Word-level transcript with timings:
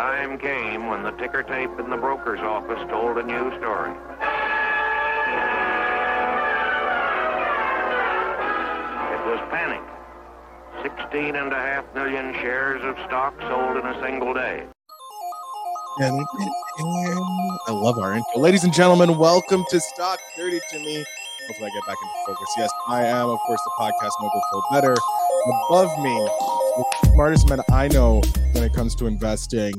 time 0.00 0.38
came 0.38 0.86
when 0.86 1.02
the 1.02 1.10
ticker 1.20 1.42
tape 1.42 1.78
in 1.78 1.90
the 1.90 1.96
broker's 1.96 2.40
office 2.40 2.80
told 2.88 3.18
a 3.18 3.22
new 3.22 3.50
story. 3.58 3.90
It 9.12 9.20
was 9.28 9.40
panic. 9.50 9.82
16 10.82 11.36
and 11.36 11.52
a 11.52 11.54
half 11.54 11.84
million 11.94 12.32
shares 12.40 12.80
of 12.82 12.96
stock 13.04 13.38
sold 13.42 13.76
in 13.76 13.84
a 13.84 14.00
single 14.02 14.32
day. 14.32 14.66
I 16.00 17.68
love 17.68 17.98
our 17.98 18.14
intro. 18.14 18.40
Ladies 18.40 18.64
and 18.64 18.72
gentlemen, 18.72 19.18
welcome 19.18 19.66
to 19.68 19.80
Stock 19.80 20.18
30 20.34 20.60
to 20.70 20.78
me. 20.78 21.04
Hopefully 21.48 21.70
I 21.70 21.74
get 21.74 21.86
back 21.86 21.98
into 22.00 22.14
focus. 22.26 22.48
Yes, 22.56 22.70
I 22.88 23.04
am, 23.04 23.28
of 23.28 23.38
course, 23.40 23.60
the 23.66 23.72
podcast 23.78 24.12
mogul 24.22 24.40
Phil 24.50 24.64
Better. 24.72 24.96
Above 25.68 25.90
me, 25.98 26.14
the 26.76 27.08
smartest 27.12 27.50
man 27.50 27.60
I 27.70 27.88
know 27.88 28.22
when 28.60 28.68
it 28.68 28.74
comes 28.74 28.94
to 28.94 29.06
investing 29.06 29.72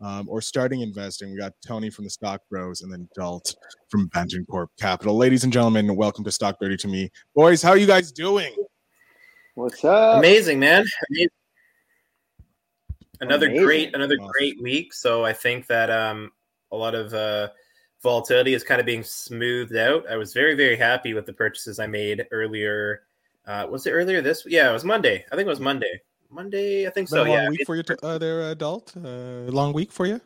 um, 0.00 0.28
or 0.28 0.40
starting 0.40 0.82
investing. 0.82 1.32
We 1.32 1.38
got 1.38 1.52
Tony 1.66 1.90
from 1.90 2.04
the 2.04 2.10
Stock 2.10 2.40
Bros 2.48 2.82
and 2.82 2.92
then 2.92 3.08
Dalt 3.16 3.56
from 3.88 4.08
Banton 4.10 4.46
Corp 4.48 4.70
Capital. 4.78 5.16
Ladies 5.16 5.42
and 5.42 5.52
gentlemen, 5.52 5.96
welcome 5.96 6.22
to 6.22 6.30
Stock 6.30 6.56
30 6.60 6.76
to 6.76 6.86
me. 6.86 7.10
Boys, 7.34 7.60
how 7.60 7.70
are 7.70 7.76
you 7.76 7.88
guys 7.88 8.12
doing? 8.12 8.54
What's 9.56 9.84
up? 9.84 10.18
Amazing, 10.18 10.60
man. 10.60 10.84
Amazing. 11.10 11.28
Another 13.20 13.46
Amazing. 13.46 13.64
great, 13.64 13.94
another 13.96 14.14
Awesome. 14.14 14.30
great 14.38 14.62
week. 14.62 14.94
So 14.94 15.24
I 15.24 15.32
think 15.32 15.66
that 15.66 15.90
um, 15.90 16.30
a 16.70 16.76
lot 16.76 16.94
of 16.94 17.12
uh, 17.12 17.48
volatility 18.00 18.54
is 18.54 18.62
kind 18.62 18.78
of 18.78 18.86
being 18.86 19.02
smoothed 19.02 19.74
out. 19.74 20.08
I 20.08 20.14
was 20.14 20.32
very, 20.34 20.54
very 20.54 20.76
happy 20.76 21.14
with 21.14 21.26
the 21.26 21.32
purchases 21.32 21.80
I 21.80 21.88
made 21.88 22.24
earlier. 22.30 23.02
Uh, 23.44 23.66
was 23.68 23.88
it 23.88 23.90
earlier 23.90 24.22
this? 24.22 24.44
Yeah, 24.46 24.70
it 24.70 24.72
was 24.72 24.84
Monday. 24.84 25.24
I 25.32 25.34
think 25.34 25.46
it 25.46 25.50
was 25.50 25.58
Monday. 25.58 26.00
Monday, 26.30 26.86
I 26.86 26.90
think 26.90 27.08
Been 27.10 27.16
so. 27.16 27.22
a 27.24 27.24
long 27.24 27.30
Yeah, 27.30 27.48
week 27.50 27.66
for 27.66 27.76
you 27.76 27.82
to, 27.84 28.06
uh, 28.06 28.18
there, 28.18 28.54
Dalt. 28.54 28.94
Uh, 28.96 29.50
long 29.50 29.72
week 29.72 29.90
for 29.92 30.06
you. 30.06 30.20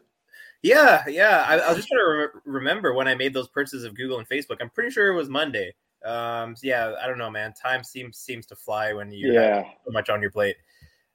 yeah, 0.62 1.04
yeah. 1.08 1.44
I, 1.46 1.58
I 1.58 1.68
was 1.68 1.78
just 1.78 1.88
trying 1.88 2.00
to 2.04 2.10
re- 2.10 2.40
remember 2.44 2.94
when 2.94 3.08
I 3.08 3.14
made 3.14 3.34
those 3.34 3.48
purchases 3.48 3.84
of 3.84 3.94
Google 3.94 4.18
and 4.18 4.28
Facebook. 4.28 4.56
I'm 4.60 4.70
pretty 4.70 4.90
sure 4.90 5.08
it 5.12 5.16
was 5.16 5.28
Monday. 5.28 5.74
Um, 6.04 6.54
so 6.54 6.66
yeah, 6.66 6.94
I 7.02 7.06
don't 7.06 7.18
know, 7.18 7.30
man. 7.30 7.52
Time 7.54 7.82
seems 7.82 8.18
seems 8.18 8.44
to 8.46 8.56
fly 8.56 8.92
when 8.92 9.10
you 9.10 9.32
have 9.32 9.64
so 9.86 9.90
much 9.90 10.10
on 10.10 10.20
your 10.20 10.30
plate. 10.30 10.56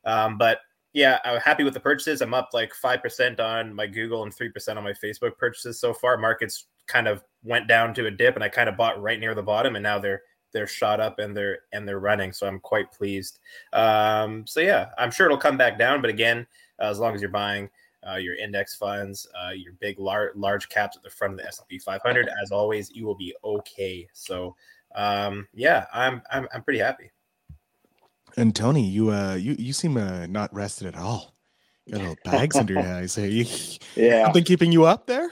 Um, 0.06 0.38
but 0.38 0.60
yeah, 0.94 1.20
I'm 1.24 1.40
happy 1.40 1.64
with 1.64 1.76
the 1.76 1.80
purchases. 1.80 2.22
I'm 2.22 2.34
up 2.34 2.50
like 2.54 2.74
five 2.74 3.02
percent 3.04 3.40
on 3.40 3.74
my 3.74 3.86
Google 3.86 4.24
and 4.24 4.34
three 4.34 4.50
percent 4.50 4.80
on 4.80 4.84
my 4.84 4.94
Facebook 4.94 5.38
purchases 5.38 5.80
so 5.80 5.94
far. 5.94 6.18
Markets 6.18 6.66
kind 6.88 7.08
of 7.08 7.24
went 7.44 7.68
down 7.68 7.94
to 7.94 8.08
a 8.08 8.12
dip, 8.12 8.34
and 8.34 8.44
I 8.44 8.50
kind 8.50 8.68
of 8.68 8.78
bought 8.78 9.00
right 9.00 9.20
near 9.20 9.36
the 9.36 9.44
bottom, 9.44 9.76
and 9.76 9.84
now 9.84 10.00
they're 10.00 10.24
they're 10.52 10.68
shot 10.68 11.00
up 11.00 11.20
and 11.20 11.36
they're 11.36 11.60
and 11.74 11.88
they're 11.88 12.00
running. 12.00 12.32
So 12.34 12.48
I'm 12.48 12.60
quite 12.60 12.92
pleased. 12.92 13.40
Um, 13.74 14.46
so 14.48 14.60
yeah, 14.60 14.90
I'm 14.98 15.12
sure 15.12 15.26
it'll 15.26 15.38
come 15.38 15.58
back 15.58 15.78
down, 15.78 16.02
but 16.02 16.10
again, 16.10 16.46
uh, 16.82 16.90
as 16.90 17.00
long 17.00 17.16
as 17.16 17.22
you're 17.22 17.30
buying. 17.32 17.70
Uh, 18.10 18.16
your 18.16 18.34
index 18.36 18.76
funds, 18.76 19.28
uh, 19.36 19.50
your 19.50 19.74
big 19.74 20.00
large 20.00 20.34
large 20.34 20.70
caps 20.70 20.96
at 20.96 21.04
the 21.04 21.10
front 21.10 21.34
of 21.34 21.38
the 21.38 21.46
S&P 21.46 21.78
500. 21.78 22.30
As 22.42 22.50
always, 22.50 22.90
you 22.92 23.06
will 23.06 23.14
be 23.14 23.36
okay. 23.44 24.08
So, 24.14 24.56
um, 24.96 25.50
yeah, 25.54 25.86
I'm 25.94 26.22
I'm 26.32 26.48
I'm 26.54 26.64
pretty 26.64 26.80
happy. 26.80 27.12
And 28.38 28.56
Tony, 28.56 28.88
you 28.88 29.12
uh, 29.12 29.36
you 29.36 29.54
you 29.60 29.74
seem 29.74 29.98
uh, 29.98 30.28
not 30.28 30.54
rested 30.54 30.88
at 30.88 30.96
all. 30.96 31.36
You 31.86 31.94
got 31.94 32.00
little 32.00 32.18
bags 32.24 32.56
under 32.56 32.74
your 32.74 32.84
eyes. 32.88 33.16
Hey, 33.16 33.28
you, 33.30 33.46
Yeah. 33.98 34.24
something 34.24 34.46
keeping 34.46 34.72
you 34.72 34.86
up 34.86 35.06
there? 35.06 35.30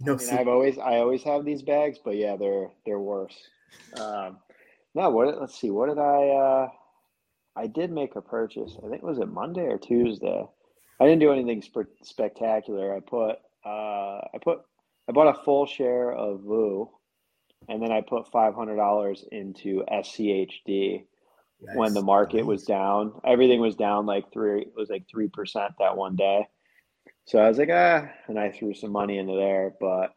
No, 0.00 0.14
I 0.14 0.16
mean, 0.16 0.30
I've 0.30 0.48
always 0.48 0.78
I 0.78 0.96
always 0.96 1.22
have 1.22 1.44
these 1.44 1.62
bags, 1.62 1.98
but 2.04 2.16
yeah, 2.16 2.36
they're 2.36 2.70
they're 2.84 2.98
worse. 2.98 3.36
Um, 3.94 4.38
no, 4.94 5.10
what? 5.10 5.40
Let's 5.40 5.58
see. 5.60 5.70
What 5.70 5.88
did 5.88 5.98
I? 5.98 6.28
Uh, 6.28 6.68
I 7.56 7.66
did 7.66 7.90
make 7.90 8.16
a 8.16 8.22
purchase. 8.22 8.76
I 8.84 8.88
think 8.88 9.02
was 9.02 9.18
it 9.18 9.28
Monday 9.28 9.62
or 9.62 9.78
Tuesday. 9.78 10.44
I 11.00 11.04
didn't 11.04 11.20
do 11.20 11.32
anything 11.32 11.62
sp- 11.64 11.96
spectacular. 12.02 12.94
I 12.94 13.00
put 13.00 13.36
uh, 13.64 14.20
I 14.34 14.38
put 14.42 14.60
I 15.08 15.12
bought 15.12 15.34
a 15.34 15.42
full 15.44 15.66
share 15.66 16.12
of 16.12 16.40
VOO, 16.42 16.90
and 17.68 17.82
then 17.82 17.90
I 17.92 18.00
put 18.02 18.30
five 18.30 18.54
hundred 18.54 18.76
dollars 18.76 19.24
into 19.32 19.84
SCHD 19.90 21.04
when 21.58 21.94
the 21.94 22.00
Nice. 22.00 22.04
market 22.06 22.46
was 22.46 22.64
down. 22.64 23.20
Everything 23.26 23.60
was 23.60 23.76
down 23.76 24.06
like 24.06 24.32
three. 24.32 24.62
It 24.62 24.72
was 24.76 24.90
like 24.90 25.08
three 25.10 25.28
percent 25.28 25.72
that 25.78 25.96
one 25.96 26.16
day. 26.16 26.46
So 27.26 27.38
I 27.38 27.48
was 27.48 27.58
like, 27.58 27.70
ah, 27.72 28.08
and 28.28 28.38
I 28.38 28.50
threw 28.50 28.74
some 28.74 28.92
money 28.92 29.18
into 29.18 29.34
there. 29.34 29.74
But 29.80 30.14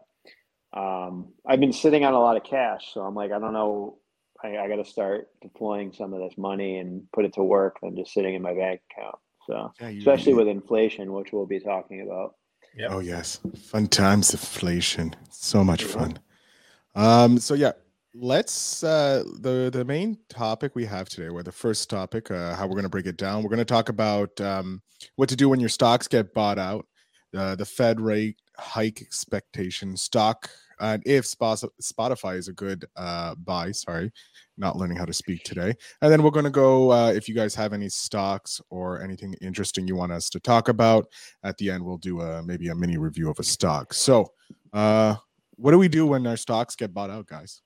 um, 0.79 1.33
I've 1.45 1.59
been 1.59 1.73
sitting 1.73 2.03
on 2.05 2.13
a 2.13 2.19
lot 2.19 2.37
of 2.37 2.43
cash, 2.43 2.93
so 2.93 3.01
I'm 3.01 3.15
like, 3.15 3.31
I 3.31 3.39
don't 3.39 3.53
know. 3.53 3.97
I, 4.43 4.57
I 4.57 4.67
got 4.67 4.75
to 4.75 4.85
start 4.85 5.29
deploying 5.41 5.93
some 5.93 6.13
of 6.13 6.19
this 6.19 6.37
money 6.37 6.77
and 6.77 7.03
put 7.13 7.25
it 7.25 7.33
to 7.33 7.43
work 7.43 7.77
than 7.81 7.95
just 7.95 8.13
sitting 8.13 8.35
in 8.35 8.41
my 8.41 8.53
bank 8.53 8.81
account. 8.91 9.15
So 9.47 9.73
Yeah, 9.79 9.89
you- 9.89 9.99
especially 9.99 10.33
with 10.33 10.47
inflation, 10.47 11.13
which 11.13 11.31
we'll 11.31 11.45
be 11.45 11.59
talking 11.59 12.01
about. 12.01 12.35
Yep. 12.75 12.91
Oh 12.91 12.99
yes, 12.99 13.39
fun 13.55 13.87
times, 13.87 14.31
inflation, 14.31 15.15
so 15.29 15.63
much 15.63 15.83
Yeah. 15.83 15.89
fun. 15.89 16.19
Um, 16.95 17.37
so 17.37 17.53
yeah, 17.53 17.73
let's 18.15 18.83
uh, 18.83 19.23
the 19.41 19.69
the 19.71 19.85
main 19.85 20.17
topic 20.29 20.75
we 20.75 20.85
have 20.85 21.07
today, 21.07 21.27
or 21.27 21.43
the 21.43 21.51
first 21.51 21.89
topic, 21.89 22.31
uh, 22.31 22.55
how 22.55 22.65
we're 22.65 22.73
going 22.73 22.83
to 22.83 22.89
break 22.89 23.05
it 23.05 23.17
down. 23.17 23.43
We're 23.43 23.49
going 23.49 23.59
to 23.59 23.65
talk 23.65 23.89
about 23.89 24.39
um, 24.41 24.81
what 25.17 25.29
to 25.29 25.35
do 25.35 25.49
when 25.49 25.59
your 25.59 25.69
stocks 25.69 26.07
get 26.07 26.33
bought 26.33 26.57
out, 26.57 26.87
uh, 27.37 27.53
the 27.55 27.65
Fed 27.65 27.99
rate 28.01 28.37
hike 28.57 29.01
expectation, 29.01 29.95
stock, 29.95 30.49
and 30.83 31.01
if 31.05 31.25
Spotify 31.25 32.37
is 32.37 32.49
a 32.49 32.53
good 32.53 32.85
uh, 32.97 33.35
buy. 33.35 33.71
Sorry, 33.71 34.11
not 34.57 34.75
learning 34.75 34.97
how 34.97 35.05
to 35.05 35.13
speak 35.13 35.43
today. 35.43 35.73
And 36.01 36.11
then 36.11 36.21
we're 36.21 36.29
going 36.31 36.45
to 36.45 36.51
go. 36.51 36.91
Uh, 36.91 37.11
if 37.11 37.29
you 37.29 37.35
guys 37.35 37.55
have 37.55 37.71
any 37.71 37.87
stocks 37.87 38.59
or 38.69 39.01
anything 39.01 39.33
interesting 39.41 39.87
you 39.87 39.95
want 39.95 40.11
us 40.11 40.29
to 40.29 40.39
talk 40.39 40.67
about, 40.67 41.07
at 41.43 41.57
the 41.57 41.71
end 41.71 41.83
we'll 41.83 41.97
do 41.97 42.21
a 42.21 42.43
maybe 42.43 42.67
a 42.67 42.75
mini 42.75 42.97
review 42.97 43.29
of 43.29 43.39
a 43.39 43.43
stock. 43.43 43.93
So, 43.93 44.33
uh, 44.73 45.15
what 45.55 45.71
do 45.71 45.77
we 45.77 45.87
do 45.87 46.05
when 46.05 46.27
our 46.27 46.37
stocks 46.37 46.75
get 46.75 46.93
bought 46.93 47.09
out, 47.09 47.27
guys? 47.27 47.61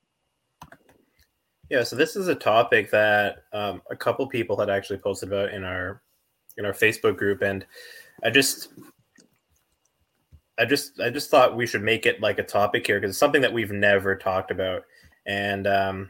Yeah, 1.69 1.83
so 1.83 1.95
this 1.95 2.15
is 2.15 2.27
a 2.27 2.35
topic 2.35 2.91
that 2.91 3.39
um, 3.51 3.81
a 3.89 3.95
couple 3.95 4.25
people 4.27 4.57
had 4.57 4.69
actually 4.69 4.99
posted 4.99 5.29
about 5.29 5.53
in 5.53 5.63
our 5.63 6.01
in 6.57 6.65
our 6.65 6.73
Facebook 6.73 7.17
group, 7.17 7.41
and 7.41 7.65
I 8.23 8.29
just, 8.29 8.69
I 10.57 10.65
just, 10.65 10.99
I 10.99 11.09
just 11.09 11.29
thought 11.29 11.55
we 11.55 11.67
should 11.67 11.83
make 11.83 12.05
it 12.05 12.21
like 12.21 12.39
a 12.39 12.43
topic 12.43 12.87
here 12.87 12.99
because 12.99 13.11
it's 13.11 13.19
something 13.19 13.41
that 13.41 13.53
we've 13.53 13.71
never 13.71 14.15
talked 14.15 14.51
about, 14.51 14.83
and 15.25 15.67
um, 15.67 16.09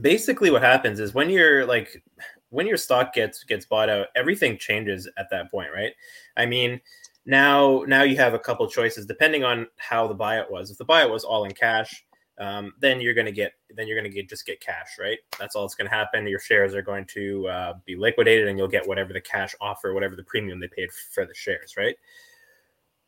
basically 0.00 0.50
what 0.50 0.62
happens 0.62 1.00
is 1.00 1.14
when 1.14 1.30
you're 1.30 1.66
like 1.66 2.02
when 2.50 2.66
your 2.66 2.76
stock 2.76 3.14
gets 3.14 3.44
gets 3.44 3.66
bought 3.66 3.88
out, 3.88 4.08
everything 4.14 4.58
changes 4.58 5.08
at 5.16 5.30
that 5.30 5.50
point, 5.50 5.70
right? 5.74 5.92
I 6.36 6.46
mean, 6.46 6.80
now 7.26 7.84
now 7.86 8.02
you 8.02 8.16
have 8.16 8.34
a 8.34 8.38
couple 8.38 8.66
choices 8.68 9.06
depending 9.06 9.44
on 9.44 9.66
how 9.76 10.06
the 10.06 10.14
buyout 10.14 10.50
was. 10.50 10.70
If 10.70 10.78
the 10.78 10.86
buyout 10.86 11.10
was 11.10 11.24
all 11.24 11.44
in 11.44 11.52
cash, 11.52 12.04
um, 12.38 12.72
then 12.80 13.00
you're 13.00 13.14
to 13.26 13.32
get 13.32 13.52
then 13.74 13.86
you're 13.86 13.96
to 14.10 14.16
get 14.16 14.28
just 14.28 14.46
get 14.46 14.60
cash 14.60 14.96
right 14.98 15.18
that's 15.38 15.54
all 15.54 15.62
that's 15.62 15.74
to 15.88 15.94
happen 15.94 16.26
your 16.26 16.40
shares 16.40 16.74
are 16.74 16.82
going 16.82 17.04
to 17.06 17.46
uh, 17.48 17.74
be 17.84 17.94
liquidated 17.94 18.48
and 18.48 18.58
you'll 18.58 18.68
get 18.68 18.86
whatever 18.86 19.12
the 19.12 19.20
cash 19.20 19.54
offer 19.60 19.92
whatever 19.92 20.16
the 20.16 20.24
premium 20.24 20.58
they 20.58 20.68
paid 20.68 20.90
for 20.92 21.26
the 21.26 21.34
shares 21.34 21.74
right 21.76 21.96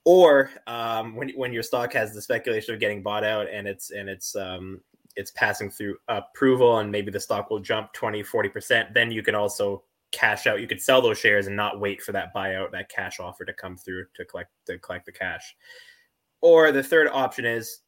or 0.04 0.50
um, 0.66 1.16
when, 1.16 1.30
when 1.30 1.52
your 1.52 1.62
stock 1.62 1.92
has 1.92 2.12
the 2.12 2.22
speculation 2.22 2.74
of 2.74 2.80
getting 2.80 3.02
bought 3.02 3.24
out 3.24 3.46
and 3.50 3.66
it's 3.66 3.90
and 3.90 4.08
it's 4.08 4.36
um, 4.36 4.80
it's 5.16 5.30
passing 5.32 5.70
through 5.70 5.96
approval 6.08 6.78
and 6.78 6.90
maybe 6.90 7.10
the 7.10 7.20
stock 7.20 7.50
will 7.50 7.60
jump 7.60 7.92
20 7.92 8.22
40% 8.22 8.92
then 8.92 9.10
you 9.10 9.22
can 9.22 9.34
also 9.34 9.82
cash 10.14 10.46
out. 10.46 10.60
You 10.60 10.68
could 10.68 10.80
sell 10.80 11.02
those 11.02 11.18
shares 11.18 11.48
and 11.48 11.56
not 11.56 11.80
wait 11.80 12.00
for 12.00 12.12
that 12.12 12.32
buyout 12.32 12.70
that 12.70 12.88
cash 12.88 13.18
offer 13.18 13.44
to 13.44 13.52
come 13.52 13.76
through 13.76 14.06
to 14.14 14.24
collect 14.24 14.50
to 14.66 14.78
collect 14.78 15.06
the 15.06 15.12
cash. 15.12 15.54
Or 16.40 16.70
the 16.72 16.82
third 16.82 17.08
option 17.12 17.44
is 17.44 17.80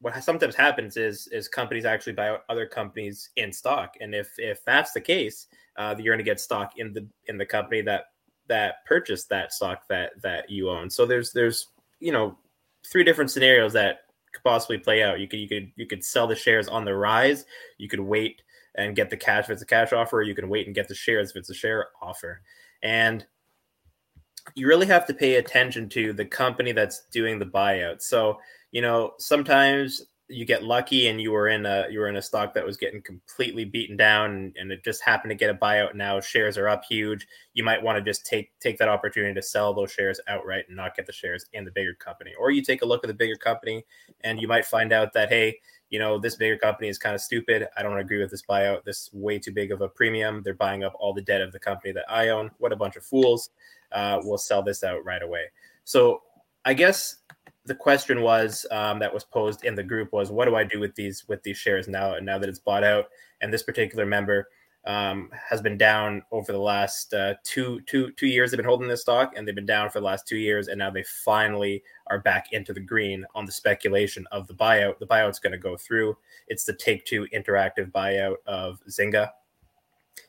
what 0.00 0.22
sometimes 0.22 0.54
happens 0.54 0.96
is 0.96 1.26
is 1.32 1.48
companies 1.48 1.84
actually 1.84 2.12
buy 2.12 2.28
out 2.28 2.42
other 2.48 2.66
companies 2.66 3.30
in 3.36 3.52
stock. 3.52 3.94
And 4.00 4.14
if 4.14 4.30
if 4.38 4.64
that's 4.64 4.92
the 4.92 5.00
case 5.00 5.48
uh, 5.76 5.94
you're 5.98 6.14
going 6.14 6.24
to 6.24 6.30
get 6.30 6.40
stock 6.40 6.74
in 6.76 6.92
the 6.92 7.06
in 7.26 7.36
the 7.36 7.46
company 7.46 7.82
that 7.82 8.04
that 8.48 8.84
purchased 8.86 9.28
that 9.28 9.52
stock 9.52 9.86
that 9.88 10.20
that 10.22 10.50
you 10.50 10.70
own. 10.70 10.90
So 10.90 11.06
there's 11.06 11.32
there's 11.32 11.68
you 12.00 12.12
know 12.12 12.36
three 12.90 13.04
different 13.04 13.30
scenarios 13.30 13.72
that 13.72 14.00
could 14.32 14.44
possibly 14.44 14.78
play 14.78 15.02
out. 15.02 15.20
You 15.20 15.28
could 15.28 15.40
you 15.40 15.48
could 15.48 15.72
you 15.76 15.86
could 15.86 16.04
sell 16.04 16.26
the 16.26 16.34
shares 16.34 16.68
on 16.68 16.84
the 16.84 16.94
rise. 16.94 17.44
You 17.78 17.88
could 17.88 18.00
wait 18.00 18.42
and 18.76 18.96
get 18.96 19.10
the 19.10 19.16
cash 19.16 19.44
if 19.44 19.50
it's 19.50 19.62
a 19.62 19.66
cash 19.66 19.92
offer 19.92 20.22
you 20.22 20.34
can 20.34 20.48
wait 20.48 20.66
and 20.66 20.74
get 20.74 20.88
the 20.88 20.94
shares 20.94 21.30
if 21.30 21.36
it's 21.36 21.50
a 21.50 21.54
share 21.54 21.88
offer. 22.02 22.42
And 22.82 23.24
you 24.54 24.66
really 24.66 24.86
have 24.86 25.06
to 25.06 25.14
pay 25.14 25.36
attention 25.36 25.88
to 25.90 26.12
the 26.12 26.24
company 26.24 26.72
that's 26.72 27.06
doing 27.10 27.38
the 27.38 27.46
buyout. 27.46 28.02
So 28.02 28.38
you 28.72 28.82
know 28.82 29.12
sometimes 29.18 30.06
you 30.28 30.46
get 30.46 30.62
lucky 30.62 31.08
and 31.08 31.20
you 31.20 31.30
were 31.30 31.48
in 31.48 31.66
a 31.66 31.86
you 31.90 31.98
were 31.98 32.08
in 32.08 32.16
a 32.16 32.22
stock 32.22 32.54
that 32.54 32.64
was 32.64 32.78
getting 32.78 33.02
completely 33.02 33.64
beaten 33.64 33.96
down 33.96 34.30
and, 34.30 34.56
and 34.58 34.72
it 34.72 34.82
just 34.82 35.02
happened 35.02 35.30
to 35.30 35.34
get 35.34 35.50
a 35.50 35.54
buyout. 35.54 35.94
Now 35.94 36.18
shares 36.18 36.56
are 36.56 36.68
up 36.68 36.82
huge. 36.84 37.26
You 37.52 37.62
might 37.62 37.82
want 37.82 37.98
to 37.98 38.02
just 38.10 38.24
take 38.24 38.50
take 38.58 38.78
that 38.78 38.88
opportunity 38.88 39.34
to 39.34 39.42
sell 39.42 39.74
those 39.74 39.92
shares 39.92 40.20
outright 40.26 40.64
and 40.68 40.76
not 40.76 40.96
get 40.96 41.06
the 41.06 41.12
shares 41.12 41.44
in 41.52 41.64
the 41.64 41.70
bigger 41.70 41.94
company. 41.94 42.32
Or 42.38 42.50
you 42.50 42.62
take 42.62 42.80
a 42.80 42.86
look 42.86 43.04
at 43.04 43.08
the 43.08 43.14
bigger 43.14 43.36
company 43.36 43.84
and 44.22 44.40
you 44.40 44.48
might 44.48 44.64
find 44.64 44.92
out 44.92 45.12
that 45.12 45.28
hey 45.28 45.58
you 45.90 45.98
know 45.98 46.18
this 46.18 46.36
bigger 46.36 46.56
company 46.56 46.88
is 46.88 46.98
kind 46.98 47.14
of 47.14 47.20
stupid. 47.20 47.68
I 47.76 47.82
don't 47.82 47.98
agree 47.98 48.18
with 48.18 48.30
this 48.30 48.42
buyout. 48.48 48.84
This 48.84 49.02
is 49.02 49.10
way 49.12 49.38
too 49.38 49.52
big 49.52 49.72
of 49.72 49.82
a 49.82 49.88
premium. 49.88 50.42
They're 50.42 50.54
buying 50.54 50.84
up 50.84 50.94
all 50.98 51.12
the 51.12 51.22
debt 51.22 51.42
of 51.42 51.52
the 51.52 51.60
company 51.60 51.92
that 51.92 52.04
i 52.08 52.30
own. 52.30 52.50
What 52.58 52.72
a 52.72 52.76
bunch 52.76 52.96
of 52.96 53.04
fools. 53.04 53.50
Uh, 53.92 54.20
we'll 54.24 54.38
sell 54.38 54.62
this 54.62 54.82
out 54.82 55.04
right 55.04 55.22
away. 55.22 55.44
So 55.84 56.22
I 56.64 56.72
guess 56.72 57.16
the 57.66 57.74
question 57.74 58.20
was 58.20 58.66
um, 58.70 58.98
that 58.98 59.12
was 59.12 59.24
posed 59.24 59.64
in 59.64 59.74
the 59.74 59.82
group 59.82 60.12
was, 60.12 60.30
what 60.30 60.46
do 60.46 60.54
I 60.54 60.64
do 60.64 60.80
with 60.80 60.94
these 60.94 61.24
with 61.28 61.42
these 61.42 61.56
shares 61.56 61.88
now? 61.88 62.14
And 62.14 62.26
now 62.26 62.38
that 62.38 62.48
it's 62.48 62.58
bought 62.58 62.84
out, 62.84 63.06
and 63.40 63.52
this 63.52 63.62
particular 63.62 64.04
member 64.04 64.48
um, 64.86 65.30
has 65.48 65.62
been 65.62 65.78
down 65.78 66.22
over 66.30 66.52
the 66.52 66.58
last 66.58 67.14
uh, 67.14 67.34
two 67.42 67.80
two 67.86 68.12
two 68.12 68.26
years. 68.26 68.50
They've 68.50 68.58
been 68.58 68.66
holding 68.66 68.88
this 68.88 69.00
stock, 69.00 69.32
and 69.34 69.48
they've 69.48 69.54
been 69.54 69.64
down 69.64 69.88
for 69.88 70.00
the 70.00 70.06
last 70.06 70.28
two 70.28 70.36
years, 70.36 70.68
and 70.68 70.78
now 70.78 70.90
they 70.90 71.04
finally 71.04 71.82
are 72.08 72.18
back 72.18 72.52
into 72.52 72.74
the 72.74 72.80
green 72.80 73.24
on 73.34 73.46
the 73.46 73.52
speculation 73.52 74.26
of 74.30 74.46
the 74.46 74.54
buyout. 74.54 74.98
The 74.98 75.06
buyout's 75.06 75.38
going 75.38 75.52
to 75.52 75.58
go 75.58 75.76
through. 75.76 76.16
It's 76.48 76.64
the 76.64 76.74
Take 76.74 77.06
Two 77.06 77.26
interactive 77.34 77.90
buyout 77.92 78.36
of 78.46 78.80
Zynga. 78.90 79.30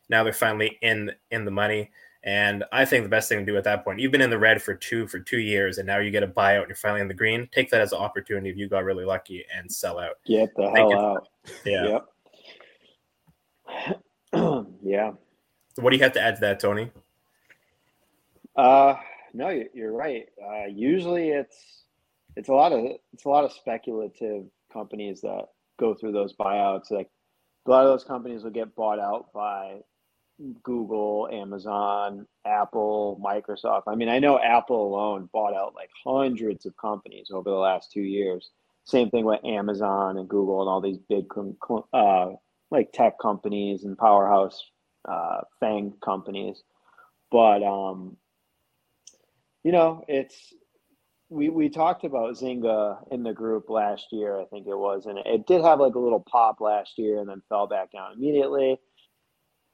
Now 0.07 0.23
they're 0.23 0.33
finally 0.33 0.77
in 0.81 1.11
in 1.31 1.43
the 1.43 1.51
money. 1.51 1.91
And 2.25 2.63
I 2.71 2.85
think 2.85 3.03
the 3.03 3.09
best 3.09 3.29
thing 3.29 3.37
to 3.39 3.45
do 3.45 3.55
at 3.55 3.63
that 3.65 3.83
point, 3.83 3.99
you've 3.99 4.11
been 4.11 4.21
in 4.21 4.31
the 4.31 4.39
red 4.39 4.59
for 4.59 4.73
two 4.73 5.07
for 5.07 5.19
two 5.19 5.37
years, 5.37 5.77
and 5.77 5.85
now 5.85 5.99
you 5.99 6.09
get 6.09 6.23
a 6.23 6.27
buyout 6.27 6.61
and 6.61 6.69
you're 6.69 6.75
finally 6.75 7.01
in 7.01 7.07
the 7.07 7.13
green. 7.13 7.47
Take 7.53 7.69
that 7.69 7.81
as 7.81 7.91
an 7.91 7.99
opportunity 7.99 8.49
if 8.49 8.57
you 8.57 8.67
got 8.67 8.83
really 8.83 9.05
lucky 9.05 9.45
and 9.55 9.71
sell 9.71 9.99
out. 9.99 10.15
Get 10.25 10.49
the 10.55 10.71
hell 10.71 10.93
out. 10.93 11.27
Yeah. 11.63 11.99
Yep. 14.33 14.67
yeah. 14.83 15.11
What 15.75 15.91
do 15.91 15.97
you 15.97 16.03
have 16.03 16.13
to 16.13 16.21
add 16.21 16.35
to 16.35 16.41
that, 16.41 16.59
Tony? 16.59 16.89
Uh, 18.55 18.95
no, 19.33 19.63
you're 19.73 19.91
right. 19.91 20.27
Uh, 20.43 20.65
usually 20.67 21.29
it's 21.29 21.83
it's 22.35 22.49
a 22.49 22.53
lot 22.53 22.71
of 22.71 22.85
it's 23.13 23.25
a 23.25 23.29
lot 23.29 23.43
of 23.43 23.51
speculative 23.51 24.45
companies 24.73 25.21
that 25.21 25.45
go 25.79 25.93
through 25.93 26.13
those 26.13 26.33
buyouts. 26.33 26.89
Like 26.89 27.09
a 27.67 27.69
lot 27.69 27.85
of 27.85 27.91
those 27.91 28.03
companies 28.03 28.43
will 28.43 28.51
get 28.51 28.75
bought 28.75 28.99
out 28.99 29.31
by 29.33 29.81
Google, 30.63 31.29
Amazon, 31.31 32.27
Apple, 32.45 33.21
Microsoft. 33.23 33.83
I 33.87 33.95
mean, 33.95 34.09
I 34.09 34.19
know 34.19 34.39
Apple 34.39 34.87
alone 34.87 35.29
bought 35.31 35.53
out 35.53 35.75
like 35.75 35.89
hundreds 36.05 36.65
of 36.65 36.75
companies 36.77 37.29
over 37.31 37.49
the 37.49 37.55
last 37.55 37.91
two 37.91 38.01
years. 38.01 38.51
Same 38.83 39.09
thing 39.09 39.25
with 39.25 39.43
Amazon 39.45 40.17
and 40.17 40.27
Google 40.29 40.61
and 40.61 40.69
all 40.69 40.81
these 40.81 40.99
big 41.09 41.25
uh, 41.93 42.31
like 42.69 42.91
tech 42.91 43.17
companies 43.19 43.83
and 43.83 43.97
powerhouse 43.97 44.61
uh, 45.07 45.41
FANG 45.59 45.93
companies. 46.03 46.63
But 47.31 47.63
um, 47.63 48.17
you 49.63 49.71
know, 49.71 50.03
it's 50.07 50.53
we 51.29 51.49
we 51.49 51.69
talked 51.69 52.03
about 52.03 52.35
Zynga 52.35 52.97
in 53.11 53.23
the 53.23 53.33
group 53.33 53.69
last 53.69 54.07
year, 54.11 54.39
I 54.39 54.45
think 54.45 54.67
it 54.67 54.77
was, 54.77 55.05
and 55.05 55.17
it 55.17 55.47
did 55.47 55.61
have 55.61 55.79
like 55.79 55.95
a 55.95 55.99
little 55.99 56.23
pop 56.29 56.61
last 56.61 56.97
year 56.97 57.19
and 57.19 57.29
then 57.29 57.41
fell 57.49 57.67
back 57.67 57.91
down 57.91 58.13
immediately. 58.13 58.77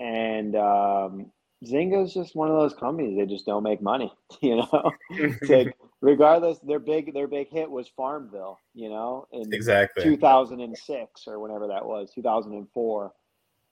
And 0.02 0.56
um, 0.56 1.32
Zynga 1.64 2.04
is 2.04 2.14
just 2.14 2.36
one 2.36 2.50
of 2.50 2.58
those 2.58 2.74
companies; 2.74 3.16
they 3.18 3.28
just 3.28 3.46
don't 3.46 3.62
make 3.62 3.84
money, 3.84 4.12
you 4.42 4.56
know. 4.56 4.92
like, 5.48 5.78
regardless, 6.02 6.58
their 6.60 6.80
big 6.80 7.14
their 7.14 7.28
big 7.28 7.50
hit 7.50 7.70
was 7.70 7.88
Farmville, 7.96 8.60
you 8.74 8.90
know, 8.90 9.28
in 9.32 9.54
exactly 9.54 10.04
2006 10.04 11.28
or 11.28 11.40
whenever 11.40 11.68
that 11.68 11.86
was, 11.86 12.12
2004. 12.16 13.14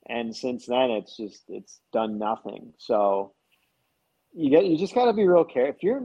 And 0.07 0.35
since 0.35 0.67
then, 0.67 0.91
it's 0.91 1.17
just 1.17 1.43
it's 1.49 1.79
done 1.91 2.19
nothing. 2.19 2.73
So 2.77 3.33
you 4.31 4.51
get 4.51 4.65
you 4.65 4.77
just 4.77 4.93
got 4.93 5.05
to 5.05 5.13
be 5.13 5.27
real 5.27 5.43
careful. 5.43 5.75
If 5.75 5.83
you're, 5.83 6.03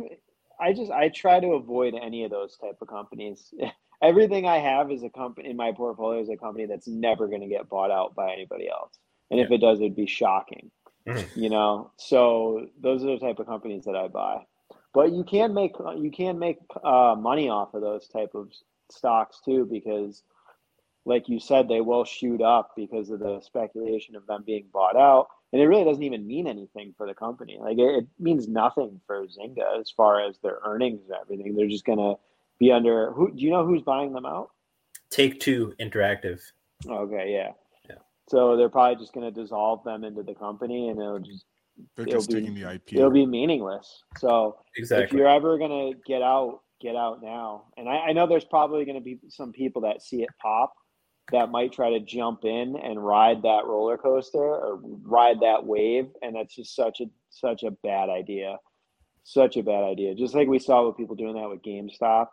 I 0.58 0.72
just 0.72 0.90
I 0.90 1.10
try 1.10 1.38
to 1.38 1.48
avoid 1.48 1.94
any 1.94 2.24
of 2.24 2.30
those 2.30 2.56
type 2.56 2.78
of 2.80 2.88
companies. 2.88 3.52
Everything 4.02 4.46
I 4.46 4.58
have 4.58 4.90
is 4.90 5.02
a 5.02 5.10
company 5.10 5.50
in 5.50 5.56
my 5.56 5.72
portfolio 5.72 6.20
is 6.20 6.28
a 6.28 6.36
company 6.36 6.66
that's 6.66 6.88
never 6.88 7.28
going 7.28 7.40
to 7.42 7.46
get 7.46 7.68
bought 7.68 7.90
out 7.90 8.14
by 8.14 8.32
anybody 8.32 8.68
else. 8.68 8.98
And 9.34 9.40
yeah. 9.40 9.46
if 9.46 9.50
it 9.50 9.60
does, 9.60 9.80
it'd 9.80 9.96
be 9.96 10.06
shocking. 10.06 10.70
Mm-hmm. 11.08 11.40
You 11.40 11.50
know, 11.50 11.90
so 11.96 12.68
those 12.80 13.02
are 13.02 13.08
the 13.08 13.18
type 13.18 13.40
of 13.40 13.46
companies 13.46 13.84
that 13.86 13.96
I 13.96 14.06
buy. 14.06 14.44
But 14.92 15.10
you 15.12 15.24
can 15.24 15.52
make 15.52 15.72
you 15.96 16.12
can 16.12 16.38
make 16.38 16.58
uh, 16.84 17.16
money 17.18 17.48
off 17.48 17.74
of 17.74 17.82
those 17.82 18.06
type 18.06 18.30
of 18.36 18.52
stocks 18.92 19.40
too 19.44 19.66
because 19.68 20.22
like 21.04 21.28
you 21.28 21.40
said 21.40 21.66
they 21.66 21.80
will 21.80 22.04
shoot 22.04 22.40
up 22.40 22.74
because 22.76 23.10
of 23.10 23.18
the 23.18 23.40
speculation 23.40 24.14
of 24.14 24.24
them 24.26 24.44
being 24.46 24.66
bought 24.72 24.96
out. 24.96 25.26
And 25.52 25.60
it 25.60 25.66
really 25.66 25.84
doesn't 25.84 26.02
even 26.04 26.28
mean 26.28 26.46
anything 26.46 26.94
for 26.96 27.08
the 27.08 27.14
company. 27.14 27.58
Like 27.60 27.76
it, 27.78 28.04
it 28.04 28.06
means 28.20 28.46
nothing 28.46 29.00
for 29.04 29.26
zynga 29.26 29.80
as 29.80 29.90
far 29.90 30.24
as 30.24 30.38
their 30.38 30.60
earnings 30.64 31.00
and 31.06 31.18
everything. 31.20 31.56
They're 31.56 31.66
just 31.66 31.84
gonna 31.84 32.14
be 32.60 32.70
under 32.70 33.10
who 33.10 33.32
do 33.32 33.42
you 33.42 33.50
know 33.50 33.66
who's 33.66 33.82
buying 33.82 34.12
them 34.12 34.26
out? 34.26 34.50
Take 35.10 35.40
two 35.40 35.74
interactive. 35.80 36.40
Okay 36.86 37.32
yeah 37.32 37.50
so 38.28 38.56
they're 38.56 38.68
probably 38.68 38.96
just 38.96 39.12
gonna 39.12 39.30
dissolve 39.30 39.84
them 39.84 40.04
into 40.04 40.22
the 40.22 40.34
company 40.34 40.88
and 40.88 40.98
it'll 40.98 41.18
just 41.18 41.44
they're 41.96 42.06
just 42.06 42.28
be, 42.28 42.34
taking 42.34 42.54
the 42.54 42.72
IP. 42.74 42.94
It'll 42.94 43.10
be 43.10 43.26
meaningless. 43.26 44.04
So 44.18 44.58
exactly. 44.76 45.04
if 45.04 45.12
you're 45.12 45.28
ever 45.28 45.58
gonna 45.58 45.92
get 46.06 46.22
out, 46.22 46.60
get 46.80 46.96
out 46.96 47.22
now. 47.22 47.64
And 47.76 47.88
I, 47.88 47.96
I 47.96 48.12
know 48.12 48.26
there's 48.26 48.44
probably 48.44 48.84
gonna 48.84 49.00
be 49.00 49.18
some 49.28 49.52
people 49.52 49.82
that 49.82 50.02
see 50.02 50.22
it 50.22 50.30
pop 50.40 50.72
that 51.32 51.50
might 51.50 51.72
try 51.72 51.90
to 51.90 52.00
jump 52.00 52.44
in 52.44 52.76
and 52.76 53.04
ride 53.04 53.42
that 53.42 53.64
roller 53.66 53.96
coaster 53.96 54.38
or 54.38 54.80
ride 55.02 55.40
that 55.40 55.64
wave, 55.64 56.08
and 56.22 56.36
that's 56.36 56.54
just 56.54 56.76
such 56.76 57.00
a 57.00 57.06
such 57.30 57.62
a 57.62 57.70
bad 57.70 58.08
idea. 58.08 58.58
Such 59.24 59.56
a 59.56 59.62
bad 59.62 59.84
idea. 59.84 60.14
Just 60.14 60.34
like 60.34 60.48
we 60.48 60.58
saw 60.58 60.86
with 60.86 60.98
people 60.98 61.16
doing 61.16 61.34
that 61.36 61.48
with 61.48 61.62
GameStop, 61.62 62.26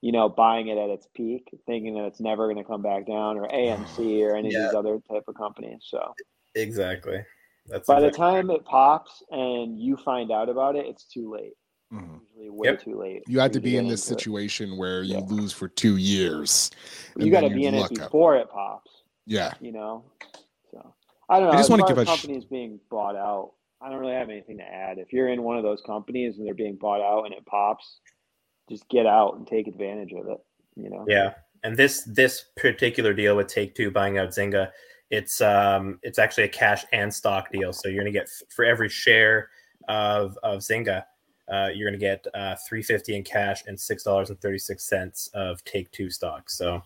you 0.00 0.12
know, 0.12 0.28
buying 0.28 0.68
it 0.68 0.78
at 0.78 0.88
its 0.90 1.06
peak, 1.14 1.48
thinking 1.66 1.94
that 1.94 2.06
it's 2.06 2.20
never 2.20 2.46
going 2.46 2.62
to 2.62 2.68
come 2.68 2.82
back 2.82 3.06
down, 3.06 3.36
or 3.36 3.48
AMC 3.48 4.22
or 4.22 4.36
any 4.36 4.52
yeah. 4.52 4.58
of 4.58 4.64
these 4.64 4.74
other 4.74 4.98
type 5.10 5.24
of 5.28 5.34
companies. 5.34 5.80
So 5.82 6.14
exactly. 6.54 7.24
That's 7.66 7.86
by 7.86 7.98
exactly 7.98 8.10
the 8.10 8.16
time 8.16 8.50
it 8.50 8.64
pops 8.64 9.22
and 9.30 9.78
you 9.78 9.96
find 9.96 10.32
out 10.32 10.48
about 10.48 10.76
it, 10.76 10.86
it's 10.86 11.04
too 11.04 11.30
late. 11.30 11.52
Mm-hmm. 11.92 12.16
Usually 12.36 12.50
way 12.50 12.68
yep. 12.68 12.82
too 12.82 12.98
late. 12.98 13.22
You 13.26 13.40
had 13.40 13.52
to 13.52 13.60
be 13.60 13.76
in 13.76 13.88
this 13.88 14.02
situation 14.02 14.72
it. 14.72 14.78
where 14.78 15.02
you 15.02 15.14
yeah. 15.14 15.24
lose 15.26 15.52
for 15.52 15.68
two 15.68 15.96
years. 15.96 16.70
You 17.16 17.30
got 17.30 17.40
to 17.40 17.50
be 17.50 17.66
in 17.66 17.74
it 17.74 17.88
before 17.90 18.36
up. 18.36 18.44
it 18.44 18.50
pops. 18.50 18.90
Yeah. 19.26 19.52
You 19.60 19.72
know. 19.72 20.04
So 20.70 20.94
I 21.28 21.40
don't 21.40 21.48
know. 21.48 21.54
I 21.54 21.56
just 21.56 21.70
want 21.70 21.82
to 21.82 21.88
give 21.88 21.98
a 21.98 22.04
companies 22.04 22.44
sh- 22.44 22.50
being 22.50 22.80
bought 22.90 23.16
out. 23.16 23.52
I 23.82 23.88
don't 23.88 23.98
really 23.98 24.14
have 24.14 24.30
anything 24.30 24.58
to 24.58 24.64
add. 24.64 24.98
If 24.98 25.12
you're 25.12 25.28
in 25.28 25.42
one 25.42 25.56
of 25.56 25.62
those 25.62 25.80
companies 25.86 26.36
and 26.38 26.46
they're 26.46 26.54
being 26.54 26.76
bought 26.76 27.00
out 27.00 27.24
and 27.24 27.34
it 27.34 27.44
pops, 27.46 28.00
just 28.70 28.88
get 28.88 29.06
out 29.06 29.36
and 29.36 29.46
take 29.46 29.66
advantage 29.66 30.12
of 30.12 30.28
it. 30.28 30.38
You 30.76 30.88
know. 30.88 31.04
Yeah. 31.06 31.34
And 31.62 31.76
this 31.76 32.02
this 32.04 32.46
particular 32.56 33.12
deal 33.12 33.36
with 33.36 33.48
Take 33.48 33.74
Two 33.74 33.90
buying 33.90 34.16
out 34.16 34.30
Zynga 34.30 34.70
it's 35.10 35.40
um, 35.40 35.98
it's 36.02 36.18
actually 36.18 36.44
a 36.44 36.48
cash 36.48 36.84
and 36.92 37.12
stock 37.12 37.50
deal. 37.52 37.72
So 37.72 37.88
you're 37.88 38.04
to 38.04 38.10
get 38.10 38.28
for 38.54 38.64
every 38.64 38.88
share 38.88 39.50
of 39.88 40.38
of 40.42 40.60
Zynga, 40.60 41.04
uh, 41.52 41.68
you're 41.74 41.90
to 41.90 41.98
get 41.98 42.24
uh, 42.32 42.54
350 42.68 43.16
in 43.16 43.24
cash 43.24 43.64
and 43.66 43.78
six 43.78 44.04
dollars 44.04 44.30
and 44.30 44.40
36 44.40 44.82
cents 44.82 45.28
of 45.34 45.62
Take 45.64 45.90
Two 45.90 46.10
stock. 46.10 46.48
So 46.48 46.82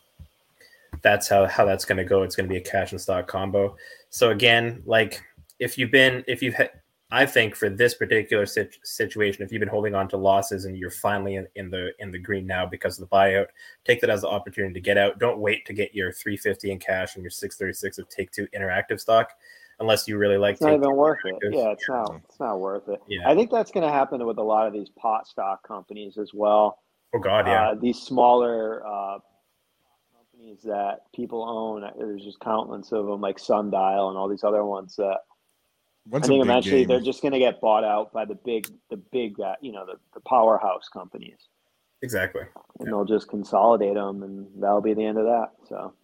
that's 1.02 1.28
how 1.28 1.46
how 1.46 1.66
that's 1.66 1.84
to 1.98 2.04
go. 2.04 2.22
It's 2.22 2.34
to 2.48 2.52
be 2.52 2.56
a 2.56 2.62
cash 2.62 2.92
and 2.92 3.00
stock 3.00 3.26
combo. 3.28 3.76
So 4.08 4.30
again, 4.30 4.82
like 4.86 5.22
if 5.58 5.76
you've 5.76 5.90
been 5.90 6.24
if 6.26 6.42
you've 6.42 6.54
had 6.54 6.70
I 7.10 7.26
think 7.26 7.54
for 7.54 7.68
this 7.68 7.94
particular 7.94 8.46
situation, 8.46 9.44
if 9.44 9.52
you've 9.52 9.60
been 9.60 9.68
holding 9.68 9.94
on 9.94 10.08
to 10.08 10.16
losses 10.16 10.64
and 10.64 10.76
you're 10.76 10.90
finally 10.90 11.36
in, 11.36 11.46
in, 11.54 11.70
the 11.70 11.92
in 11.98 12.10
the 12.10 12.18
green 12.18 12.46
now 12.46 12.66
because 12.66 12.98
of 12.98 13.08
the 13.08 13.14
buyout, 13.14 13.46
take 13.84 14.00
that 14.00 14.10
as 14.10 14.22
the 14.22 14.28
opportunity 14.28 14.74
to 14.74 14.80
get 14.80 14.96
out. 14.96 15.18
Don't 15.18 15.38
wait 15.38 15.66
to 15.66 15.72
get 15.72 15.94
your 15.94 16.12
350 16.12 16.72
in 16.72 16.78
cash 16.78 17.14
and 17.14 17.22
your 17.22 17.30
636 17.30 17.98
of 17.98 18.08
Take 18.08 18.30
Two 18.32 18.48
interactive 18.56 18.98
stock, 18.98 19.30
unless 19.80 20.08
you 20.08 20.16
really 20.16 20.38
like. 20.38 20.54
It's 20.54 20.62
not 20.62 20.74
even 20.74 20.96
worth 20.96 21.20
it. 21.24 21.36
Yeah, 21.52 21.72
it's 21.72 21.84
yeah. 21.88 21.94
not. 21.94 22.20
It's 22.28 22.40
not 22.40 22.58
worth 22.58 22.88
it. 22.88 23.00
Yeah. 23.06 23.28
I 23.28 23.34
think 23.34 23.50
that's 23.50 23.70
going 23.70 23.86
to 23.86 23.92
happen 23.92 24.24
with 24.26 24.38
a 24.38 24.42
lot 24.42 24.66
of 24.66 24.72
these 24.72 24.88
pot 24.98 25.28
stock 25.28 25.66
companies 25.66 26.16
as 26.16 26.32
well. 26.32 26.78
Oh 27.14 27.20
God, 27.20 27.46
yeah. 27.46 27.68
Uh, 27.68 27.74
these 27.74 27.98
smaller 27.98 28.84
uh, 28.84 29.18
companies 30.16 30.62
that 30.64 31.00
people 31.14 31.44
own. 31.46 31.88
There's 31.98 32.24
just 32.24 32.40
countless 32.40 32.90
of 32.92 33.06
them, 33.06 33.20
like 33.20 33.38
Sundial 33.38 34.08
and 34.08 34.18
all 34.18 34.28
these 34.28 34.42
other 34.42 34.64
ones 34.64 34.96
that 34.96 35.18
When's 36.06 36.26
I 36.26 36.28
think 36.28 36.44
eventually 36.44 36.80
game? 36.80 36.88
they're 36.88 37.00
just 37.00 37.22
going 37.22 37.32
to 37.32 37.38
get 37.38 37.60
bought 37.60 37.84
out 37.84 38.12
by 38.12 38.24
the 38.24 38.34
big, 38.34 38.68
the 38.90 38.96
big, 38.96 39.40
uh, 39.40 39.54
you 39.60 39.72
know, 39.72 39.86
the, 39.86 39.94
the 40.12 40.20
powerhouse 40.20 40.88
companies. 40.92 41.48
Exactly. 42.02 42.42
And 42.78 42.86
yeah. 42.86 42.90
they'll 42.90 43.04
just 43.06 43.28
consolidate 43.28 43.94
them, 43.94 44.22
and 44.22 44.46
that'll 44.60 44.82
be 44.82 44.94
the 44.94 45.04
end 45.04 45.18
of 45.18 45.24
that. 45.24 45.48
So. 45.68 45.94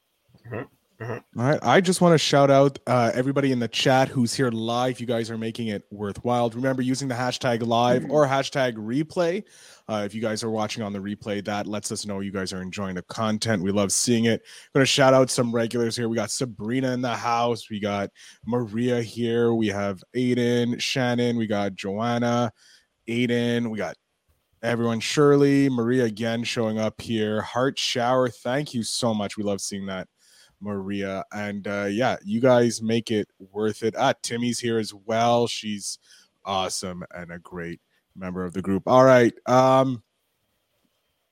Mm-hmm. 0.46 0.62
Mm-hmm. 1.04 1.40
All 1.40 1.46
right. 1.46 1.58
I 1.62 1.80
just 1.80 2.02
want 2.02 2.12
to 2.12 2.18
shout 2.18 2.50
out 2.50 2.78
uh, 2.86 3.10
everybody 3.14 3.52
in 3.52 3.58
the 3.58 3.68
chat 3.68 4.08
who's 4.08 4.34
here 4.34 4.50
live. 4.50 5.00
You 5.00 5.06
guys 5.06 5.30
are 5.30 5.38
making 5.38 5.68
it 5.68 5.84
worthwhile. 5.90 6.50
Remember 6.50 6.82
using 6.82 7.08
the 7.08 7.14
hashtag 7.14 7.66
live 7.66 8.02
mm-hmm. 8.02 8.12
or 8.12 8.26
hashtag 8.26 8.74
replay. 8.74 9.44
Uh, 9.90 10.04
if 10.04 10.14
you 10.14 10.20
guys 10.20 10.44
are 10.44 10.50
watching 10.50 10.84
on 10.84 10.92
the 10.92 11.00
replay, 11.00 11.44
that 11.44 11.66
lets 11.66 11.90
us 11.90 12.06
know 12.06 12.20
you 12.20 12.30
guys 12.30 12.52
are 12.52 12.62
enjoying 12.62 12.94
the 12.94 13.02
content. 13.02 13.60
We 13.60 13.72
love 13.72 13.90
seeing 13.90 14.26
it. 14.26 14.40
I'm 14.44 14.78
going 14.78 14.82
to 14.82 14.86
shout 14.86 15.14
out 15.14 15.30
some 15.30 15.52
regulars 15.52 15.96
here. 15.96 16.08
We 16.08 16.14
got 16.14 16.30
Sabrina 16.30 16.92
in 16.92 17.02
the 17.02 17.16
house. 17.16 17.68
We 17.68 17.80
got 17.80 18.10
Maria 18.46 19.02
here. 19.02 19.52
We 19.52 19.66
have 19.66 20.00
Aiden, 20.14 20.80
Shannon. 20.80 21.36
We 21.36 21.48
got 21.48 21.74
Joanna, 21.74 22.52
Aiden. 23.08 23.68
We 23.68 23.78
got 23.78 23.96
everyone. 24.62 25.00
Shirley, 25.00 25.68
Maria 25.68 26.04
again 26.04 26.44
showing 26.44 26.78
up 26.78 27.00
here. 27.00 27.42
Heart 27.42 27.76
shower. 27.76 28.28
Thank 28.28 28.72
you 28.72 28.84
so 28.84 29.12
much. 29.12 29.36
We 29.36 29.42
love 29.42 29.60
seeing 29.60 29.86
that. 29.86 30.06
Maria. 30.60 31.24
And 31.32 31.66
uh, 31.66 31.88
yeah, 31.90 32.16
you 32.24 32.40
guys 32.40 32.80
make 32.80 33.10
it 33.10 33.26
worth 33.40 33.82
it. 33.82 33.96
Ah, 33.98 34.14
Timmy's 34.22 34.60
here 34.60 34.78
as 34.78 34.94
well. 34.94 35.48
She's 35.48 35.98
awesome 36.44 37.02
and 37.12 37.32
a 37.32 37.40
great 37.40 37.80
member 38.14 38.44
of 38.44 38.52
the 38.52 38.62
group. 38.62 38.84
All 38.86 39.04
right. 39.04 39.32
Um, 39.46 40.02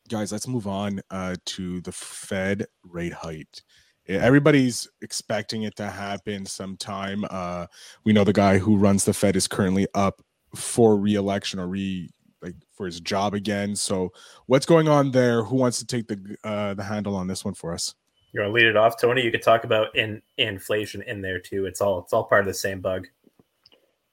guys, 0.08 0.32
let's 0.32 0.48
move 0.48 0.66
on 0.66 1.00
uh, 1.10 1.36
to 1.46 1.80
the 1.82 1.92
Fed 1.92 2.66
rate 2.82 3.12
hike. 3.12 3.62
Everybody's 4.06 4.88
expecting 5.02 5.64
it 5.64 5.76
to 5.76 5.90
happen 5.90 6.46
sometime. 6.46 7.26
Uh, 7.28 7.66
we 8.04 8.14
know 8.14 8.24
the 8.24 8.32
guy 8.32 8.56
who 8.56 8.76
runs 8.76 9.04
the 9.04 9.12
Fed 9.12 9.36
is 9.36 9.46
currently 9.46 9.86
up 9.94 10.22
for 10.54 10.96
re-election 10.96 11.60
or 11.60 11.68
re 11.68 12.08
like 12.40 12.54
for 12.72 12.86
his 12.86 13.00
job 13.00 13.34
again. 13.34 13.76
So, 13.76 14.12
what's 14.46 14.64
going 14.64 14.88
on 14.88 15.10
there? 15.10 15.42
Who 15.42 15.56
wants 15.56 15.78
to 15.80 15.86
take 15.86 16.08
the 16.08 16.36
uh, 16.42 16.74
the 16.74 16.84
handle 16.84 17.16
on 17.16 17.26
this 17.26 17.44
one 17.44 17.54
for 17.54 17.74
us? 17.74 17.94
You 18.32 18.40
want 18.40 18.50
to 18.50 18.54
lead 18.54 18.66
it 18.66 18.76
off, 18.76 19.00
Tony? 19.00 19.22
You 19.22 19.30
could 19.30 19.42
talk 19.42 19.64
about 19.64 19.94
in 19.96 20.22
inflation 20.36 21.02
in 21.02 21.20
there 21.20 21.40
too. 21.40 21.66
It's 21.66 21.80
all 21.80 22.00
it's 22.00 22.12
all 22.12 22.24
part 22.24 22.42
of 22.42 22.46
the 22.46 22.54
same 22.54 22.80
bug. 22.80 23.08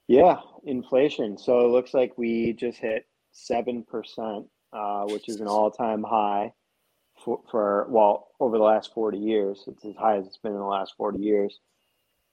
Yeah, 0.07 0.38
inflation. 0.63 1.38
So 1.38 1.62
it 1.62 1.69
looks 1.69 1.93
like 1.93 2.17
we 2.17 2.53
just 2.53 2.77
hit 2.77 3.07
seven 3.31 3.83
percent, 3.83 4.45
uh, 4.74 5.05
which 5.05 5.29
is 5.29 5.41
an 5.41 5.47
all-time 5.47 6.03
high 6.03 6.53
for, 7.24 7.41
for 7.50 7.88
well 7.89 8.27
over 8.39 8.57
the 8.57 8.63
last 8.63 8.93
forty 8.93 9.17
years. 9.17 9.63
It's 9.67 9.83
as 9.85 9.95
high 9.95 10.17
as 10.17 10.27
it's 10.27 10.38
been 10.38 10.51
in 10.51 10.59
the 10.59 10.65
last 10.65 10.93
forty 10.97 11.19
years. 11.19 11.59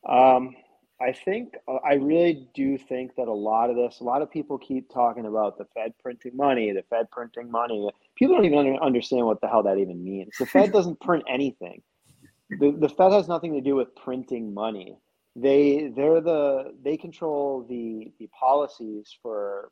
Um, 0.08 0.54
I 1.02 1.12
think 1.12 1.56
uh, 1.66 1.76
I 1.84 1.94
really 1.94 2.48
do 2.54 2.78
think 2.78 3.16
that 3.16 3.26
a 3.26 3.32
lot 3.32 3.70
of 3.70 3.76
this, 3.76 4.00
a 4.00 4.04
lot 4.04 4.22
of 4.22 4.30
people 4.30 4.58
keep 4.58 4.88
talking 4.92 5.26
about 5.26 5.58
the 5.58 5.64
Fed 5.74 5.94
printing 6.00 6.36
money, 6.36 6.70
the 6.72 6.84
Fed 6.90 7.10
printing 7.10 7.50
money. 7.50 7.90
People 8.16 8.36
don't 8.36 8.44
even 8.44 8.78
understand 8.78 9.26
what 9.26 9.40
the 9.40 9.48
hell 9.48 9.62
that 9.64 9.78
even 9.78 10.04
means. 10.04 10.30
The 10.38 10.46
Fed 10.46 10.72
doesn't 10.74 11.00
print 11.00 11.24
anything. 11.28 11.82
The, 12.50 12.76
the 12.78 12.88
Fed 12.88 13.12
has 13.12 13.28
nothing 13.28 13.54
to 13.54 13.60
do 13.60 13.74
with 13.74 13.94
printing 13.96 14.54
money. 14.54 14.98
They 15.34 15.90
they're 15.94 16.20
the 16.20 16.74
they 16.82 16.96
control 16.96 17.64
the 17.68 18.12
the 18.18 18.28
policies 18.38 19.16
for 19.22 19.70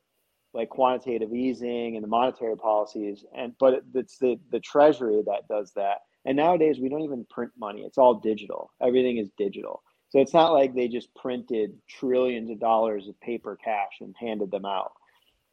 like 0.55 0.69
quantitative 0.71 1.33
easing 1.33 1.97
and 1.97 2.02
the 2.02 2.09
monetary 2.09 2.57
policies 2.57 3.25
and 3.37 3.52
but 3.61 3.83
it's 3.95 4.19
the 4.19 4.38
the 4.50 4.61
treasury 4.61 5.23
that 5.26 5.49
does 5.49 5.73
that. 5.76 5.99
And 6.25 6.37
nowadays 6.37 6.79
we 6.81 6.88
don't 6.88 7.02
even 7.02 7.26
print 7.31 7.52
money. 7.59 7.83
It's 7.83 7.99
all 7.99 8.14
digital. 8.14 8.73
Everything 8.83 9.19
is 9.19 9.31
digital. 9.38 9.83
So 10.11 10.19
it's 10.19 10.35
not 10.35 10.52
like 10.52 10.75
they 10.75 10.88
just 10.88 11.14
printed 11.14 11.79
trillions 11.88 12.50
of 12.50 12.59
dollars 12.59 13.07
of 13.09 13.19
paper 13.21 13.57
cash 13.62 14.00
and 14.00 14.14
handed 14.19 14.50
them 14.50 14.64
out. 14.64 14.93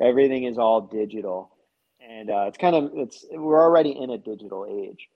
Everything 0.01 0.43
is 0.45 0.57
all 0.57 0.81
digital, 0.81 1.51
and 1.99 2.29
uh, 2.29 2.45
it's 2.47 2.57
kind 2.57 2.75
of 2.75 2.91
it's 2.95 3.25
we're 3.31 3.61
already 3.61 3.91
in 3.91 4.09
a 4.09 4.17
digital 4.17 4.65
age. 4.69 5.07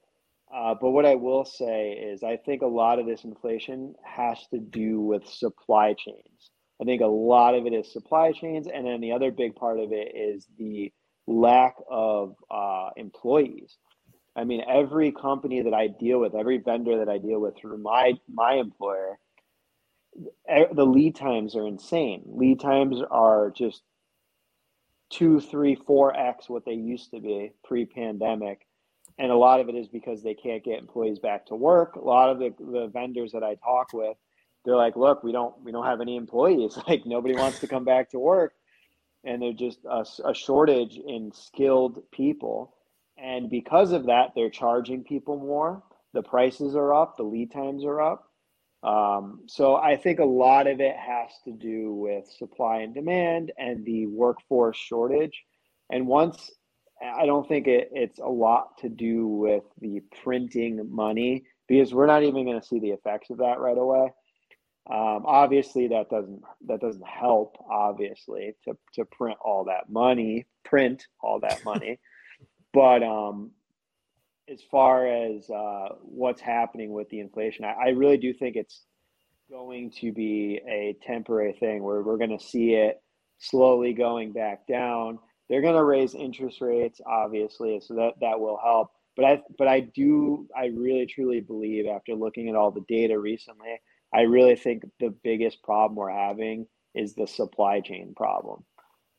Uh, 0.53 0.75
but 0.79 0.91
what 0.91 1.05
I 1.05 1.15
will 1.15 1.45
say 1.45 1.91
is, 1.91 2.23
I 2.23 2.37
think 2.37 2.61
a 2.61 2.67
lot 2.67 2.99
of 2.99 3.05
this 3.05 3.23
inflation 3.23 3.95
has 4.03 4.37
to 4.51 4.59
do 4.59 4.99
with 4.99 5.25
supply 5.27 5.93
chains. 5.93 6.51
I 6.81 6.83
think 6.83 7.01
a 7.01 7.07
lot 7.07 7.55
of 7.55 7.65
it 7.65 7.73
is 7.73 7.91
supply 7.91 8.31
chains, 8.31 8.67
and 8.67 8.85
then 8.85 9.01
the 9.01 9.13
other 9.13 9.31
big 9.31 9.55
part 9.55 9.79
of 9.79 9.91
it 9.91 10.13
is 10.15 10.47
the 10.57 10.91
lack 11.27 11.75
of 11.89 12.35
uh, 12.49 12.89
employees. 12.97 13.77
I 14.35 14.43
mean, 14.43 14.61
every 14.67 15.11
company 15.11 15.61
that 15.61 15.73
I 15.73 15.87
deal 15.87 16.19
with, 16.19 16.35
every 16.35 16.57
vendor 16.57 16.99
that 16.99 17.09
I 17.09 17.17
deal 17.17 17.39
with 17.39 17.55
through 17.57 17.77
my 17.77 18.13
my 18.31 18.55
employer, 18.55 19.19
the 20.47 20.85
lead 20.85 21.15
times 21.15 21.55
are 21.55 21.67
insane. 21.67 22.23
Lead 22.25 22.59
times 22.59 23.01
are 23.09 23.51
just 23.51 23.83
two, 25.09 25.39
three, 25.39 25.75
four 25.75 26.17
x 26.17 26.49
what 26.49 26.65
they 26.65 26.73
used 26.73 27.11
to 27.11 27.19
be 27.19 27.51
pre-pandemic, 27.63 28.65
and 29.17 29.31
a 29.31 29.35
lot 29.35 29.59
of 29.59 29.69
it 29.69 29.75
is 29.75 29.87
because 29.87 30.23
they 30.23 30.33
can't 30.33 30.63
get 30.63 30.79
employees 30.79 31.19
back 31.19 31.45
to 31.47 31.55
work. 31.55 31.95
A 31.95 31.99
lot 31.99 32.29
of 32.29 32.39
the, 32.39 32.53
the 32.59 32.87
vendors 32.87 33.31
that 33.33 33.43
I 33.43 33.55
talk 33.55 33.93
with, 33.93 34.17
they're 34.63 34.75
like, 34.75 34.95
"Look, 34.95 35.23
we 35.23 35.31
don't 35.31 35.53
we 35.63 35.71
don't 35.71 35.85
have 35.85 36.01
any 36.01 36.15
employees. 36.15 36.77
Like 36.87 37.05
nobody 37.05 37.35
wants 37.35 37.59
to 37.59 37.67
come 37.67 37.85
back 37.85 38.11
to 38.11 38.19
work, 38.19 38.53
and 39.23 39.41
there's 39.41 39.55
just 39.55 39.79
a, 39.85 40.05
a 40.25 40.33
shortage 40.33 40.97
in 40.97 41.31
skilled 41.33 42.01
people." 42.11 42.75
And 43.17 43.49
because 43.49 43.91
of 43.91 44.07
that, 44.07 44.31
they're 44.35 44.49
charging 44.49 45.03
people 45.03 45.37
more. 45.37 45.83
The 46.13 46.23
prices 46.23 46.75
are 46.75 46.93
up. 46.93 47.17
The 47.17 47.23
lead 47.23 47.51
times 47.51 47.85
are 47.85 48.01
up 48.01 48.31
um, 48.83 49.41
so 49.47 49.75
I 49.75 49.95
think 49.95 50.19
a 50.19 50.25
lot 50.25 50.67
of 50.67 50.81
it 50.81 50.95
has 50.95 51.29
to 51.45 51.51
do 51.51 51.93
with 51.93 52.27
supply 52.27 52.77
and 52.77 52.93
demand 52.93 53.51
and 53.57 53.85
the 53.85 54.07
workforce 54.07 54.77
shortage. 54.77 55.43
And 55.91 56.07
once 56.07 56.49
I 57.03 57.25
don't 57.25 57.47
think 57.47 57.67
it, 57.67 57.89
it's 57.93 58.19
a 58.19 58.27
lot 58.27 58.77
to 58.79 58.89
do 58.89 59.27
with 59.27 59.63
the 59.79 60.01
printing 60.23 60.87
money 60.91 61.45
because 61.67 61.93
we're 61.93 62.05
not 62.05 62.23
even 62.23 62.45
going 62.45 62.59
to 62.59 62.65
see 62.65 62.79
the 62.79 62.91
effects 62.91 63.29
of 63.29 63.37
that 63.37 63.59
right 63.59 63.77
away. 63.77 64.13
Um, 64.89 65.23
obviously, 65.25 65.87
that 65.89 66.09
doesn't 66.09 66.41
that 66.67 66.81
doesn't 66.81 67.07
help. 67.07 67.55
Obviously, 67.69 68.55
to 68.65 68.75
to 68.95 69.05
print 69.05 69.37
all 69.43 69.65
that 69.65 69.89
money, 69.89 70.47
print 70.65 71.05
all 71.21 71.39
that 71.41 71.63
money, 71.65 71.99
but 72.73 73.03
um, 73.03 73.51
as 74.51 74.61
far 74.69 75.07
as 75.07 75.49
uh, 75.49 75.89
what's 76.01 76.41
happening 76.41 76.91
with 76.91 77.09
the 77.09 77.19
inflation, 77.19 77.63
I, 77.63 77.73
I, 77.73 77.89
really 77.89 78.17
do 78.17 78.33
think 78.33 78.55
it's 78.55 78.81
going 79.49 79.91
to 80.01 80.11
be 80.11 80.59
a 80.67 80.97
temporary 81.05 81.53
thing 81.53 81.83
where 81.83 82.01
we're 82.01 82.17
going 82.17 82.37
to 82.37 82.43
see 82.43 82.73
it 82.73 83.01
slowly 83.39 83.93
going 83.93 84.31
back 84.33 84.67
down. 84.67 85.19
They're 85.51 85.61
going 85.61 85.75
to 85.75 85.83
raise 85.83 86.15
interest 86.15 86.61
rates, 86.61 87.01
obviously, 87.05 87.81
so 87.81 87.95
that 87.95 88.13
that 88.21 88.39
will 88.39 88.57
help. 88.63 88.91
But 89.17 89.25
I 89.25 89.41
but 89.57 89.67
I 89.67 89.81
do 89.81 90.47
I 90.57 90.67
really 90.67 91.05
truly 91.05 91.41
believe 91.41 91.87
after 91.87 92.15
looking 92.15 92.47
at 92.47 92.55
all 92.55 92.71
the 92.71 92.85
data 92.87 93.19
recently, 93.19 93.81
I 94.13 94.21
really 94.21 94.55
think 94.55 94.83
the 95.01 95.13
biggest 95.25 95.61
problem 95.61 95.97
we're 95.97 96.09
having 96.09 96.67
is 96.95 97.15
the 97.15 97.27
supply 97.27 97.81
chain 97.81 98.13
problem. 98.15 98.63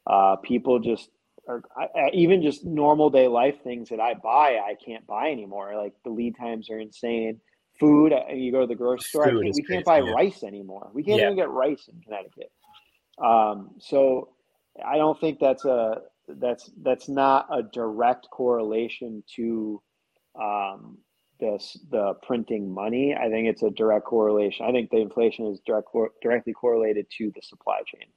Uh, 0.07 0.37
people 0.37 0.79
just 0.79 1.11
or 1.45 1.62
even 2.15 2.41
just 2.43 2.65
normal 2.65 3.11
day 3.11 3.29
life 3.29 3.62
things 3.62 3.91
that 3.91 4.01
I 4.01 4.15
buy, 4.15 4.59
I 4.59 4.75
can't 4.83 5.07
buy 5.07 5.31
anymore. 5.31 5.77
Like 5.77 5.93
the 6.03 6.11
lead 6.11 6.39
times 6.39 6.71
are 6.71 6.79
insane. 6.79 7.43
Food, 7.79 8.15
uh, 8.15 8.33
you 8.33 8.53
go 8.53 8.62
to 8.62 8.67
the 8.67 8.75
grocery 8.75 9.05
store, 9.05 9.25
can't, 9.25 9.37
we 9.37 9.43
crazy, 9.43 9.62
can't 9.65 9.85
buy 9.85 9.99
yeah. 9.99 10.12
rice 10.12 10.45
anymore. 10.45 10.91
We 10.95 11.03
can't 11.03 11.19
yeah. 11.19 11.27
even 11.27 11.37
get 11.37 11.51
rice 11.51 11.89
in 11.93 12.01
Connecticut. 12.01 12.51
Um, 13.23 13.73
so 13.81 14.31
I 14.83 14.97
don't 14.97 15.21
think 15.21 15.39
that's 15.39 15.67
a 15.67 16.03
that's 16.29 16.71
that's 16.83 17.09
not 17.09 17.47
a 17.52 17.62
direct 17.62 18.29
correlation 18.31 19.23
to 19.37 19.83
um, 20.41 20.99
this 21.41 21.79
the 21.91 22.14
printing 22.23 22.73
money. 22.73 23.14
I 23.14 23.29
think 23.29 23.49
it's 23.49 23.62
a 23.62 23.71
direct 23.71 24.07
correlation. 24.07 24.67
I 24.67 24.73
think 24.73 24.91
the 24.91 24.99
inflation 24.99 25.47
is 25.47 25.61
direct 25.67 25.88
directly 26.23 26.52
correlated 26.52 27.07
to 27.19 27.33
the 27.35 27.43
supply 27.43 27.81
chain. 27.87 28.09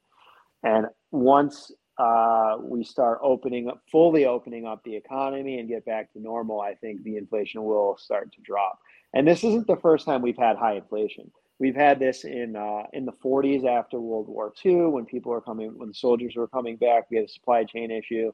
And 0.62 0.86
once 1.10 1.72
uh, 1.98 2.56
we 2.62 2.84
start 2.84 3.18
opening 3.22 3.68
up, 3.68 3.82
fully 3.90 4.26
opening 4.26 4.66
up 4.66 4.82
the 4.84 4.96
economy 4.96 5.58
and 5.58 5.68
get 5.68 5.84
back 5.84 6.12
to 6.12 6.20
normal, 6.20 6.60
I 6.60 6.74
think 6.74 7.02
the 7.02 7.16
inflation 7.16 7.64
will 7.64 7.96
start 7.98 8.32
to 8.32 8.40
drop. 8.42 8.78
And 9.14 9.26
this 9.26 9.44
isn't 9.44 9.66
the 9.66 9.76
first 9.76 10.04
time 10.04 10.22
we've 10.22 10.36
had 10.36 10.56
high 10.56 10.74
inflation. 10.74 11.30
We've 11.58 11.74
had 11.74 11.98
this 11.98 12.24
in 12.24 12.54
uh, 12.54 12.84
in 12.92 13.06
the 13.06 13.12
40s 13.12 13.64
after 13.64 13.98
World 13.98 14.28
War 14.28 14.52
II 14.64 14.86
when 14.86 15.06
people 15.06 15.32
were 15.32 15.40
coming, 15.40 15.78
when 15.78 15.94
soldiers 15.94 16.36
were 16.36 16.48
coming 16.48 16.76
back. 16.76 17.10
We 17.10 17.16
had 17.16 17.26
a 17.26 17.28
supply 17.28 17.64
chain 17.64 17.90
issue. 17.90 18.32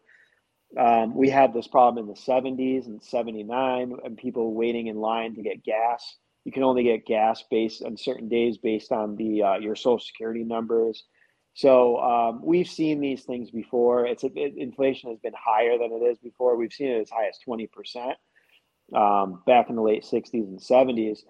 Um, 0.77 1.15
we 1.15 1.29
had 1.29 1.53
this 1.53 1.69
problem 1.69 2.03
in 2.03 2.13
the 2.13 2.19
70s 2.19 2.87
and 2.87 3.03
79, 3.03 3.95
and 4.05 4.17
people 4.17 4.55
waiting 4.55 4.87
in 4.87 4.97
line 4.97 5.35
to 5.35 5.43
get 5.43 5.63
gas. 5.63 6.17
You 6.45 6.53
can 6.53 6.63
only 6.63 6.83
get 6.83 7.07
gas 7.07 7.45
based 7.51 7.85
on 7.85 7.97
certain 7.97 8.29
days 8.29 8.59
based 8.59 8.91
on 8.91 9.17
the 9.17 9.43
uh, 9.43 9.59
your 9.59 9.77
social 9.77 10.01
security 10.01 10.43
numbers. 10.43 11.05
So 11.55 11.99
um, 11.99 12.41
we've 12.43 12.69
seen 12.69 13.01
these 13.01 13.25
things 13.25 13.51
before. 13.51 14.07
It's 14.07 14.25
it, 14.25 14.55
inflation 14.57 15.11
has 15.11 15.19
been 15.19 15.35
higher 15.39 15.79
than 15.79 15.93
it 15.93 16.05
is 16.05 16.19
before. 16.19 16.57
We've 16.57 16.73
seen 16.73 16.89
it 16.89 17.03
as 17.03 17.11
high 17.11 17.29
as 17.29 17.39
twenty 17.39 17.67
percent 17.67 18.17
um, 18.95 19.43
back 19.47 19.69
in 19.69 19.77
the 19.77 19.83
late 19.83 20.03
'60s 20.03 20.33
and 20.33 20.59
'70s. 20.59 21.21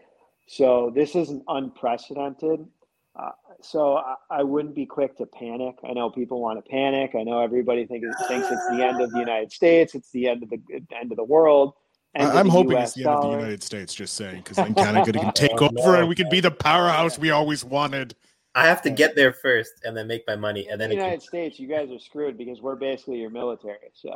So 0.47 0.93
this 0.95 1.15
isn't 1.15 1.43
unprecedented. 1.49 2.67
Uh, 3.15 3.31
so 3.61 3.97
I, 3.97 4.15
I, 4.31 4.43
wouldn't 4.43 4.75
be 4.75 4.87
quick 4.87 5.17
to 5.19 5.27
panic. 5.27 5.77
I 5.89 5.93
know 5.93 6.09
people 6.09 6.41
want 6.41 6.65
to 6.65 6.71
panic. 6.71 7.15
I 7.15 7.23
know 7.23 7.41
everybody 7.41 7.87
think, 7.87 8.05
thinks 8.27 8.49
it's 8.51 8.69
the 8.71 8.83
end 8.83 9.03
of 9.03 9.11
the 9.11 9.19
United 9.19 9.53
States. 9.53 9.95
It's 9.95 10.11
the 10.13 10.29
end 10.29 10.43
of 10.43 10.49
the 10.49 10.61
end 10.99 11.13
of 11.13 11.17
the 11.17 11.25
world. 11.25 11.75
I'm 12.15 12.49
hoping 12.49 12.77
US 12.77 12.89
it's 12.89 12.97
the 12.97 13.03
dollar. 13.05 13.17
end 13.17 13.25
of 13.25 13.31
the 13.31 13.39
United 13.39 13.63
States. 13.63 13.95
Just 13.95 14.15
saying, 14.15 14.39
because 14.39 14.57
then 14.57 14.75
Canada 14.75 15.13
can 15.13 15.33
take 15.35 15.61
oh, 15.61 15.71
over 15.79 15.93
no. 15.93 16.01
and 16.01 16.09
we 16.09 16.15
can 16.15 16.29
be 16.31 16.41
the 16.41 16.51
powerhouse 16.51 17.19
we 17.19 17.31
always 17.31 17.65
wanted. 17.65 18.15
I 18.55 18.67
have 18.67 18.83
to 18.83 18.91
get 18.91 19.15
there 19.15 19.33
first 19.33 19.73
and 19.85 19.97
then 19.97 20.07
make 20.07 20.25
my 20.27 20.37
money, 20.37 20.69
and 20.69 20.81
then 20.81 20.91
the 20.91 20.97
United 20.97 21.21
can... 21.21 21.21
States, 21.21 21.59
you 21.59 21.69
guys 21.69 21.91
are 21.91 21.99
screwed 21.99 22.37
because 22.37 22.61
we're 22.61 22.77
basically 22.77 23.19
your 23.19 23.31
military. 23.31 23.77
So 23.95 24.15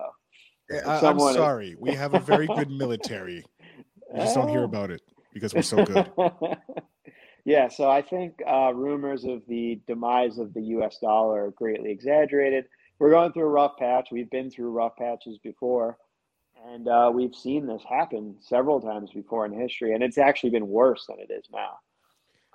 I, 0.87 1.07
am 1.07 1.19
sorry, 1.19 1.71
is... 1.71 1.77
we 1.79 1.93
have 1.93 2.15
a 2.15 2.21
very 2.21 2.47
good 2.47 2.71
military. 2.79 3.45
We 4.13 4.21
just 4.21 4.35
don't 4.35 4.49
hear 4.49 4.65
about 4.65 4.91
it 4.91 5.03
because 5.37 5.55
we're 5.55 5.63
so 5.63 5.85
good. 5.85 6.11
yeah, 7.45 7.69
so 7.69 7.91
I 7.91 8.01
think 8.01 8.41
uh, 8.47 8.73
rumors 8.75 9.25
of 9.25 9.43
the 9.47 9.79
demise 9.87 10.39
of 10.39 10.55
the 10.55 10.63
U.S. 10.63 10.99
dollar 10.99 11.47
are 11.47 11.51
greatly 11.51 11.91
exaggerated. 11.91 12.65
We're 12.99 13.11
going 13.11 13.33
through 13.33 13.45
a 13.45 13.51
rough 13.51 13.77
patch. 13.77 14.09
We've 14.11 14.31
been 14.31 14.51
through 14.51 14.71
rough 14.71 14.97
patches 14.97 15.39
before, 15.39 15.99
and 16.67 16.89
uh, 16.89 17.11
we've 17.13 17.35
seen 17.35 17.67
this 17.67 17.83
happen 17.87 18.37
several 18.41 18.81
times 18.81 19.11
before 19.13 19.45
in 19.45 19.53
history, 19.53 19.93
and 19.93 20.03
it's 20.03 20.17
actually 20.17 20.51
been 20.51 20.69
worse 20.69 21.05
than 21.07 21.19
it 21.19 21.31
is 21.31 21.45
now. 21.53 21.79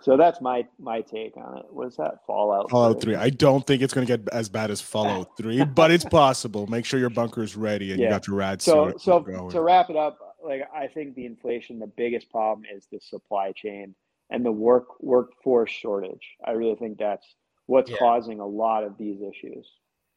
So 0.01 0.17
that's 0.17 0.41
my 0.41 0.65
my 0.79 1.01
take 1.01 1.37
on 1.37 1.59
it. 1.59 1.65
What's 1.69 1.97
that 1.97 2.25
Fallout? 2.25 2.71
Fallout 2.71 3.01
3. 3.01 3.15
I 3.15 3.29
don't 3.29 3.65
think 3.65 3.83
it's 3.83 3.93
going 3.93 4.07
to 4.07 4.17
get 4.17 4.27
as 4.33 4.49
bad 4.49 4.71
as 4.71 4.81
Fallout 4.81 5.29
3, 5.37 5.63
but 5.65 5.91
it's 5.91 6.05
possible. 6.05 6.65
Make 6.65 6.85
sure 6.85 6.99
your 6.99 7.11
bunker 7.11 7.43
is 7.43 7.55
ready 7.55 7.91
and 7.91 7.99
yeah. 7.99 8.07
you 8.07 8.11
got 8.11 8.27
your 8.27 8.37
rad 8.37 8.63
So 8.63 8.93
so 8.97 9.21
to 9.51 9.61
wrap 9.61 9.91
it 9.91 9.95
up, 9.95 10.30
like 10.43 10.67
I 10.73 10.87
think 10.87 11.15
the 11.15 11.25
inflation, 11.25 11.79
the 11.79 11.87
biggest 11.87 12.29
problem 12.29 12.65
is 12.71 12.87
the 12.91 12.99
supply 12.99 13.51
chain 13.51 13.95
and 14.29 14.45
the 14.45 14.51
work 14.51 15.01
workforce 15.01 15.71
shortage. 15.71 16.35
I 16.45 16.51
really 16.51 16.75
think 16.75 16.97
that's 16.97 17.25
what's 17.67 17.91
yeah. 17.91 17.97
causing 17.97 18.39
a 18.39 18.45
lot 18.45 18.83
of 18.83 18.97
these 18.97 19.21
issues. 19.21 19.67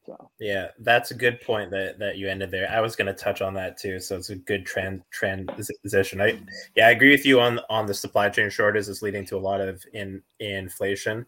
So 0.05 0.29
yeah, 0.39 0.67
that's 0.79 1.11
a 1.11 1.15
good 1.15 1.41
point 1.41 1.71
that 1.71 1.99
that 1.99 2.17
you 2.17 2.29
ended 2.29 2.51
there. 2.51 2.69
I 2.71 2.79
was 2.79 2.95
going 2.95 3.07
to 3.07 3.13
touch 3.13 3.41
on 3.41 3.53
that 3.55 3.77
too, 3.77 3.99
so 3.99 4.15
it's 4.15 4.29
a 4.29 4.35
good 4.35 4.65
trend 4.65 5.01
transition. 5.11 6.21
I 6.21 6.39
yeah, 6.75 6.87
I 6.87 6.91
agree 6.91 7.11
with 7.11 7.25
you 7.25 7.39
on 7.39 7.59
on 7.69 7.87
the 7.87 7.93
supply 7.93 8.29
chain 8.29 8.49
shortage 8.49 8.87
is 8.87 9.01
leading 9.01 9.25
to 9.25 9.37
a 9.37 9.39
lot 9.39 9.61
of 9.61 9.83
in, 9.93 10.21
inflation. 10.39 11.25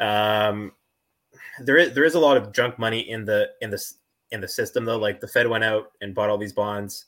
Um, 0.00 0.72
there 1.60 1.76
is 1.76 1.94
there 1.94 2.04
is 2.04 2.14
a 2.14 2.20
lot 2.20 2.36
of 2.36 2.52
junk 2.52 2.78
money 2.78 3.00
in 3.00 3.24
the 3.24 3.50
in 3.60 3.70
the 3.70 3.84
in 4.30 4.40
the 4.40 4.48
system 4.48 4.84
though. 4.86 4.98
Like 4.98 5.20
the 5.20 5.28
Fed 5.28 5.46
went 5.46 5.64
out 5.64 5.92
and 6.00 6.14
bought 6.14 6.30
all 6.30 6.38
these 6.38 6.54
bonds 6.54 7.06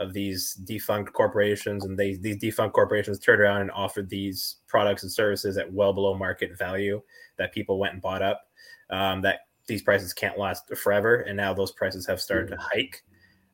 of 0.00 0.14
these 0.14 0.54
defunct 0.54 1.12
corporations, 1.12 1.84
and 1.84 1.96
they 1.96 2.14
these 2.16 2.38
defunct 2.38 2.74
corporations 2.74 3.18
turned 3.18 3.40
around 3.40 3.60
and 3.60 3.70
offered 3.70 4.08
these 4.08 4.56
products 4.66 5.02
and 5.02 5.12
services 5.12 5.56
at 5.58 5.72
well 5.72 5.92
below 5.92 6.14
market 6.14 6.58
value 6.58 7.00
that 7.36 7.52
people 7.52 7.78
went 7.78 7.92
and 7.92 8.02
bought 8.02 8.22
up. 8.22 8.48
Um, 8.88 9.20
that 9.22 9.40
these 9.68 9.82
prices 9.82 10.12
can't 10.12 10.38
last 10.38 10.74
forever, 10.76 11.20
and 11.20 11.36
now 11.36 11.54
those 11.54 11.70
prices 11.70 12.06
have 12.06 12.20
started 12.20 12.48
to 12.48 12.56
mm. 12.56 12.66
hike. 12.72 13.04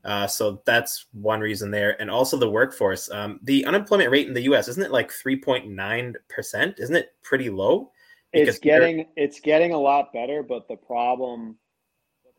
Uh, 0.05 0.27
so 0.27 0.63
that's 0.65 1.07
one 1.13 1.41
reason 1.41 1.71
there, 1.71 2.01
and 2.01 2.09
also 2.11 2.37
the 2.37 2.49
workforce. 2.49 3.11
Um, 3.11 3.41
the 3.43 3.67
unemployment 3.67 4.11
rate 4.11 4.29
in 4.29 4.35
the 4.35 4.43
U.S. 4.43 4.69
isn't 4.69 4.83
it 4.83 4.93
like 4.93 5.11
three 5.11 5.37
point 5.37 5.69
nine 5.69 6.15
percent? 6.29 6.77
Isn't 6.79 6.97
it 6.97 7.09
pretty 7.23 7.51
low? 7.51 7.91
Because 8.33 8.49
it's 8.49 8.59
getting 8.61 9.07
it's 9.17 9.41
getting 9.41 9.73
a 9.73 9.79
lot 9.79 10.13
better, 10.13 10.45
but 10.45 10.69
the 10.69 10.77
problem 10.77 11.57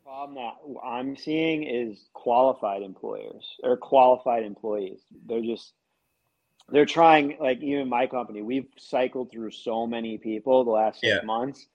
problem 0.08 0.36
that 0.36 0.86
I'm 0.86 1.16
seeing 1.16 1.64
is 1.64 2.08
qualified 2.14 2.82
employers 2.82 3.56
or 3.62 3.76
qualified 3.76 4.42
employees. 4.42 5.00
They're 5.26 5.42
just 5.42 5.74
they're 6.70 6.86
trying 6.86 7.36
like 7.40 7.60
even 7.60 7.88
my 7.88 8.06
company. 8.06 8.42
We've 8.42 8.68
cycled 8.78 9.30
through 9.30 9.50
so 9.50 9.86
many 9.86 10.18
people 10.18 10.64
the 10.64 10.70
last 10.70 11.00
six 11.00 11.24
months 11.24 11.66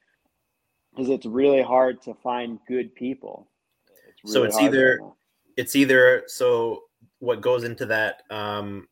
because 0.91 1.09
it's 1.09 1.25
really 1.25 1.61
hard 1.61 2.01
to 2.03 2.13
find 2.15 2.59
good 2.67 2.93
people. 2.95 3.47
It's 4.07 4.23
really 4.23 4.33
so 4.33 4.43
it's 4.43 4.57
either 4.57 4.99
it's 5.55 5.75
either 5.75 6.23
so 6.27 6.83
what 7.19 7.41
goes 7.41 7.63
into 7.63 7.85
that 7.87 8.23
um, 8.31 8.87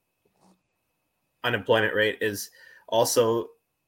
unemployment 1.44 1.96
rate 1.96 2.20
is 2.22 2.52
also 2.88 3.48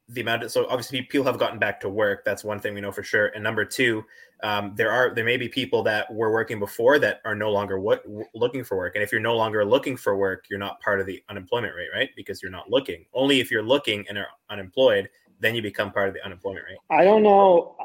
the 0.10 0.22
amount 0.22 0.43
of 0.43 0.51
so 0.51 0.65
obviously 0.67 1.01
people 1.03 1.25
have 1.25 1.39
gotten 1.39 1.60
back 1.60 1.79
to 1.81 1.89
work. 1.89 2.25
That's 2.25 2.43
one 2.43 2.60
thing 2.60 2.74
we 2.74 2.81
know 2.81 2.91
for 2.91 3.03
sure. 3.03 3.27
And 3.27 3.43
number 3.43 3.65
two 3.65 4.03
um, 4.43 4.74
there 4.75 4.91
are 4.91 5.13
there 5.13 5.24
may 5.24 5.38
be 5.38 5.48
people 5.48 5.83
that 5.83 6.13
were 6.13 6.31
working 6.31 6.60
before 6.60 7.00
that 7.00 7.22
are 7.24 7.36
no 7.36 7.51
longer 7.51 7.79
what 7.79 8.03
looking 8.33 8.63
for 8.63 8.77
work. 8.77 8.95
And 8.95 9.03
if 9.03 9.12
you're 9.12 9.22
no 9.22 9.36
longer 9.36 9.63
looking 9.63 9.95
for 9.95 10.17
work 10.17 10.45
you're 10.50 10.60
not 10.60 10.79
part 10.81 11.00
of 11.00 11.05
the 11.05 11.24
unemployment 11.29 11.75
rate 11.75 11.89
right? 11.93 12.10
Because 12.15 12.41
you're 12.41 12.51
not 12.51 12.69
looking. 12.69 13.05
Only 13.13 13.39
if 13.39 13.50
you're 13.50 13.63
looking 13.63 14.05
and 14.10 14.17
are 14.17 14.27
unemployed 14.50 15.10
then 15.39 15.55
you 15.55 15.62
become 15.62 15.91
part 15.91 16.07
of 16.07 16.13
the 16.13 16.24
unemployment 16.24 16.65
rate. 16.65 16.77
I 16.89 17.03
don't 17.03 17.24
know 17.24 17.75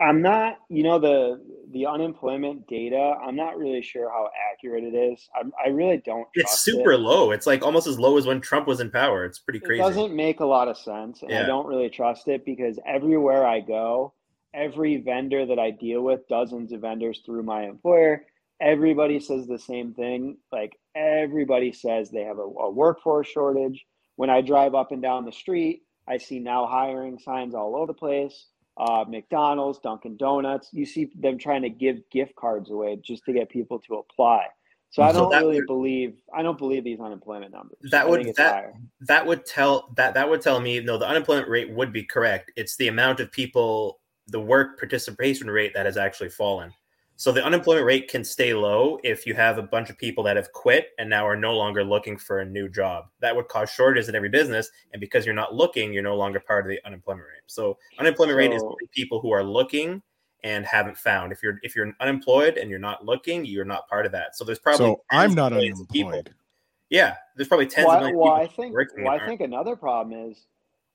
I'm 0.00 0.22
not, 0.22 0.58
you 0.68 0.82
know, 0.82 0.98
the 0.98 1.40
the 1.70 1.86
unemployment 1.86 2.66
data. 2.66 3.14
I'm 3.24 3.36
not 3.36 3.56
really 3.58 3.82
sure 3.82 4.10
how 4.10 4.28
accurate 4.52 4.82
it 4.84 4.94
is. 4.94 5.28
I'm, 5.38 5.52
I 5.64 5.68
really 5.68 5.98
don't. 6.04 6.26
It's 6.34 6.60
super 6.62 6.92
it. 6.92 6.98
low. 6.98 7.30
It's 7.30 7.46
like 7.46 7.62
almost 7.62 7.86
as 7.86 7.98
low 7.98 8.18
as 8.18 8.26
when 8.26 8.40
Trump 8.40 8.66
was 8.66 8.80
in 8.80 8.90
power. 8.90 9.24
It's 9.24 9.38
pretty 9.38 9.60
crazy. 9.60 9.80
It 9.80 9.84
doesn't 9.84 10.14
make 10.14 10.40
a 10.40 10.46
lot 10.46 10.68
of 10.68 10.76
sense, 10.76 11.22
and 11.22 11.30
yeah. 11.30 11.44
I 11.44 11.46
don't 11.46 11.66
really 11.66 11.90
trust 11.90 12.26
it 12.26 12.44
because 12.44 12.78
everywhere 12.86 13.46
I 13.46 13.60
go, 13.60 14.14
every 14.52 14.96
vendor 14.96 15.46
that 15.46 15.60
I 15.60 15.70
deal 15.70 16.02
with, 16.02 16.26
dozens 16.28 16.72
of 16.72 16.80
vendors 16.80 17.22
through 17.24 17.44
my 17.44 17.62
employer, 17.62 18.26
everybody 18.60 19.20
says 19.20 19.46
the 19.46 19.58
same 19.60 19.94
thing. 19.94 20.38
Like 20.50 20.76
everybody 20.96 21.72
says 21.72 22.10
they 22.10 22.22
have 22.22 22.38
a, 22.38 22.42
a 22.42 22.70
workforce 22.70 23.28
shortage. 23.28 23.84
When 24.16 24.30
I 24.30 24.40
drive 24.40 24.74
up 24.74 24.90
and 24.90 25.02
down 25.02 25.24
the 25.24 25.32
street, 25.32 25.82
I 26.08 26.18
see 26.18 26.40
now 26.40 26.66
hiring 26.66 27.18
signs 27.18 27.54
all 27.54 27.76
over 27.76 27.86
the 27.86 27.94
place 27.94 28.46
uh, 28.76 29.04
McDonald's, 29.08 29.78
Dunkin' 29.78 30.16
Donuts. 30.16 30.68
You 30.72 30.86
see 30.86 31.10
them 31.14 31.38
trying 31.38 31.62
to 31.62 31.70
give 31.70 31.98
gift 32.10 32.34
cards 32.36 32.70
away 32.70 32.98
just 33.02 33.24
to 33.26 33.32
get 33.32 33.48
people 33.48 33.78
to 33.80 33.96
apply. 33.96 34.46
So 34.90 35.02
I 35.02 35.10
don't 35.10 35.32
so 35.32 35.38
really 35.40 35.56
would, 35.56 35.66
believe 35.66 36.20
I 36.32 36.42
don't 36.42 36.56
believe 36.56 36.84
these 36.84 37.00
unemployment 37.00 37.52
numbers. 37.52 37.78
That 37.90 38.08
would 38.08 38.24
that 38.36 38.54
higher. 38.54 38.74
that 39.00 39.26
would 39.26 39.44
tell 39.44 39.90
that 39.96 40.14
that 40.14 40.30
would 40.30 40.40
tell 40.40 40.60
me 40.60 40.78
no 40.78 40.98
the 40.98 41.08
unemployment 41.08 41.48
rate 41.48 41.68
would 41.72 41.92
be 41.92 42.04
correct. 42.04 42.52
It's 42.54 42.76
the 42.76 42.86
amount 42.86 43.18
of 43.18 43.32
people 43.32 43.98
the 44.28 44.40
work 44.40 44.78
participation 44.78 45.50
rate 45.50 45.72
that 45.74 45.86
has 45.86 45.96
actually 45.96 46.28
fallen. 46.28 46.72
So 47.16 47.30
the 47.30 47.44
unemployment 47.44 47.86
rate 47.86 48.08
can 48.08 48.24
stay 48.24 48.54
low 48.54 48.98
if 49.04 49.24
you 49.24 49.34
have 49.34 49.58
a 49.58 49.62
bunch 49.62 49.88
of 49.88 49.96
people 49.96 50.24
that 50.24 50.36
have 50.36 50.52
quit 50.52 50.88
and 50.98 51.08
now 51.08 51.26
are 51.26 51.36
no 51.36 51.54
longer 51.54 51.84
looking 51.84 52.16
for 52.16 52.40
a 52.40 52.44
new 52.44 52.68
job. 52.68 53.06
That 53.20 53.34
would 53.36 53.48
cause 53.48 53.70
shortages 53.70 54.08
in 54.08 54.16
every 54.16 54.28
business, 54.28 54.68
and 54.92 55.00
because 55.00 55.24
you're 55.24 55.34
not 55.34 55.54
looking, 55.54 55.92
you're 55.92 56.02
no 56.02 56.16
longer 56.16 56.40
part 56.40 56.66
of 56.66 56.70
the 56.70 56.84
unemployment 56.84 57.28
rate. 57.28 57.42
So 57.46 57.78
unemployment 58.00 58.34
so, 58.34 58.38
rate 58.38 58.52
is 58.52 58.62
people 58.92 59.20
who 59.20 59.30
are 59.30 59.44
looking 59.44 60.02
and 60.42 60.66
haven't 60.66 60.98
found. 60.98 61.32
If 61.32 61.42
you're 61.42 61.60
if 61.62 61.76
you're 61.76 61.92
unemployed 62.00 62.58
and 62.58 62.68
you're 62.68 62.80
not 62.80 63.04
looking, 63.04 63.44
you're 63.44 63.64
not 63.64 63.88
part 63.88 64.06
of 64.06 64.12
that. 64.12 64.36
So 64.36 64.44
there's 64.44 64.58
probably 64.58 64.86
so 64.86 65.02
I'm 65.10 65.34
not 65.34 65.52
unemployed. 65.52 66.34
Yeah, 66.90 67.14
there's 67.36 67.48
probably 67.48 67.66
tens 67.66 67.86
well, 67.86 67.96
of 67.96 68.00
millions. 68.02 68.20
Well, 68.20 68.32
I 68.32 68.46
think 68.48 68.76
well, 68.98 69.08
I 69.08 69.24
think 69.24 69.40
another 69.40 69.76
problem 69.76 70.30
is 70.30 70.46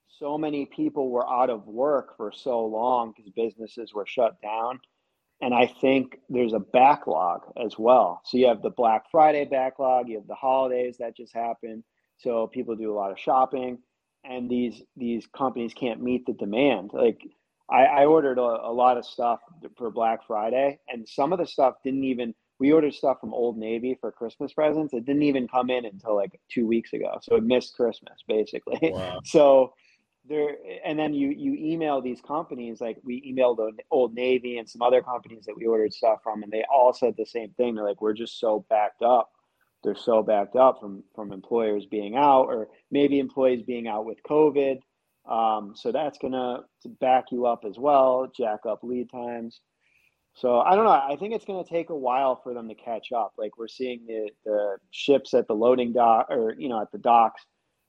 so 0.08 0.36
many 0.36 0.66
people 0.66 1.08
were 1.08 1.28
out 1.28 1.48
of 1.48 1.66
work 1.66 2.14
for 2.16 2.30
so 2.30 2.62
long 2.64 3.14
because 3.16 3.30
businesses 3.32 3.94
were 3.94 4.04
shut 4.06 4.40
down 4.42 4.78
and 5.40 5.54
I 5.54 5.66
think 5.80 6.18
there's 6.28 6.52
a 6.52 6.58
backlog 6.58 7.42
as 7.62 7.78
well. 7.78 8.20
So 8.24 8.36
you 8.36 8.46
have 8.48 8.62
the 8.62 8.70
Black 8.70 9.04
Friday 9.10 9.44
backlog, 9.44 10.08
you 10.08 10.16
have 10.18 10.26
the 10.26 10.34
holidays 10.34 10.96
that 10.98 11.16
just 11.16 11.34
happened. 11.34 11.82
So 12.18 12.46
people 12.46 12.76
do 12.76 12.92
a 12.92 12.94
lot 12.94 13.10
of 13.10 13.18
shopping, 13.18 13.78
and 14.24 14.50
these 14.50 14.82
these 14.96 15.26
companies 15.34 15.72
can't 15.72 16.02
meet 16.02 16.26
the 16.26 16.34
demand. 16.34 16.90
Like 16.92 17.22
I, 17.70 17.84
I 17.84 18.04
ordered 18.04 18.38
a, 18.38 18.42
a 18.42 18.72
lot 18.72 18.98
of 18.98 19.06
stuff 19.06 19.40
for 19.78 19.90
Black 19.90 20.26
Friday, 20.26 20.78
and 20.88 21.08
some 21.08 21.32
of 21.32 21.38
the 21.38 21.46
stuff 21.46 21.76
didn't 21.84 22.04
even. 22.04 22.34
We 22.58 22.72
ordered 22.72 22.92
stuff 22.92 23.20
from 23.20 23.32
Old 23.32 23.56
Navy 23.56 23.96
for 23.98 24.12
Christmas 24.12 24.52
presents. 24.52 24.92
It 24.92 25.06
didn't 25.06 25.22
even 25.22 25.48
come 25.48 25.70
in 25.70 25.86
until 25.86 26.14
like 26.14 26.38
two 26.50 26.66
weeks 26.66 26.92
ago. 26.92 27.18
So 27.22 27.36
it 27.36 27.44
missed 27.44 27.74
Christmas 27.74 28.22
basically. 28.28 28.78
Wow. 28.82 29.20
so 29.24 29.72
there 30.30 30.56
and 30.84 30.98
then 30.98 31.12
you 31.12 31.28
you 31.28 31.54
email 31.58 32.00
these 32.00 32.20
companies 32.22 32.80
like 32.80 32.96
we 33.02 33.20
emailed 33.30 33.58
old 33.90 34.14
navy 34.14 34.56
and 34.58 34.68
some 34.68 34.80
other 34.80 35.02
companies 35.02 35.44
that 35.44 35.56
we 35.56 35.66
ordered 35.66 35.92
stuff 35.92 36.20
from 36.22 36.42
and 36.42 36.50
they 36.52 36.64
all 36.72 36.94
said 36.94 37.14
the 37.18 37.26
same 37.26 37.50
thing. 37.56 37.74
They're 37.74 37.84
like 37.84 38.00
we're 38.00 38.14
just 38.14 38.38
so 38.38 38.64
backed 38.70 39.02
up. 39.02 39.30
They're 39.82 39.96
so 39.96 40.22
backed 40.22 40.56
up 40.56 40.80
from 40.80 41.02
from 41.14 41.32
employers 41.32 41.84
being 41.84 42.16
out 42.16 42.44
or 42.44 42.68
maybe 42.90 43.18
employees 43.18 43.62
being 43.62 43.88
out 43.88 44.06
with 44.06 44.22
covid. 44.22 44.78
Um, 45.28 45.74
so 45.74 45.92
that's 45.92 46.16
gonna 46.16 46.60
back 47.00 47.26
you 47.32 47.46
up 47.46 47.64
as 47.68 47.78
well 47.78 48.30
jack 48.34 48.60
up 48.66 48.80
lead 48.82 49.10
times. 49.10 49.60
So 50.34 50.60
i 50.60 50.76
don't 50.76 50.84
know. 50.84 50.92
I 50.92 51.16
think 51.18 51.34
it's 51.34 51.44
to 51.44 51.64
take 51.68 51.90
a 51.90 51.96
while 51.96 52.40
for 52.40 52.54
them 52.54 52.68
to 52.68 52.74
catch 52.76 53.10
up. 53.10 53.32
Like 53.36 53.58
we're 53.58 53.68
seeing 53.68 54.06
the 54.06 54.30
the 54.44 54.76
ships 54.92 55.34
at 55.34 55.48
the 55.48 55.54
loading 55.54 55.92
dock 55.92 56.28
or 56.30 56.54
you 56.56 56.68
know 56.68 56.80
at 56.80 56.92
the 56.92 56.98
docks 56.98 57.44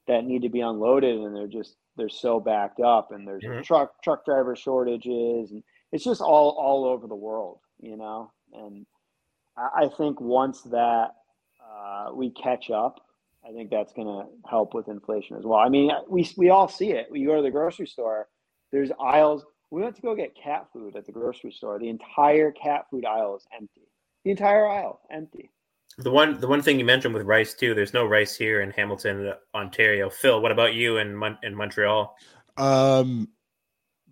that 0.08 0.26
need 0.26 0.42
to 0.42 0.50
be 0.50 0.62
unloaded 0.62 1.20
and 1.20 1.36
they're 1.36 1.48
just 1.48 1.76
they're 2.02 2.10
so 2.10 2.40
backed 2.40 2.80
up 2.80 3.12
and 3.12 3.28
there's 3.28 3.44
mm-hmm. 3.44 3.62
truck 3.62 4.02
truck 4.04 4.26
driver 4.26 4.56
shortages 4.56 5.52
and 5.52 5.62
it's 5.92 6.04
just 6.04 6.22
all 6.22 6.58
all 6.60 6.86
over 6.86 7.08
the 7.08 7.16
world 7.16 7.60
you 7.80 7.96
know? 7.96 8.32
And 8.54 8.86
i, 9.56 9.84
I 9.84 9.90
think 9.98 10.20
once 10.20 10.62
that 10.64 11.10
uh, 11.64 12.14
we 12.16 12.32
catch 12.32 12.72
up 12.72 13.00
i 13.48 13.52
think 13.52 13.70
that's 13.70 13.94
going 13.94 14.08
to 14.08 14.50
help 14.50 14.74
with 14.74 14.88
inflation 14.88 15.38
as 15.38 15.44
well. 15.46 15.60
I 15.60 15.70
mean 15.70 15.92
we, 16.10 16.28
we 16.38 16.50
all 16.50 16.68
see 16.68 16.92
it. 16.92 17.08
We 17.12 17.24
go 17.26 17.36
to 17.36 17.44
the 17.44 17.52
grocery 17.52 17.88
store 17.88 18.28
there's 18.72 18.92
aisles. 19.00 19.46
We 19.70 19.82
went 19.82 19.96
to 19.98 20.02
go 20.02 20.16
get 20.16 20.36
cat 20.42 20.68
food 20.74 20.96
at 20.96 21.06
the 21.06 21.12
grocery 21.12 21.52
store. 21.52 21.78
The 21.78 21.90
entire 21.90 22.52
cat 22.52 22.86
food 22.90 23.06
aisle 23.06 23.36
is 23.36 23.46
empty. 23.56 23.88
The 24.24 24.32
entire 24.32 24.68
aisle 24.68 25.02
empty 25.12 25.52
the 26.02 26.12
one, 26.12 26.40
the 26.40 26.48
one 26.48 26.62
thing 26.62 26.78
you 26.78 26.86
mentioned 26.86 27.14
with 27.14 27.26
rice 27.26 27.54
too. 27.54 27.74
There's 27.74 27.94
no 27.94 28.06
rice 28.06 28.36
here 28.36 28.62
in 28.62 28.72
Hamilton, 28.72 29.34
Ontario. 29.56 30.10
Phil, 30.10 30.42
what 30.42 30.52
about 30.52 30.74
you 30.74 30.98
in 30.98 31.16
Mon- 31.16 31.38
in 31.44 31.56
Montreal? 31.56 32.16
Um, 32.58 33.30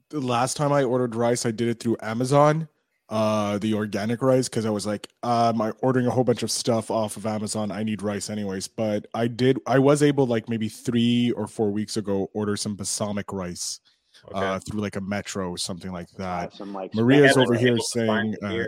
the 0.10 0.19
last 0.19 0.58
time 0.58 0.71
I 0.71 0.84
ordered 0.84 1.15
rice, 1.15 1.45
I 1.45 1.52
did 1.52 1.67
it 1.67 1.80
through 1.80 1.97
Amazon, 2.02 2.67
uh, 3.10 3.58
the 3.60 3.73
organic 3.73 4.21
rice, 4.21 4.49
because 4.49 4.65
I 4.65 4.69
was 4.69 4.88
like, 4.88 5.10
um, 5.23 5.62
I 5.62 5.71
ordering 5.82 6.08
a 6.08 6.12
whole 6.12 6.23
bunch 6.23 6.43
of 6.43 6.52
stuff 6.52 6.89
off 6.89 7.17
of 7.17 7.25
Amazon. 7.25 7.71
I 7.71 7.84
need 7.84 8.02
rice 8.02 8.30
anyways. 8.30 8.67
But 8.67 9.08
I 9.13 9.28
did, 9.28 9.60
I 9.67 9.80
was 9.80 10.02
able 10.02 10.25
like 10.25 10.49
maybe 10.49 10.69
three 10.69 11.32
or 11.32 11.47
four 11.47 11.71
weeks 11.71 11.97
ago 11.97 12.30
order 12.34 12.56
some 12.56 12.78
basmati 12.78 13.23
rice. 13.32 13.80
Okay. 14.28 14.38
Uh, 14.38 14.60
through 14.60 14.82
like 14.82 14.97
a 14.97 15.02
metro 15.02 15.49
or 15.49 15.58
something 15.58 15.93
like 15.93 16.10
that. 16.17 16.54
Some, 16.54 16.73
like, 16.73 16.93
Maria's 16.93 17.38
over 17.38 17.54
here 17.54 17.78
saying 17.78 18.36
uh, 18.43 18.63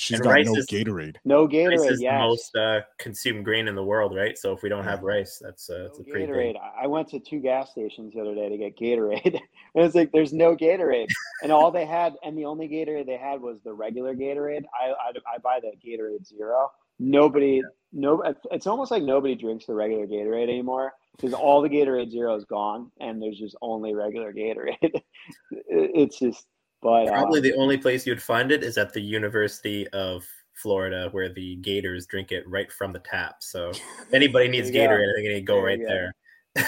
She's 0.00 0.16
And 0.16 0.24
got 0.24 0.30
rice 0.30 0.46
no 0.46 0.54
is- 0.56 0.66
Gatorade. 0.66 1.16
No 1.24 1.46
Gatorade. 1.46 1.68
Rice 1.78 1.80
Gatorade. 1.80 1.92
is 1.92 1.98
the 2.00 2.10
most 2.12 2.56
uh, 2.56 2.80
consumed 2.98 3.44
grain 3.44 3.68
in 3.68 3.74
the 3.74 3.84
world, 3.84 4.16
right? 4.16 4.36
So 4.38 4.52
if 4.52 4.62
we 4.62 4.68
don't 4.68 4.84
have 4.84 5.02
rice, 5.02 5.38
that's 5.42 5.68
uh, 5.68 5.74
No 5.74 5.82
that's 5.84 5.98
a 6.00 6.04
pretty 6.04 6.26
Gatorade. 6.26 6.52
big. 6.54 6.56
I 6.56 6.84
I 6.84 6.86
went 6.86 7.08
to 7.08 7.20
two 7.20 7.40
gas 7.40 7.70
stations 7.70 8.14
the 8.14 8.20
other 8.20 8.34
day 8.34 8.48
to 8.48 8.56
get 8.56 8.76
Gatorade. 8.78 9.34
and 9.74 9.84
it's 9.84 9.94
like 9.94 10.10
there's 10.12 10.32
no 10.32 10.56
Gatorade, 10.56 11.08
and 11.42 11.52
all 11.52 11.70
they 11.70 11.84
had, 11.86 12.14
and 12.24 12.36
the 12.38 12.44
only 12.46 12.68
Gatorade 12.68 13.06
they 13.06 13.16
had 13.18 13.40
was 13.40 13.58
the 13.64 13.72
regular 13.72 14.14
Gatorade. 14.14 14.64
I 14.80 14.90
I, 14.90 15.10
I 15.34 15.38
buy 15.42 15.60
the 15.60 15.72
Gatorade 15.86 16.26
Zero. 16.26 16.70
Nobody, 17.02 17.62
no, 17.94 18.20
it's- 18.22 18.46
it's 18.50 18.66
almost 18.66 18.90
like 18.90 19.02
nobody 19.02 19.34
drinks 19.34 19.64
the 19.66 19.74
regular 19.74 20.06
Gatorade 20.06 20.42
anymore 20.50 20.92
because 21.16 21.32
all 21.32 21.62
the 21.62 21.68
Gatorade 21.68 22.10
Zero 22.10 22.34
is 22.36 22.44
gone, 22.44 22.90
and 23.00 23.22
there's 23.22 23.38
just 23.38 23.56
only 23.62 23.94
regular 23.94 24.32
Gatorade. 24.32 24.76
It's 25.68 26.18
just, 26.18 26.46
but 26.82 27.08
uh, 27.08 27.10
Probably 27.10 27.40
the 27.40 27.54
only 27.54 27.78
place 27.78 28.06
you'd 28.06 28.22
find 28.22 28.50
it 28.50 28.62
is 28.62 28.78
at 28.78 28.92
the 28.92 29.00
University 29.00 29.86
of 29.88 30.26
Florida, 30.54 31.08
where 31.12 31.32
the 31.32 31.56
Gators 31.56 32.06
drink 32.06 32.32
it 32.32 32.48
right 32.48 32.70
from 32.70 32.92
the 32.92 33.00
tap. 33.00 33.36
So 33.40 33.70
if 33.70 34.14
anybody 34.14 34.48
needs 34.48 34.70
There 34.70 34.82
you 34.82 34.88
go. 34.88 34.94
Gatorade, 34.94 35.10
I 35.10 35.14
think 35.16 35.28
they 35.28 35.40
go 35.40 35.54
There 35.56 35.64
right 35.64 35.78
you 35.78 35.86
there. 35.86 36.14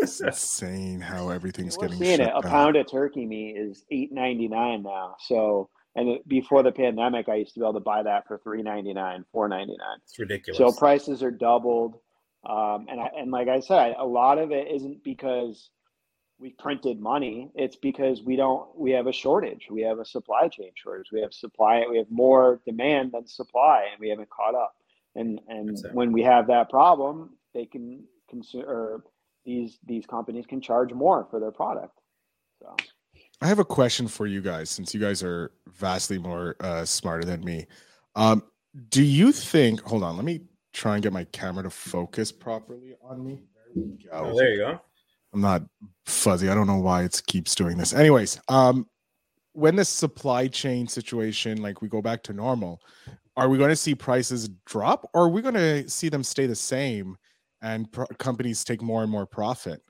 It's 0.00 0.20
insane 0.20 1.00
how 1.00 1.28
everything's 1.28 1.76
We're 1.76 1.88
getting 1.88 2.02
seeing 2.02 2.18
shut 2.18 2.28
it. 2.28 2.32
A 2.34 2.42
pound 2.42 2.76
of 2.76 2.90
turkey 2.90 3.26
meat 3.26 3.56
is 3.56 3.84
eight 3.90 4.12
ninety 4.12 4.48
nine 4.48 4.82
now. 4.82 5.16
So, 5.20 5.68
and 5.96 6.18
before 6.26 6.62
the 6.62 6.72
pandemic, 6.72 7.28
I 7.28 7.36
used 7.36 7.54
to 7.54 7.60
be 7.60 7.64
able 7.64 7.74
to 7.74 7.80
buy 7.80 8.02
that 8.02 8.26
for 8.26 8.38
three 8.38 8.62
ninety 8.62 8.94
nine, 8.94 9.24
four 9.32 9.48
ninety 9.48 9.76
nine. 9.78 9.98
It's 10.04 10.18
ridiculous. 10.18 10.58
So 10.58 10.72
prices 10.72 11.22
are 11.22 11.30
doubled, 11.30 11.96
um, 12.48 12.86
and 12.88 13.00
I, 13.00 13.10
and 13.18 13.30
like 13.30 13.48
I 13.48 13.60
said, 13.60 13.96
a 13.98 14.06
lot 14.06 14.38
of 14.38 14.50
it 14.50 14.68
isn't 14.72 15.02
because 15.04 15.70
we 16.38 16.50
printed 16.50 17.00
money. 17.00 17.50
It's 17.54 17.76
because 17.76 18.22
we 18.22 18.36
don't. 18.36 18.66
We 18.76 18.92
have 18.92 19.06
a 19.06 19.12
shortage. 19.12 19.68
We 19.70 19.82
have 19.82 19.98
a 19.98 20.04
supply 20.04 20.48
chain 20.48 20.70
shortage. 20.74 21.10
We 21.12 21.20
have 21.20 21.34
supply. 21.34 21.84
We 21.90 21.98
have 21.98 22.10
more 22.10 22.60
demand 22.64 23.12
than 23.12 23.26
supply, 23.26 23.86
and 23.90 24.00
we 24.00 24.08
haven't 24.08 24.30
caught 24.30 24.54
up. 24.54 24.76
And 25.14 25.40
and 25.48 25.70
That's 25.70 25.84
it. 25.84 25.94
when 25.94 26.12
we 26.12 26.22
have 26.22 26.46
that 26.48 26.70
problem, 26.70 27.30
they 27.54 27.66
can 27.66 28.04
consume 28.30 28.64
or 28.68 29.04
these 29.44 29.78
these 29.86 30.06
companies 30.06 30.46
can 30.46 30.60
charge 30.60 30.92
more 30.92 31.26
for 31.30 31.40
their 31.40 31.50
product. 31.50 31.98
So 32.60 32.76
I 33.40 33.46
have 33.46 33.58
a 33.58 33.64
question 33.64 34.06
for 34.08 34.26
you 34.26 34.40
guys, 34.40 34.70
since 34.70 34.94
you 34.94 35.00
guys 35.00 35.22
are 35.22 35.52
vastly 35.66 36.18
more 36.18 36.56
uh, 36.60 36.84
smarter 36.84 37.24
than 37.24 37.44
me. 37.44 37.66
Um, 38.14 38.42
do 38.90 39.02
you 39.02 39.32
think? 39.32 39.80
Hold 39.82 40.02
on, 40.02 40.16
let 40.16 40.24
me 40.24 40.42
try 40.72 40.94
and 40.94 41.02
get 41.02 41.12
my 41.12 41.24
camera 41.24 41.64
to 41.64 41.70
focus 41.70 42.30
properly 42.30 42.94
on 43.02 43.24
me. 43.24 43.42
There 43.74 43.84
we 43.84 44.04
go. 44.04 44.10
oh, 44.12 44.36
there 44.36 44.50
you 44.50 44.58
go. 44.58 44.80
I'm 45.32 45.40
not 45.40 45.62
fuzzy. 46.06 46.48
I 46.48 46.54
don't 46.54 46.66
know 46.66 46.78
why 46.78 47.04
it 47.04 47.20
keeps 47.26 47.54
doing 47.54 47.76
this. 47.76 47.92
Anyways, 47.92 48.40
um, 48.48 48.86
when 49.52 49.76
the 49.76 49.84
supply 49.84 50.46
chain 50.48 50.86
situation, 50.86 51.60
like 51.60 51.82
we 51.82 51.88
go 51.88 52.00
back 52.00 52.22
to 52.24 52.32
normal, 52.32 52.80
are 53.36 53.48
we 53.48 53.58
going 53.58 53.70
to 53.70 53.76
see 53.76 53.94
prices 53.94 54.48
drop, 54.66 55.08
or 55.14 55.24
are 55.24 55.28
we 55.28 55.42
going 55.42 55.54
to 55.54 55.88
see 55.88 56.08
them 56.08 56.22
stay 56.22 56.46
the 56.46 56.54
same 56.54 57.16
and 57.62 57.90
pro- 57.92 58.06
companies 58.18 58.64
take 58.64 58.80
more 58.82 59.02
and 59.02 59.10
more 59.10 59.26
profit? 59.26 59.82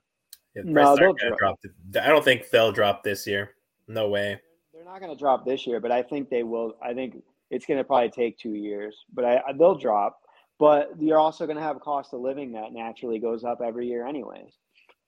Yeah, 0.54 0.62
No, 0.64 0.96
they'll 0.96 1.08
aren't 1.08 1.38
drop. 1.38 1.56
th- 1.62 2.04
I 2.04 2.08
don't 2.08 2.24
think 2.24 2.50
they'll 2.50 2.72
drop 2.72 3.02
this 3.02 3.26
year. 3.26 3.50
No 3.86 4.08
way. 4.08 4.40
they're 4.74 4.84
not 4.84 5.00
going 5.00 5.12
to 5.12 5.18
drop 5.18 5.46
this 5.46 5.66
year, 5.66 5.80
but 5.80 5.90
I 5.92 6.02
think 6.02 6.28
they 6.30 6.42
will. 6.42 6.76
I 6.82 6.92
think 6.94 7.22
it's 7.50 7.64
going 7.64 7.78
to 7.78 7.84
probably 7.84 8.10
take 8.10 8.38
two 8.38 8.54
years, 8.54 9.04
but 9.14 9.24
I, 9.24 9.36
I 9.48 9.52
they'll 9.52 9.76
drop. 9.78 10.20
But 10.58 10.90
you're 10.98 11.18
also 11.20 11.46
going 11.46 11.56
to 11.56 11.62
have 11.62 11.76
a 11.76 11.80
cost 11.80 12.12
of 12.12 12.20
living 12.20 12.52
that 12.52 12.72
naturally 12.72 13.18
goes 13.20 13.44
up 13.44 13.60
every 13.64 13.86
year, 13.86 14.04
anyways. 14.06 14.52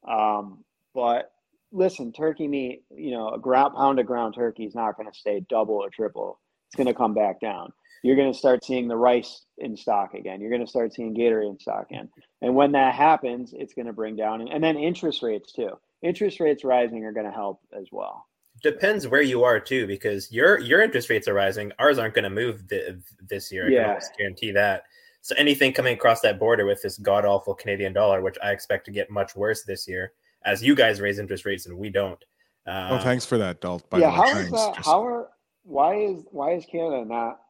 Um, 0.07 0.65
but 0.95 1.33
listen, 1.73 2.13
turkey 2.13 2.49
meat, 2.49 2.83
you 2.95 3.13
know, 3.13 3.31
a 3.31 3.39
ground 3.39 3.75
pound 3.77 3.99
of 3.99 4.07
ground 4.07 4.35
turkey 4.35 4.65
is 4.65 4.75
not 4.75 4.97
going 4.97 5.11
to 5.11 5.19
stay 5.19 5.45
double 5.49 5.75
or 5.75 5.91
triple. 5.91 6.39
It's 6.69 6.77
going 6.77 6.87
to 6.87 6.95
come 6.95 7.15
back 7.15 7.41
down. 7.41 7.73
You're 8.03 8.17
going 8.17 8.33
to 8.33 8.39
start 8.39 8.65
seeing 8.65 8.89
the 8.89 8.97
rice 8.97 9.43
in 9.59 9.77
stock 9.77 10.15
again. 10.15 10.41
You're 10.41 10.51
going 10.51 10.65
to 10.65 10.67
start 10.67 10.95
seeing 10.95 11.15
Gatorade 11.15 11.51
in 11.51 11.59
stock 11.59 11.91
again. 11.91 12.09
And 12.41 12.55
when 12.55 12.73
that 12.73 12.95
happens, 12.95 13.53
it's 13.55 13.75
going 13.75 13.87
to 13.87 13.93
bring 13.93 14.17
down, 14.17 14.49
and 14.49 14.65
then 14.65 14.79
interest 14.79 15.23
rates 15.23 15.53
too. 15.53 15.71
Interest 16.03 16.41
rates 16.41 16.65
rising 16.65 17.05
are 17.05 17.13
going 17.13 17.27
to 17.27 17.33
help 17.33 17.61
as 17.79 17.89
well. 17.93 18.25
Depends 18.63 19.07
where 19.07 19.21
you 19.21 19.45
are 19.45 19.61
too, 19.61 19.87
because 19.87 20.33
your 20.33 20.59
your 20.59 20.81
interest 20.81 21.11
rates 21.11 21.29
are 21.29 21.35
rising. 21.35 21.73
Ours 21.79 21.99
aren't 21.99 22.15
going 22.15 22.25
to 22.25 22.31
move 22.31 22.67
th- 22.69 22.95
this 23.29 23.53
year. 23.53 23.67
I 23.67 23.71
Yeah. 23.71 23.81
can 23.83 23.89
almost 23.91 24.17
guarantee 24.17 24.53
that. 24.53 24.85
So 25.23 25.35
anything 25.37 25.73
coming 25.73 25.95
across 25.95 26.21
that 26.23 26.39
border 26.39 26.65
with 26.67 26.83
this 26.83 26.99
god 26.99 27.25
awful 27.25 27.55
Canadian 27.55 27.93
dollar, 27.93 28.23
which 28.23 28.37
I 28.43 28.53
expect 28.53 28.87
to 28.87 28.91
get 28.91 29.11
much 29.11 29.37
worse 29.37 29.63
this 29.65 29.87
year, 29.87 30.13
as 30.45 30.63
you 30.63 30.75
guys 30.75 31.01
raise 31.01 31.19
interest 31.19 31.45
rates 31.45 31.67
and 31.67 31.77
we 31.77 31.91
don't. 31.91 32.23
Uh, 32.67 32.89
oh, 32.93 32.99
thanks 32.99 33.25
for 33.27 33.37
that, 33.39 33.61
Dalt. 33.61 33.89
By 33.91 33.99
yeah, 33.99 34.07
the 34.07 34.11
way, 34.11 34.17
how 34.17 34.29
is 34.29 34.35
thanks. 34.35 34.51
that? 34.53 34.75
Just- 34.77 34.87
How 34.89 35.05
are? 35.05 35.29
Why 35.65 35.95
is 35.97 36.23
why 36.31 36.53
is 36.55 36.65
Canada 36.65 37.05
not? 37.05 37.41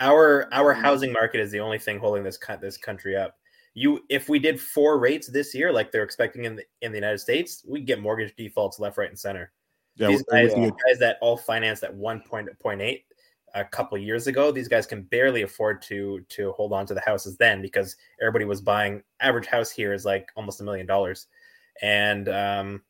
Our 0.00 0.48
our 0.52 0.74
Mm. 0.74 0.82
housing 0.82 1.12
market 1.12 1.40
is 1.40 1.50
the 1.50 1.60
only 1.60 1.78
thing 1.78 1.98
holding 1.98 2.22
this 2.24 2.36
co- 2.36 2.56
this 2.56 2.76
country 2.76 3.16
up. 3.16 3.36
You, 3.76 4.04
if 4.08 4.28
we 4.28 4.38
did 4.38 4.60
four 4.60 4.98
rates 4.98 5.26
this 5.28 5.54
year, 5.54 5.72
like 5.72 5.90
they're 5.90 6.02
expecting 6.04 6.44
in 6.44 6.56
the 6.56 6.64
in 6.82 6.92
the 6.92 6.98
United 6.98 7.18
States, 7.18 7.64
we 7.66 7.80
get 7.80 8.00
mortgage 8.00 8.34
defaults 8.36 8.78
left, 8.78 8.98
right, 8.98 9.08
and 9.08 9.18
center. 9.18 9.52
yeah, 9.96 10.08
these 10.08 10.22
guys, 10.24 10.52
be 10.54 10.64
a- 10.64 10.70
guys 10.70 10.98
that 11.00 11.16
all 11.20 11.36
financed 11.36 11.82
at 11.84 11.94
one 11.94 12.20
point 12.20 12.48
point 12.60 12.82
eight 12.82 13.04
a 13.54 13.64
couple 13.64 13.96
years 13.98 14.26
ago, 14.26 14.50
these 14.50 14.68
guys 14.68 14.86
can 14.86 15.02
barely 15.02 15.42
afford 15.42 15.80
to 15.82 16.20
to 16.28 16.52
hold 16.52 16.72
on 16.72 16.86
to 16.86 16.94
the 16.94 17.00
houses 17.00 17.36
then 17.36 17.62
because 17.62 17.96
everybody 18.20 18.44
was 18.44 18.60
buying. 18.60 19.02
Average 19.20 19.46
house 19.46 19.70
here 19.70 19.92
is 19.92 20.04
like 20.04 20.30
almost 20.36 20.60
a 20.60 20.64
million 20.64 20.86
dollars, 20.86 21.26
and 21.82 22.28
um, 22.28 22.82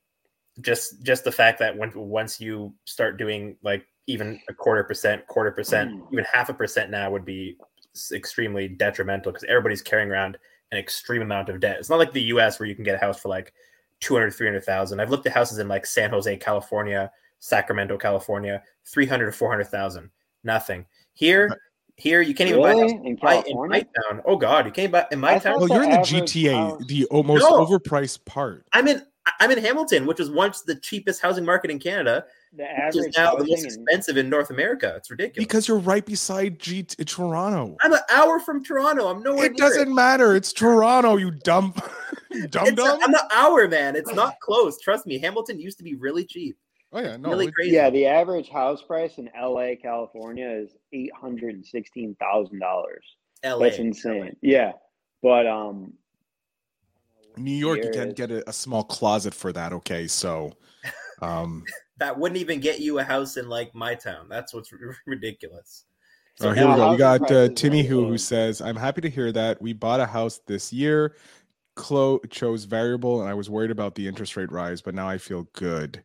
just 0.61 1.03
just 1.03 1.25
the 1.25 1.33
fact 1.33 1.59
that 1.59 1.77
when 1.77 1.93
once 1.95 2.41
you 2.41 2.75
start 2.85 3.19
doing 3.19 3.57
like 3.63 3.87
even 4.07 4.41
a 4.49 4.55
quarter 4.55 4.85
percent, 4.85 5.27
quarter 5.27 5.51
percent, 5.51 5.91
Mm. 5.91 6.13
even 6.13 6.25
half 6.33 6.49
a 6.49 6.55
percent 6.55 6.91
now 6.91 7.11
would 7.11 7.25
be 7.25 7.57
extremely 8.13 8.69
detrimental 8.69 9.33
because 9.33 9.45
everybody's 9.49 9.83
carrying 9.83 10.11
around 10.11 10.37
an 10.73 10.79
extreme 10.79 11.23
amount 11.23 11.49
of 11.49 11.61
debt. 11.61 11.77
It's 11.79 11.89
not 11.91 11.99
like 11.99 12.13
the 12.13 12.23
US 12.23 12.59
where 12.59 12.69
you 12.69 12.75
can 12.75 12.85
get 12.85 12.97
a 12.97 12.99
house 12.99 13.21
for 13.21 13.29
like 13.29 13.53
200, 14.01 14.33
300,000. 14.33 15.01
I've 15.01 15.11
looked 15.11 15.27
at 15.27 15.33
houses 15.33 15.59
in 15.59 15.69
like 15.69 15.87
San 15.87 16.11
Jose, 16.11 16.37
California, 16.39 17.11
Sacramento, 17.39 17.97
California, 17.97 18.63
300 18.87 19.35
400,000. 19.35 20.11
Nothing. 20.45 20.87
Here, 21.15 21.49
here 21.97 22.21
you 22.21 22.35
can't 22.35 22.51
even 22.51 22.63
buy 22.63 22.73
a 22.73 22.77
in 22.87 23.07
in 23.07 23.19
my 23.23 23.81
town. 24.09 24.23
Oh 24.27 24.37
God, 24.37 24.67
you 24.67 24.73
can't 24.73 24.93
buy 24.93 25.07
in 25.11 25.21
my 25.21 25.35
I 25.35 25.39
town. 25.39 25.59
thought 25.59 25.69
well, 25.71 25.81
you're 25.81 25.85
in 25.85 25.91
the 25.91 25.97
GTA, 25.99 26.53
house- 26.55 26.83
the 26.87 27.07
o- 27.11 27.23
most 27.23 27.41
No. 27.43 27.65
overpriced 27.65 28.25
part. 28.25 28.67
I'm 28.73 28.89
in 28.89 29.03
I'm 29.41 29.51
in 29.51 29.59
Hamilton, 29.59 30.05
which 30.05 30.19
was 30.19 30.31
once 30.31 30.61
the 30.63 30.75
cheapest 30.75 31.23
housing 31.23 31.47
market 31.47 31.71
in 31.71 31.79
Canada, 31.79 32.27
The 32.53 32.65
which 32.65 32.71
average 32.71 32.97
is 33.09 33.17
now 33.17 33.35
the 33.37 33.47
most 33.47 33.65
expensive 33.65 34.19
in 34.19 34.29
North 34.29 34.51
America. 34.51 34.93
It's 34.99 35.11
ridiculous. 35.11 35.47
Because 35.47 35.67
you're 35.67 35.79
right 35.79 36.05
beside 36.05 36.59
G 36.59 36.87
uh, 37.01 37.05
Toronto. 37.07 37.75
I'm 37.81 37.95
an 37.95 38.01
hour 38.13 38.39
from 38.39 38.63
Toronto. 38.63 39.07
I'm 39.09 39.23
nowhere. 39.23 39.47
It 39.47 39.53
near 39.53 39.67
doesn't 39.69 39.95
matter. 39.95 40.35
It's 40.37 40.53
Toronto, 40.53 41.17
you 41.17 41.31
dumb, 41.31 41.73
you 42.31 42.47
dumb 42.49 42.67
It's 42.67 42.77
dumb. 42.77 42.99
I'm 43.03 43.15
an 43.15 43.21
hour, 43.33 43.67
man. 43.67 43.97
It's 43.97 44.13
not 44.13 44.39
close. 44.41 44.79
Trust 44.79 45.07
me. 45.07 45.17
Hamilton 45.19 45.59
used 45.59 45.79
to 45.79 45.85
be 45.85 45.95
really 45.95 46.27
cheap. 46.27 46.59
Oh 46.95 47.01
yeah, 47.01 47.17
no, 47.17 47.31
really 47.31 47.51
crazy. 47.53 47.73
yeah, 47.73 47.91
the 47.91 48.07
average 48.07 48.49
house 48.49 48.83
price 48.83 49.19
in 49.19 49.29
LA, 49.39 49.71
California 49.81 50.49
is 50.49 50.75
eight 50.93 51.13
hundred 51.15 51.55
and 51.55 51.67
sixteen 51.67 52.17
thousand 52.21 52.61
dollars. 52.61 53.05
LA. 53.45 53.59
That's 53.59 53.79
insane. 53.79 54.37
Yeah, 54.41 54.73
but 55.23 55.47
um, 55.47 55.93
New 57.37 57.55
York, 57.55 57.79
you 57.85 57.91
can't 57.91 58.09
is- 58.09 58.15
get 58.15 58.31
a, 58.31 58.49
a 58.49 58.53
small 58.53 58.85
closet 58.85 59.35
for 59.35 59.53
that. 59.53 59.73
Okay, 59.73 60.07
so, 60.07 60.53
um, 61.23 61.65
That 61.99 62.19
wouldn't 62.19 62.41
even 62.41 62.61
get 62.61 62.81
you 62.81 62.99
a 62.99 63.05
house 63.05 63.37
in 63.37 63.49
like 63.49 63.75
my 63.75 63.95
town. 63.95 64.29
That's 64.29 64.55
what's 64.55 64.73
r- 64.73 64.97
ridiculous. 65.07 65.85
So 66.37 66.47
So 66.47 66.53
here 66.53 66.69
we 66.69 66.75
go. 66.75 66.91
We 66.93 66.97
got 66.97 67.31
uh, 67.31 67.49
Timmy 67.51 67.83
who 67.83 68.09
who 68.09 68.19
says, 68.19 68.61
"I'm 68.61 68.77
happy 68.77 69.01
to 69.03 69.11
hear 69.11 69.31
that 69.33 69.61
we 69.61 69.73
bought 69.73 70.01
a 70.01 70.07
house 70.07 70.41
this 70.47 70.73
year. 70.73 71.17
Chloe 71.77 72.21
chose 72.31 72.65
variable, 72.65 73.21
and 73.21 73.29
I 73.29 73.35
was 73.35 73.51
worried 73.51 73.71
about 73.73 73.95
the 73.97 74.07
interest 74.07 74.37
rate 74.37 74.51
rise, 74.53 74.81
but 74.81 74.95
now 74.95 75.09
I 75.09 75.19
feel 75.19 75.49
good. 75.55 76.03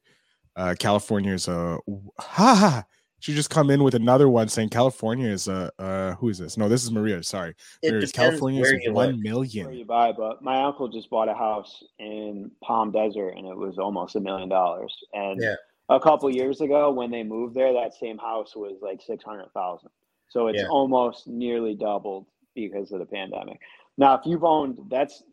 Uh, 0.60 0.76
California 0.78 1.34
is 1.34 1.48
a 1.48 1.78
ha 2.20 2.56
ha. 2.56 2.84
She 3.22 3.34
just 3.34 3.50
come 3.50 3.70
in 3.70 3.82
with 3.84 3.96
another 3.96 4.28
one 4.30 4.48
saying 4.50 4.70
California 4.70 5.28
is 5.30 5.48
a 5.48 5.72
uh, 5.80 6.16
who 6.16 6.28
is 6.30 6.38
this? 6.38 6.58
No, 6.58 6.68
this 6.68 6.84
is 6.84 6.92
Maria. 6.92 7.24
Sorry, 7.24 7.54
It 7.82 7.94
Maria, 7.94 8.08
California 8.08 8.62
is 8.62 8.74
one 8.88 9.12
live. 9.14 9.20
million. 9.20 9.66
where 9.68 9.74
you 9.76 9.86
buy. 9.86 10.12
But 10.12 10.42
my 10.42 10.62
uncle 10.64 10.90
just 10.90 11.10
bought 11.10 11.30
a 11.30 11.34
house 11.34 11.82
in 12.00 12.52
Palm 12.62 12.92
Desert, 12.92 13.30
and 13.38 13.48
it 13.48 13.56
was 13.56 13.78
almost 13.78 14.18
a 14.18 14.20
million 14.20 14.50
dollars. 14.50 14.94
And 15.14 15.42
Yeah. 15.42 15.56
a 15.88 16.00
couple 16.00 16.30
years 16.30 16.60
ago, 16.60 16.92
when 16.92 17.10
they 17.10 17.24
moved 17.24 17.56
there, 17.56 17.72
that 17.74 17.94
same 17.94 18.18
house 18.18 18.54
was 18.56 18.78
like 18.82 19.02
six 19.02 19.24
hundred 19.24 19.52
thousand. 19.54 19.92
So 20.30 20.48
it's 20.48 20.62
Yeah. 20.62 20.68
almost 20.70 21.26
nearly 21.28 21.74
doubled 21.76 22.26
because 22.54 22.92
of 22.92 23.00
the 23.00 23.06
pandemic. 23.06 23.60
Now, 23.98 24.16
if 24.16 24.26
you've 24.26 24.44
owned, 24.44 24.78
that's 24.90 25.24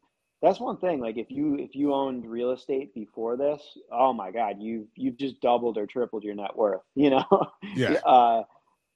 that's 0.43 0.61
one 0.61 0.77
thing. 0.77 1.01
Like 1.01 1.17
if 1.17 1.31
you 1.31 1.57
if 1.59 1.75
you 1.75 1.95
owned 1.95 2.27
real 2.27 2.51
estate 2.53 2.95
before 2.95 3.37
this, 3.37 3.63
oh 3.91 4.13
my 4.13 4.31
God, 4.31 4.57
you've 4.61 4.89
you've 4.95 5.17
just 5.17 5.41
doubled 5.41 5.79
or 5.79 5.87
tripled 5.87 6.25
your 6.25 6.35
net 6.35 6.57
worth. 6.57 6.83
You 6.95 7.11
know. 7.11 7.27
Yeah, 7.75 8.01
Uh, 8.05 8.43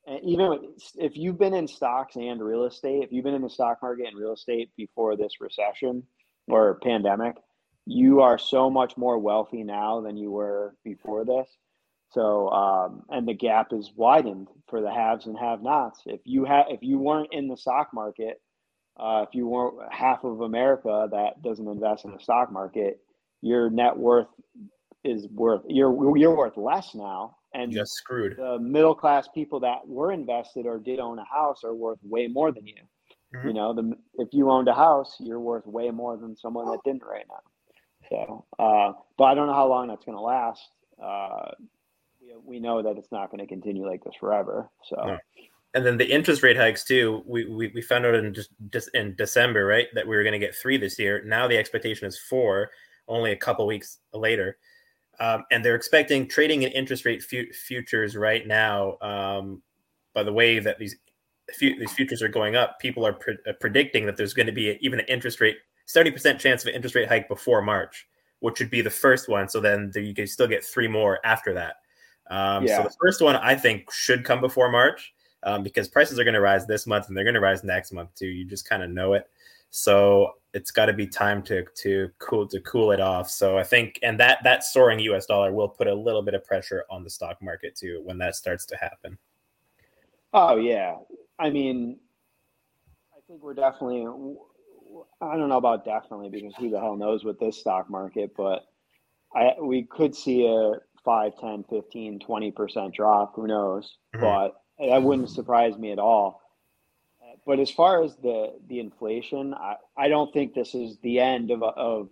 and 0.07 0.20
even 0.24 0.74
if 0.96 1.16
you've 1.16 1.38
been 1.38 1.55
in 1.55 1.68
stocks 1.68 2.16
and 2.16 2.42
real 2.42 2.64
estate, 2.64 3.05
if 3.05 3.12
you've 3.12 3.24
been 3.24 3.35
in 3.35 3.42
the 3.42 3.50
stock 3.50 3.79
market 3.83 4.07
and 4.07 4.18
real 4.18 4.33
estate 4.33 4.70
before 4.76 5.16
this 5.16 5.40
recession 5.40 6.05
or 6.48 6.79
pandemic, 6.83 7.37
you 7.87 8.20
are 8.20 8.38
so 8.38 8.70
much 8.70 8.96
more 8.96 9.18
wealthy 9.18 9.62
now 9.62 10.00
than 10.00 10.16
you 10.16 10.31
were 10.31 10.74
before 10.85 11.24
this. 11.24 11.48
So 12.12 12.48
um, 12.50 13.03
and 13.09 13.26
the 13.26 13.35
gap 13.35 13.72
is 13.72 13.92
widened 13.94 14.48
for 14.68 14.81
the 14.81 14.90
haves 14.90 15.26
and 15.26 15.38
have-nots. 15.38 16.03
If 16.07 16.20
you 16.24 16.44
have 16.44 16.66
if 16.68 16.83
you 16.83 16.98
weren't 16.98 17.33
in 17.33 17.48
the 17.48 17.57
stock 17.57 17.90
market, 17.94 18.40
uh, 19.01 19.25
if 19.27 19.35
you 19.35 19.47
weren't 19.47 19.77
half 19.91 20.25
of 20.25 20.43
America 20.43 21.09
that 21.11 21.43
doesn't 21.43 21.67
invest 21.67 22.05
in 22.05 22.13
the 22.13 22.19
stock 22.19 22.53
market, 22.53 23.01
your 23.41 23.71
net 23.71 23.97
worth 23.97 24.29
is 25.03 25.27
worth 25.29 25.63
you're 25.67 26.17
you're 26.19 26.37
worth 26.37 26.57
less 26.59 26.95
now. 26.95 27.37
And 27.55 27.73
just 27.73 27.95
screwed. 27.95 28.37
The 28.37 28.59
middle 28.61 28.95
class 28.95 29.27
people 29.35 29.59
that 29.61 29.89
were 29.89 30.13
invested 30.13 30.67
or 30.67 30.79
did 30.79 31.01
own 31.01 31.19
a 31.19 31.25
house 31.25 31.65
are 31.65 31.75
worth 31.75 31.99
way 32.03 32.29
more 32.29 32.53
than 32.53 32.67
you. 32.67 32.83
Mm-hmm. 33.35 33.49
You 33.49 33.55
know, 33.55 33.75
the 33.75 33.93
if 34.19 34.29
you 34.33 34.51
owned 34.51 34.69
a 34.69 34.75
house, 34.75 35.17
you're 35.19 35.41
worth 35.41 35.67
way 35.67 35.91
more 35.91 36.17
than 36.17 36.37
someone 36.37 36.67
that 36.67 36.81
didn't 36.85 37.03
right 37.03 37.25
now. 37.29 38.09
So, 38.11 38.45
uh, 38.59 38.93
but 39.17 39.25
I 39.25 39.35
don't 39.35 39.47
know 39.47 39.55
how 39.55 39.69
long 39.69 39.89
that's 39.89 40.05
going 40.05 40.19
to 40.19 40.23
last. 40.23 40.69
Uh, 41.03 41.53
we, 42.21 42.57
we 42.57 42.61
know 42.61 42.83
that 42.83 42.99
it's 42.99 43.11
not 43.11 43.31
going 43.31 43.41
to 43.41 43.47
continue 43.47 43.87
like 43.87 44.05
this 44.05 44.15
forever. 44.21 44.69
So. 44.85 44.97
No. 44.97 45.19
And 45.74 45.87
then 45.87 45.96
the 45.96 46.11
interest 46.11 46.42
rate 46.42 46.56
hikes 46.56 46.85
too. 46.85 47.22
We, 47.26 47.44
we, 47.44 47.70
we 47.74 47.83
found 47.83 48.04
out 48.04 48.14
in 48.14 48.35
just, 48.35 48.50
in 48.94 49.14
December, 49.14 49.66
right, 49.66 49.87
that 49.94 50.06
we 50.06 50.16
were 50.16 50.24
going 50.24 50.33
to 50.33 50.38
get 50.38 50.54
three 50.54 50.76
this 50.76 50.98
year. 50.98 51.22
Now 51.24 51.46
the 51.46 51.56
expectation 51.56 52.09
is 52.09 52.18
four, 52.18 52.70
only 53.06 53.33
a 53.33 53.37
couple 53.37 53.66
weeks 53.66 53.98
later. 54.12 54.59
Um, 55.20 55.44
and 55.50 55.64
they're 55.64 55.76
expecting 55.76 56.26
trading 56.26 56.62
in 56.62 56.72
interest 56.72 57.04
rate 57.04 57.22
fu- 57.22 57.52
futures 57.52 58.16
right 58.16 58.46
now. 58.46 58.96
Um, 59.00 59.62
by 60.14 60.24
the 60.24 60.33
way 60.33 60.59
that 60.59 60.78
these 60.78 60.96
these 61.59 61.92
futures 61.92 62.22
are 62.22 62.28
going 62.28 62.56
up, 62.56 62.78
people 62.78 63.06
are 63.06 63.12
pre- 63.12 63.38
uh, 63.46 63.52
predicting 63.61 64.06
that 64.06 64.16
there's 64.16 64.35
going 64.35 64.46
to 64.46 64.52
be 64.52 64.70
a, 64.70 64.78
even 64.80 65.00
an 65.00 65.06
interest 65.09 65.40
rate, 65.40 65.56
70% 65.88 66.38
chance 66.38 66.62
of 66.62 66.68
an 66.68 66.74
interest 66.74 66.94
rate 66.94 67.09
hike 67.09 67.28
before 67.28 67.61
March, 67.61 68.06
which 68.38 68.61
would 68.61 68.70
be 68.70 68.83
the 68.83 68.90
first 68.90 69.28
one. 69.28 69.48
So 69.48 69.61
then 69.61 69.90
the, 69.92 70.00
you 70.00 70.14
can 70.14 70.26
still 70.26 70.46
get 70.46 70.64
three 70.64 70.88
more 70.88 71.18
after 71.24 71.52
that. 71.54 71.76
Um, 72.30 72.66
yeah. 72.66 72.76
So 72.76 72.83
the 72.85 72.94
first 73.00 73.20
one 73.20 73.37
I 73.37 73.56
think 73.56 73.92
should 73.92 74.24
come 74.24 74.40
before 74.40 74.70
March 74.70 75.12
um, 75.42 75.62
because 75.62 75.88
prices 75.88 76.18
are 76.18 76.24
going 76.24 76.35
to 76.35 76.40
rise 76.40 76.66
this 76.66 76.87
month 76.87 77.09
and 77.09 77.16
they're 77.16 77.24
going 77.24 77.35
to 77.35 77.40
rise 77.40 77.64
next 77.64 77.92
month 77.92 78.14
too. 78.14 78.26
You 78.26 78.44
just 78.44 78.68
kind 78.68 78.83
of 78.83 78.90
know 78.90 79.14
it. 79.14 79.29
So 79.70 80.35
it's 80.53 80.70
got 80.70 80.87
to 80.87 80.92
be 80.92 81.07
time 81.07 81.42
to 81.44 81.64
to 81.76 82.11
cool 82.18 82.46
to 82.48 82.61
cool 82.61 82.90
it 82.90 83.00
off. 83.00 83.31
So 83.31 83.57
I 83.57 83.62
think, 83.62 83.98
and 84.03 84.18
that 84.18 84.38
that 84.42 84.64
soaring 84.64 84.98
U.S. 85.00 85.26
dollar 85.26 85.53
will 85.53 85.68
put 85.68 85.87
a 85.87 85.94
little 85.94 86.22
bit 86.22 86.35
of 86.35 86.44
pressure 86.44 86.85
on 86.90 87.05
the 87.05 87.11
stock 87.11 87.40
market 87.40 87.76
too 87.76 88.03
when 88.05 88.18
that 88.18 88.35
starts 88.35 88.66
to 88.66 88.76
happen. 88.76 89.16
Oh 90.33 90.57
yeah, 90.57 90.96
I 91.38 91.50
mean, 91.50 91.98
I 93.16 93.20
think 93.26 93.42
we're 93.42 93.55
definitely. 93.55 94.07
I 95.20 95.37
don't 95.37 95.48
know 95.48 95.57
about 95.57 95.85
definitely 95.85 96.31
because 96.31 96.53
who 96.59 96.68
the 96.68 96.81
hell 96.81 96.96
knows 96.96 97.22
with 97.22 97.38
this 97.38 97.59
stock 97.59 97.88
market, 97.88 98.33
but 98.37 98.64
I 99.35 99.53
we 99.61 99.85
could 99.85 100.16
see 100.16 100.46
a 100.46 100.81
5, 101.05 101.33
10, 101.40 101.64
15, 101.70 102.18
20% 102.18 102.92
drop. 102.92 103.35
Who 103.37 103.46
knows? 103.46 103.96
Mm-hmm. 104.14 104.24
But 104.24 104.62
that 104.88 105.03
wouldn't 105.03 105.31
surprise 105.31 105.77
me 105.77 105.93
at 105.93 105.99
all. 105.99 106.40
But 107.47 107.59
as 107.59 107.71
far 107.71 108.03
as 108.03 108.16
the 108.16 108.55
the 108.69 108.81
inflation, 108.81 109.55
I, 109.55 109.77
I 109.97 110.09
don't 110.09 110.33
think 110.33 110.55
this 110.55 110.75
is 110.75 110.99
the 111.03 111.21
end 111.21 111.51
of 111.51 111.62
of 111.62 112.11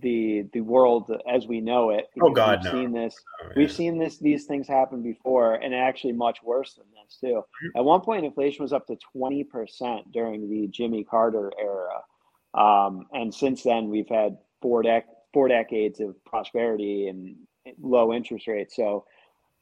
the 0.00 0.44
the 0.52 0.60
world 0.60 1.10
as 1.32 1.46
we 1.46 1.60
know 1.60 1.90
it. 1.90 2.06
Oh 2.20 2.30
God, 2.30 2.62
we've 2.62 2.72
no. 2.72 2.80
seen 2.80 2.92
this. 2.92 3.16
Oh, 3.42 3.48
we've 3.56 3.72
seen 3.72 3.98
this 3.98 4.18
these 4.18 4.44
things 4.44 4.66
happen 4.68 5.02
before, 5.02 5.54
and 5.54 5.74
actually 5.74 6.12
much 6.12 6.42
worse 6.42 6.74
than 6.74 6.86
this 6.92 7.18
too. 7.20 7.42
Mm-hmm. 7.42 7.78
At 7.78 7.84
one 7.84 8.00
point, 8.00 8.24
inflation 8.24 8.62
was 8.62 8.72
up 8.72 8.86
to 8.88 8.96
twenty 9.12 9.44
percent 9.44 10.12
during 10.12 10.48
the 10.50 10.68
Jimmy 10.68 11.04
Carter 11.04 11.52
era, 11.60 12.02
um, 12.54 13.06
and 13.12 13.32
since 13.34 13.62
then 13.62 13.88
we've 13.88 14.08
had 14.08 14.36
four 14.60 14.82
dec 14.82 15.04
four 15.32 15.48
decades 15.48 16.00
of 16.00 16.22
prosperity 16.24 17.08
and 17.08 17.36
low 17.80 18.12
interest 18.12 18.46
rates. 18.46 18.76
So, 18.76 19.04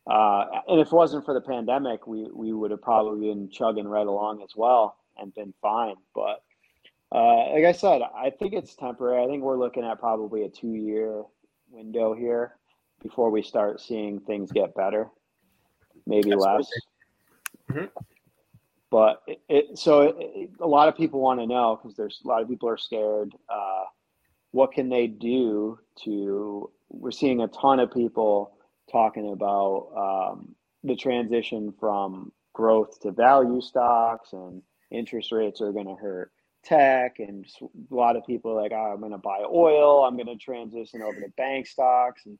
uh, 0.07 0.45
and 0.69 0.81
if 0.81 0.89
it 0.89 0.93
wasn't 0.93 1.25
for 1.25 1.35
the 1.35 1.41
pandemic, 1.41 2.07
we 2.07 2.29
we 2.33 2.53
would 2.53 2.71
have 2.71 2.83
probably 2.83 3.29
been 3.29 3.49
chugging 3.51 3.89
right 3.89 4.07
along 4.07 4.43
as 4.43 4.51
well 4.55 4.97
and 5.17 5.35
been 5.35 5.55
fine. 5.63 5.95
But 6.15 6.43
uh, 7.11 7.53
like 7.53 7.65
I 7.65 7.73
said, 7.73 8.03
I 8.03 8.31
think 8.31 8.53
it's 8.53 8.75
temporary. 8.75 9.25
I 9.25 9.29
think 9.29 9.43
we're 9.43 9.59
looking 9.59 9.85
at 9.85 9.99
probably 9.99 10.45
a 10.45 10.49
two 10.49 10.75
year 10.75 11.23
window 11.71 12.15
here 12.15 12.57
before 13.03 13.31
we 13.31 13.43
start 13.43 13.81
seeing 13.81 14.21
things 14.21 14.53
get 14.53 14.75
better, 14.75 15.09
maybe 16.07 16.33
Absolutely. 16.33 16.57
less. 16.57 16.71
Mm-hmm. 17.71 17.85
But 18.91 19.23
it, 19.27 19.41
it 19.49 19.79
so 19.79 20.03
it, 20.03 20.17
it, 20.19 20.51
a 20.61 20.67
lot 20.67 20.89
of 20.89 20.97
people 20.97 21.21
want 21.21 21.41
to 21.41 21.47
know 21.47 21.77
because 21.81 21.97
there's 21.97 22.21
a 22.25 22.29
lot 22.29 22.43
of 22.43 22.49
people 22.49 22.69
are 22.69 22.77
scared. 22.77 23.35
Uh, 23.49 23.85
what 24.51 24.73
can 24.73 24.91
they 24.91 25.07
do 25.07 25.79
to 26.05 26.71
we're 26.91 27.11
seeing 27.11 27.41
a 27.41 27.49
ton 27.49 27.81
of 27.81 27.91
people 27.91 28.54
talking 28.95 29.33
about 29.33 29.91
um, 29.97 30.55
the 30.85 30.95
transition 30.95 31.75
from 31.81 32.31
growth 32.53 33.01
to 33.01 33.11
value 33.11 33.61
stocks 33.61 34.33
and 34.33 34.63
interest 34.93 35.33
rates 35.33 35.61
are 35.61 35.73
going 35.73 35.89
to 35.89 35.97
hurt 35.97 36.31
tech 36.63 37.19
and 37.19 37.45
a 37.61 37.95
lot 37.95 38.17
of 38.17 38.25
people 38.25 38.55
like 38.55 38.73
oh, 38.73 38.93
i'm 38.93 39.01
going 39.01 39.11
to 39.11 39.19
buy 39.19 39.41
oil. 39.53 40.05
I'm 40.05 40.17
going 40.17 40.29
to 40.29 40.37
transition 40.37 41.03
over 41.03 41.21
to 41.21 41.29
bank 41.37 41.67
stocks. 41.67 42.23
And 42.25 42.39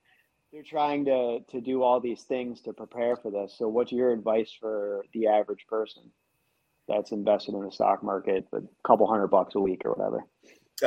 they're 0.53 0.63
trying 0.63 1.05
to 1.07 1.41
to 1.51 1.61
do 1.61 1.83
all 1.83 2.01
these 2.01 2.23
things 2.23 2.63
to 2.63 2.73
prepare 2.73 3.17
for 3.17 3.33
this. 3.33 3.57
So 3.59 3.67
what's 3.69 3.91
your 3.91 4.13
advice 4.13 4.53
for 4.59 5.05
the 5.13 5.27
average 5.27 5.67
person 5.69 6.05
that's 6.87 7.11
invested 7.11 7.55
in 7.55 7.65
the 7.65 7.73
stock 7.73 8.05
market 8.05 8.47
a 8.53 8.61
couple 8.87 9.09
hundred 9.09 9.29
bucks 9.29 9.57
a 9.57 9.61
week 9.61 9.83
or 9.85 9.93
whatever? 9.95 10.25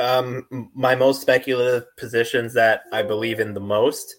Um, 0.00 0.70
my 0.74 0.94
most 0.94 1.20
speculative 1.20 1.84
positions 1.96 2.54
that 2.54 2.82
I 2.92 3.02
believe 3.02 3.40
in 3.40 3.52
the 3.52 3.60
most. 3.60 4.14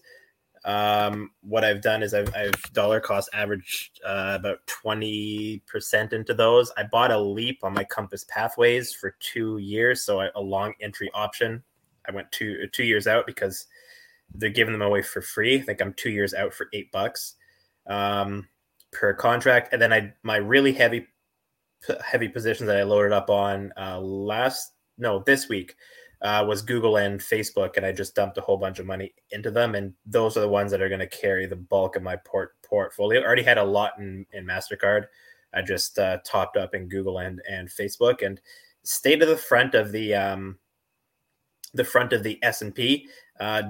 Um, 0.69 1.31
what 1.41 1.65
I've 1.65 1.81
done 1.81 2.03
is 2.03 2.13
I've, 2.13 2.31
I've 2.35 2.73
dollar 2.73 2.99
cost 2.99 3.27
averaged 3.33 3.99
uh, 4.05 4.37
about 4.39 4.59
20% 4.67 6.13
into 6.13 6.33
those. 6.35 6.71
I 6.77 6.83
bought 6.83 7.09
a 7.09 7.17
leap 7.19 7.63
on 7.63 7.73
my 7.73 7.83
Compass 7.83 8.23
Pathways 8.29 8.93
for 8.93 9.15
two 9.19 9.57
years. 9.57 10.03
So 10.03 10.19
I, 10.19 10.29
a 10.35 10.41
long 10.41 10.75
entry 10.79 11.09
option. 11.15 11.63
I 12.07 12.11
went 12.11 12.31
two, 12.31 12.67
two 12.67 12.83
years 12.83 13.07
out 13.07 13.25
because 13.25 13.65
they're 14.35 14.51
giving 14.51 14.73
them 14.73 14.83
away 14.83 15.01
for 15.01 15.21
free. 15.21 15.55
I 15.59 15.63
think 15.63 15.81
I'm 15.81 15.93
two 15.93 16.11
years 16.11 16.35
out 16.35 16.53
for 16.53 16.67
eight 16.71 16.91
bucks 16.91 17.33
um, 17.87 18.47
per 18.91 19.15
contract. 19.15 19.73
And 19.73 19.81
then 19.81 19.91
I, 19.91 20.13
my 20.21 20.35
really 20.35 20.73
heavy, 20.73 21.07
heavy 22.05 22.27
positions 22.27 22.67
that 22.67 22.77
I 22.77 22.83
loaded 22.83 23.11
up 23.11 23.31
on 23.31 23.73
uh, 23.75 23.99
last 23.99 24.73
no, 24.99 25.23
this 25.25 25.49
week 25.49 25.75
uh, 26.21 26.43
was 26.47 26.61
Google 26.61 26.97
and 26.97 27.19
Facebook, 27.19 27.77
and 27.77 27.85
I 27.85 27.91
just 27.91 28.15
dumped 28.15 28.37
a 28.37 28.41
whole 28.41 28.57
bunch 28.57 28.79
of 28.79 28.85
money 28.85 29.13
into 29.31 29.51
them, 29.51 29.75
and 29.75 29.93
those 30.05 30.35
are 30.35 30.41
the 30.41 30.49
ones 30.49 30.71
that 30.71 30.81
are 30.81 30.89
going 30.89 30.99
to 30.99 31.07
carry 31.07 31.45
the 31.45 31.55
bulk 31.55 31.95
of 31.95 32.03
my 32.03 32.17
port 32.17 32.55
portfolio. 32.61 33.21
I 33.21 33.25
already 33.25 33.43
had 33.43 33.57
a 33.57 33.63
lot 33.63 33.93
in, 33.99 34.25
in 34.33 34.45
Mastercard. 34.45 35.05
I 35.53 35.61
just 35.61 35.97
uh, 35.97 36.19
topped 36.25 36.57
up 36.57 36.75
in 36.75 36.89
Google 36.89 37.19
and 37.19 37.41
and 37.49 37.69
Facebook, 37.69 38.25
and 38.25 38.39
stay 38.83 39.15
to 39.15 39.25
the 39.25 39.37
front 39.37 39.75
of 39.75 39.91
the 39.91 40.13
um, 40.13 40.59
the 41.73 41.85
front 41.85 42.13
of 42.13 42.23
the 42.23 42.37
S 42.43 42.61
and 42.61 42.75
P. 42.75 43.07
Uh, 43.39 43.63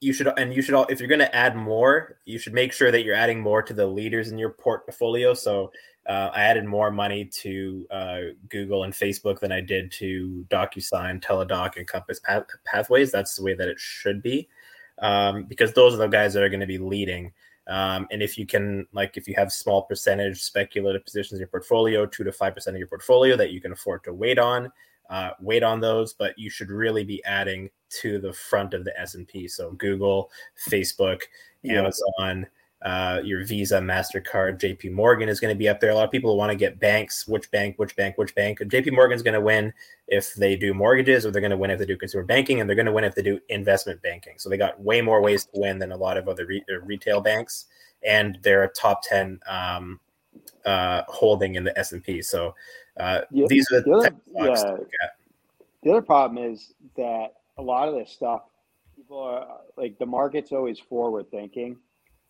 you 0.00 0.12
should 0.12 0.28
and 0.38 0.54
you 0.54 0.62
should 0.62 0.74
all 0.74 0.86
if 0.88 1.00
you're 1.00 1.08
going 1.08 1.18
to 1.18 1.34
add 1.34 1.56
more 1.56 2.18
you 2.24 2.38
should 2.38 2.54
make 2.54 2.72
sure 2.72 2.92
that 2.92 3.02
you're 3.02 3.14
adding 3.14 3.40
more 3.40 3.62
to 3.62 3.74
the 3.74 3.86
leaders 3.86 4.30
in 4.30 4.38
your 4.38 4.50
portfolio 4.50 5.34
so 5.34 5.72
uh, 6.08 6.30
I 6.34 6.42
added 6.44 6.64
more 6.64 6.90
money 6.90 7.26
to 7.26 7.86
uh, 7.90 8.20
Google 8.48 8.84
and 8.84 8.94
Facebook 8.94 9.40
than 9.40 9.52
I 9.52 9.60
did 9.60 9.92
to 9.92 10.46
DocuSign, 10.48 11.22
Teladoc, 11.22 11.76
and 11.76 11.86
Compass 11.86 12.18
Path- 12.18 12.46
Pathways. 12.64 13.12
That's 13.12 13.36
the 13.36 13.44
way 13.44 13.54
that 13.54 13.68
it 13.68 13.78
should 13.78 14.22
be, 14.22 14.48
um, 14.98 15.44
because 15.44 15.74
those 15.74 15.92
are 15.94 15.98
the 15.98 16.06
guys 16.06 16.32
that 16.32 16.42
are 16.42 16.48
going 16.48 16.60
to 16.60 16.66
be 16.66 16.78
leading. 16.78 17.32
Um, 17.66 18.08
and 18.10 18.22
if 18.22 18.38
you 18.38 18.46
can, 18.46 18.86
like, 18.92 19.18
if 19.18 19.28
you 19.28 19.34
have 19.36 19.52
small 19.52 19.82
percentage 19.82 20.40
speculative 20.42 21.04
positions 21.04 21.34
in 21.34 21.40
your 21.40 21.48
portfolio, 21.48 22.06
two 22.06 22.24
to 22.24 22.32
five 22.32 22.54
percent 22.54 22.74
of 22.74 22.78
your 22.78 22.88
portfolio 22.88 23.36
that 23.36 23.52
you 23.52 23.60
can 23.60 23.72
afford 23.72 24.02
to 24.04 24.14
wait 24.14 24.38
on, 24.38 24.72
uh, 25.10 25.32
wait 25.40 25.62
on 25.62 25.78
those. 25.78 26.14
But 26.14 26.38
you 26.38 26.48
should 26.48 26.70
really 26.70 27.04
be 27.04 27.22
adding 27.24 27.68
to 28.00 28.18
the 28.18 28.32
front 28.32 28.72
of 28.72 28.84
the 28.84 28.98
S 28.98 29.14
and 29.14 29.28
P. 29.28 29.46
So 29.48 29.72
Google, 29.72 30.30
Facebook, 30.70 31.24
Amazon 31.68 32.46
uh, 32.82 33.20
your 33.24 33.44
Visa, 33.44 33.80
Mastercard, 33.80 34.60
JP 34.60 34.92
Morgan 34.92 35.28
is 35.28 35.40
going 35.40 35.52
to 35.52 35.58
be 35.58 35.68
up 35.68 35.80
there. 35.80 35.90
A 35.90 35.94
lot 35.94 36.04
of 36.04 36.12
people 36.12 36.36
want 36.36 36.50
to 36.50 36.56
get 36.56 36.78
banks. 36.78 37.26
Which 37.26 37.50
bank? 37.50 37.76
Which 37.76 37.96
bank? 37.96 38.16
Which 38.16 38.34
bank? 38.36 38.60
JP 38.60 38.92
Morgan 38.92 39.16
is 39.16 39.22
going 39.22 39.34
to 39.34 39.40
win 39.40 39.72
if 40.06 40.34
they 40.34 40.54
do 40.54 40.72
mortgages, 40.72 41.26
or 41.26 41.32
they're 41.32 41.40
going 41.40 41.50
to 41.50 41.56
win 41.56 41.70
if 41.72 41.80
they 41.80 41.86
do 41.86 41.96
consumer 41.96 42.24
banking, 42.24 42.60
and 42.60 42.68
they're 42.68 42.76
going 42.76 42.86
to 42.86 42.92
win 42.92 43.04
if 43.04 43.16
they 43.16 43.22
do 43.22 43.40
investment 43.48 44.00
banking. 44.02 44.34
So 44.38 44.48
they 44.48 44.56
got 44.56 44.80
way 44.80 45.00
more 45.00 45.20
ways 45.20 45.44
to 45.46 45.50
win 45.54 45.80
than 45.80 45.90
a 45.90 45.96
lot 45.96 46.16
of 46.16 46.28
other 46.28 46.46
re- 46.46 46.64
uh, 46.70 46.80
retail 46.82 47.20
banks, 47.20 47.66
and 48.06 48.38
they're 48.42 48.62
a 48.62 48.72
top 48.72 49.02
ten 49.02 49.40
um, 49.48 49.98
uh, 50.64 51.02
holding 51.08 51.56
in 51.56 51.64
the 51.64 51.76
S 51.76 51.90
and 51.90 52.02
P. 52.02 52.22
So 52.22 52.54
uh, 52.96 53.22
yeah, 53.32 53.46
these 53.48 53.66
are 53.72 53.80
the, 53.80 54.14
the 54.32 54.52
other, 54.52 54.86
yeah. 55.02 55.08
The 55.82 55.90
other 55.90 56.02
problem 56.02 56.52
is 56.52 56.74
that 56.96 57.34
a 57.56 57.62
lot 57.62 57.88
of 57.88 57.94
this 57.94 58.12
stuff, 58.12 58.42
people 58.94 59.18
are 59.18 59.62
like 59.76 59.98
the 59.98 60.06
market's 60.06 60.52
always 60.52 60.78
forward 60.78 61.28
thinking 61.32 61.76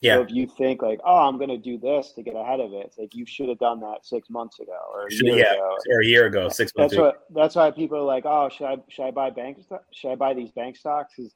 yeah. 0.01 0.17
So 0.17 0.23
if 0.23 0.31
you 0.31 0.47
think 0.47 0.83
like, 0.83 1.01
oh, 1.05 1.29
I'm 1.29 1.39
going 1.39 1.49
to 1.49 1.59
do 1.59 1.79
this 1.79 2.13
to 2.13 2.23
get 2.23 2.37
ahead 2.37 2.61
of 2.61 2.73
it, 2.73 2.87
it's 2.87 2.99
like 2.99 3.15
you 3.15 3.27
should 3.27 3.49
have 3.49 3.59
done 3.59 3.81
that 3.81 4.05
six 4.05 4.31
months 4.31 4.61
ago 4.61 4.79
or 4.93 5.07
a 5.07 5.13
year 5.13 5.39
yeah, 5.39 5.55
ago. 5.55 5.77
or 5.91 6.01
a 6.01 6.07
year 6.07 6.27
ago, 6.27 6.49
six 6.49 6.73
months. 6.77 6.93
That's 6.93 6.99
ago. 6.99 7.05
what. 7.07 7.25
That's 7.31 7.55
why 7.57 7.71
people 7.71 7.99
are 7.99 8.03
like, 8.03 8.25
oh, 8.27 8.49
should 8.49 8.67
I 8.67 8.77
should 8.89 9.05
I 9.05 9.11
buy 9.11 9.31
bank 9.31 9.59
should 9.93 10.13
I 10.13 10.15
buy 10.15 10.35
these 10.35 10.51
bank 10.53 10.77
stocks? 10.77 11.15
Because 11.17 11.35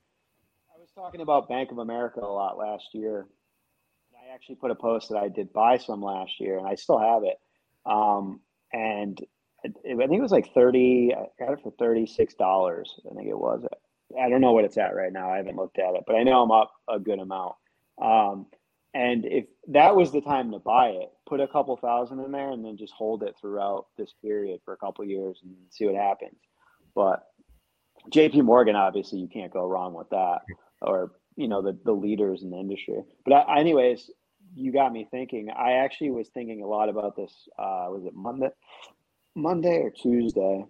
I 0.75 0.79
was 0.79 0.91
talking 0.95 1.21
about 1.21 1.49
Bank 1.49 1.73
of 1.73 1.79
America 1.79 2.21
a 2.21 2.27
lot 2.27 2.59
last 2.59 2.89
year. 2.95 3.27
I 4.15 4.23
I 4.33 4.35
actually 4.35 4.57
put 4.57 4.71
a 4.71 4.75
post 4.75 5.11
that 5.11 5.19
I 5.19 5.29
did 5.29 5.53
buy 5.53 5.79
some 5.79 6.03
last 6.03 6.41
year, 6.41 6.59
and 6.59 6.67
I 6.67 6.75
still 6.75 6.99
have 6.99 7.23
it. 7.25 7.39
Um, 7.85 8.41
and 8.73 9.21
it, 9.65 9.77
I 9.87 10.07
think 10.07 10.19
it 10.19 10.23
was 10.23 10.33
like 10.33 10.53
thirty. 10.55 11.13
I 11.15 11.27
got 11.39 11.53
it 11.53 11.61
for 11.63 11.73
thirty 11.73 12.07
six 12.07 12.35
dollars. 12.35 13.01
I 13.11 13.15
think 13.15 13.29
it 13.29 13.39
was. 13.39 13.65
I 14.21 14.29
don't 14.29 14.41
know 14.41 14.53
what 14.53 14.65
it's 14.65 14.79
at 14.79 14.95
right 14.95 15.13
now. 15.13 15.33
I 15.33 15.39
haven't 15.39 15.57
looked 15.57 15.79
at 15.79 15.95
it, 15.95 16.05
but 16.07 16.17
I 16.17 16.23
know 16.23 16.43
I'm 16.43 16.51
up 16.51 16.73
a 16.89 16.99
good 16.99 17.19
amount. 17.19 17.55
Um, 18.01 18.47
and 18.95 19.25
if 19.25 19.47
that 19.69 19.97
was 19.97 20.13
the 20.13 20.21
time 20.21 20.53
to 20.53 20.59
buy 20.59 20.89
it, 20.89 21.11
put 21.27 21.41
a 21.41 21.49
couple 21.49 21.77
thousand 21.77 22.21
in 22.21 22.33
there 22.33 22.51
and 22.51 22.65
then 22.65 22.77
just 22.77 22.93
hold 22.93 23.23
it 23.23 23.35
throughout 23.41 23.87
this 23.97 24.13
period 24.23 24.61
for 24.65 24.75
a 24.75 24.77
couple 24.77 25.05
years 25.05 25.41
and 25.43 25.55
see 25.71 25.87
what 25.87 25.95
happens. 25.95 26.39
But 26.95 27.25
JP 28.11 28.45
Morgan, 28.45 28.77
obviously, 28.77 29.19
you 29.21 29.29
can't 29.29 29.53
go 29.53 29.67
wrong 29.67 29.95
with 29.95 30.11
that, 30.11 30.41
or 30.81 31.13
you 31.37 31.49
know 31.49 31.63
the 31.63 31.79
the 31.85 31.93
leaders 31.93 32.43
in 32.43 32.51
the 32.51 32.59
industry. 32.59 33.03
But 33.25 33.35
I, 33.35 33.61
anyways, 33.61 34.11
you 34.55 34.73
got 34.73 34.93
me 34.93 35.07
thinking. 35.11 35.51
I 35.51 35.73
actually 35.85 36.11
was 36.11 36.29
thinking 36.29 36.63
a 36.63 36.67
lot 36.67 36.89
about 36.89 37.17
this. 37.17 37.33
Uh, 37.59 37.87
was 37.89 38.05
it 38.05 38.15
Monday, 38.15 38.51
Monday 39.35 39.79
or 39.79 39.91
Tuesday? 39.91 40.65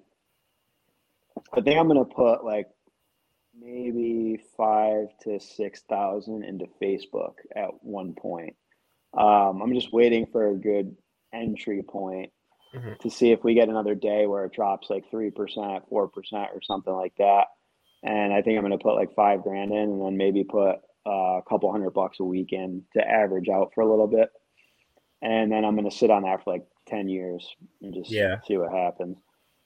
I 1.54 1.60
think 1.60 1.78
I'm 1.78 1.88
gonna 1.88 2.04
put 2.04 2.44
like 2.44 2.68
maybe 3.64 4.42
five 4.56 5.06
to 5.22 5.38
six 5.38 5.82
thousand 5.88 6.44
into 6.44 6.66
Facebook 6.80 7.34
at 7.54 7.68
one 7.82 8.14
point. 8.14 8.56
Um, 9.16 9.60
I'm 9.62 9.74
just 9.74 9.92
waiting 9.92 10.26
for 10.32 10.48
a 10.48 10.56
good 10.56 10.96
entry 11.32 11.82
point 11.82 12.30
mm-hmm. 12.74 12.94
to 13.00 13.10
see 13.10 13.30
if 13.30 13.44
we 13.44 13.54
get 13.54 13.68
another 13.68 13.94
day 13.94 14.26
where 14.26 14.44
it 14.44 14.52
drops 14.52 14.90
like 14.90 15.10
three 15.10 15.30
percent, 15.30 15.84
four 15.88 16.08
percent, 16.08 16.48
or 16.54 16.60
something 16.62 16.92
like 16.92 17.14
that. 17.18 17.46
And 18.02 18.32
I 18.32 18.42
think 18.42 18.56
I'm 18.56 18.64
going 18.64 18.76
to 18.76 18.82
put 18.82 18.96
like 18.96 19.14
five 19.14 19.42
grand 19.42 19.72
in, 19.72 19.78
and 19.78 20.02
then 20.04 20.16
maybe 20.16 20.44
put 20.44 20.76
uh, 21.06 21.38
a 21.38 21.42
couple 21.48 21.70
hundred 21.70 21.90
bucks 21.90 22.20
a 22.20 22.24
week 22.24 22.52
in 22.52 22.82
to 22.94 23.06
average 23.06 23.48
out 23.48 23.72
for 23.74 23.82
a 23.82 23.90
little 23.90 24.08
bit. 24.08 24.30
And 25.20 25.52
then 25.52 25.64
I'm 25.64 25.76
going 25.76 25.88
to 25.88 25.96
sit 25.96 26.10
on 26.10 26.24
that 26.24 26.42
for 26.42 26.52
like 26.52 26.64
ten 26.86 27.08
years 27.08 27.46
and 27.80 27.94
just 27.94 28.10
yeah. 28.10 28.36
see 28.46 28.56
what 28.56 28.72
happens. 28.72 29.18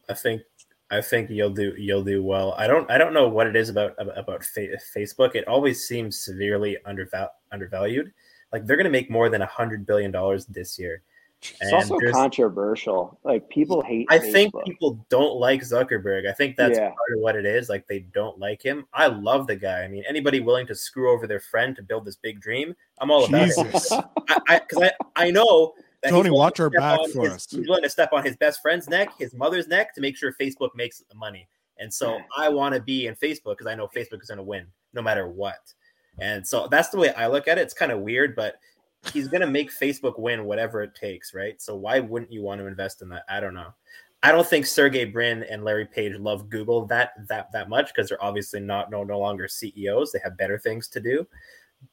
I 0.09 0.15
think 0.15 0.43
I 0.91 1.01
think 1.01 1.31
you'll 1.31 1.51
do 1.51 1.75
you'll 1.77 2.05
do 2.05 2.23
well. 2.23 2.55
I 2.57 2.67
don't 2.67 2.89
I 2.91 2.99
don't 2.99 3.13
know 3.13 3.29
what 3.29 3.47
it 3.47 3.57
is 3.57 3.69
about 3.69 3.95
about 3.99 4.43
Facebook. 4.43 5.35
It 5.35 5.49
always 5.49 5.87
seems 5.87 6.21
severely 6.21 6.77
underval- 6.87 7.31
undervalued. 7.51 8.13
Like 8.53 8.67
they're 8.67 8.77
going 8.77 8.85
to 8.85 8.91
make 8.91 9.11
more 9.11 9.29
than 9.29 9.43
a 9.43 9.47
hundred 9.47 9.85
billion 9.85 10.13
dollars 10.13 10.47
this 10.47 10.79
year. 10.79 11.03
It's 11.43 11.61
and 11.61 11.73
also 11.75 11.99
controversial. 12.13 13.19
Like 13.25 13.49
people 13.49 13.83
hate. 13.83 14.07
I 14.11 14.19
Facebook. 14.19 14.33
think 14.33 14.55
people 14.65 15.07
don't 15.11 15.37
like 15.37 15.61
Zuckerberg. 15.61 16.29
I 16.29 16.33
think 16.33 16.57
that's 16.57 16.79
yeah. 16.79 16.89
part 16.89 17.13
of 17.15 17.21
what 17.21 17.37
it 17.37 17.45
is. 17.45 17.69
Like 17.69 17.87
they 17.87 18.01
don't 18.15 18.39
like 18.39 18.63
him. 18.63 18.87
I 18.95 19.09
love 19.09 19.47
the 19.47 19.57
guy. 19.57 19.83
I 19.83 19.89
mean, 19.89 20.05
anybody 20.09 20.41
willing 20.41 20.67
to 20.69 20.75
screw 20.75 21.13
over 21.13 21.27
their 21.27 21.41
friend 21.41 21.77
to 21.77 21.83
build 21.83 22.05
this 22.05 22.17
big 22.17 22.41
dream, 22.41 22.75
I'm 23.01 23.11
all 23.11 23.25
about 23.27 23.47
Jesus. 23.47 23.93
it. 23.93 24.05
I 24.49 24.61
because 24.61 24.83
I, 24.83 24.93
I, 25.17 25.27
I 25.27 25.31
know 25.31 25.75
Tony, 26.11 26.31
watch 26.31 26.61
our 26.61 26.71
back 26.71 26.99
for 27.13 27.25
his, 27.25 27.33
us. 27.33 27.47
He's 27.51 27.69
willing 27.69 27.83
to 27.83 27.91
step 27.91 28.13
on 28.13 28.25
his 28.25 28.37
best 28.37 28.63
friend's 28.63 28.89
neck, 28.89 29.11
his 29.19 29.35
mother's 29.35 29.69
neck, 29.69 29.95
to 29.95 30.01
make 30.01 30.17
sure 30.17 30.33
Facebook 30.33 30.71
makes 30.75 31.03
money. 31.15 31.49
And 31.79 31.93
so 31.93 32.13
mm. 32.13 32.25
I 32.37 32.49
want 32.49 32.75
to 32.75 32.81
be 32.81 33.07
in 33.07 33.15
Facebook 33.15 33.59
because 33.59 33.67
I 33.67 33.75
know 33.75 33.87
Facebook 33.87 34.23
is 34.23 34.29
going 34.29 34.39
to 34.39 34.45
win 34.45 34.67
no 34.93 35.03
matter 35.03 35.29
what. 35.29 35.73
And 36.19 36.47
so 36.47 36.69
that's 36.71 36.89
the 36.89 36.99
way 36.99 37.13
I 37.13 37.27
look 37.27 37.49
at 37.49 37.59
it. 37.59 37.63
It's 37.63 37.75
kind 37.75 37.93
of 37.93 38.01
weird, 38.01 38.35
but 38.35 38.57
he's 39.13 39.29
going 39.29 39.43
to 39.43 39.47
make 39.47 39.71
Facebook 39.71 40.19
win 40.19 40.45
whatever 40.45 40.83
it 40.83 40.95
takes, 40.95 41.35
right? 41.35 41.61
So 41.61 41.77
why 41.77 42.01
wouldn't 42.01 42.33
you 42.33 42.43
want 42.43 42.61
to 42.61 42.67
invest 42.67 43.03
in 43.03 43.09
that? 43.11 43.25
I 43.29 43.41
don't 43.41 43.55
know. 43.55 43.75
I 44.23 44.33
don't 44.33 44.47
think 44.47 44.67
Sergey 44.67 45.05
Brin 45.05 45.45
and 45.45 45.63
Larry 45.63 45.85
Page 45.85 46.17
love 46.17 46.49
Google 46.49 46.87
that 46.87 47.13
that 47.29 47.53
that 47.53 47.69
much 47.69 47.89
because 47.95 48.09
they're 48.09 48.25
obviously 48.25 48.61
not 48.61 48.91
no 48.91 49.05
no 49.05 49.21
longer 49.21 49.47
CEOs. 49.47 50.11
They 50.11 50.19
have 50.25 50.39
better 50.39 50.59
things 50.59 50.89
to 50.89 51.01
do 51.01 51.27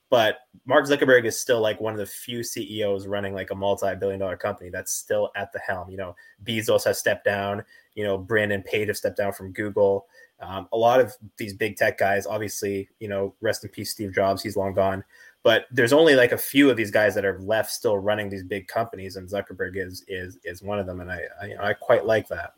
but 0.10 0.42
Mark 0.66 0.86
Zuckerberg 0.86 1.26
is 1.26 1.40
still 1.40 1.60
like 1.60 1.82
one 1.82 1.94
of 1.94 2.00
the 2.00 2.06
few 2.06 2.44
CEOs 2.44 3.08
running 3.08 3.34
like 3.34 3.50
a 3.50 3.56
multi-billion 3.56 4.20
dollar 4.20 4.38
company 4.38 4.70
that's 4.70 4.94
still 4.94 5.32
at 5.36 5.52
the 5.52 5.60
helm. 5.60 5.90
You 5.90 5.98
know, 5.98 6.16
Bezos 6.44 6.86
has 6.86 7.00
stepped 7.00 7.26
down. 7.26 7.64
You 7.96 8.04
know, 8.04 8.18
Brin 8.18 8.52
and 8.52 8.64
Page 8.64 8.90
have 8.90 8.98
stepped 8.98 9.18
down 9.18 9.34
from 9.34 9.52
Google. 9.54 10.06
Um, 10.40 10.68
a 10.72 10.78
lot 10.78 11.00
of 11.00 11.16
these 11.38 11.54
big 11.54 11.78
tech 11.78 11.98
guys, 11.98 12.28
obviously, 12.28 12.90
you 13.00 13.08
know, 13.08 13.34
rest 13.42 13.64
in 13.64 13.72
peace, 13.72 13.92
Steve 13.92 14.14
Jobs. 14.14 14.44
He's 14.44 14.56
long 14.56 14.74
gone. 14.74 15.04
But 15.42 15.66
there's 15.72 15.94
only 15.94 16.16
like 16.16 16.32
a 16.32 16.38
few 16.38 16.70
of 16.70 16.78
these 16.78 16.92
guys 16.92 17.16
that 17.16 17.26
are 17.26 17.40
left 17.40 17.72
still 17.72 17.98
running 17.98 18.30
these 18.30 18.44
big 18.44 18.68
companies, 18.68 19.16
and 19.16 19.28
Zuckerberg 19.28 19.76
is 19.76 20.06
is 20.08 20.38
is 20.44 20.62
one 20.62 20.80
of 20.80 20.86
them. 20.86 21.02
And 21.02 21.12
I, 21.12 21.22
I 21.42 21.46
you 21.48 21.56
know 21.56 21.64
I 21.64 21.74
quite 21.74 22.06
like 22.06 22.28
that. 22.30 22.54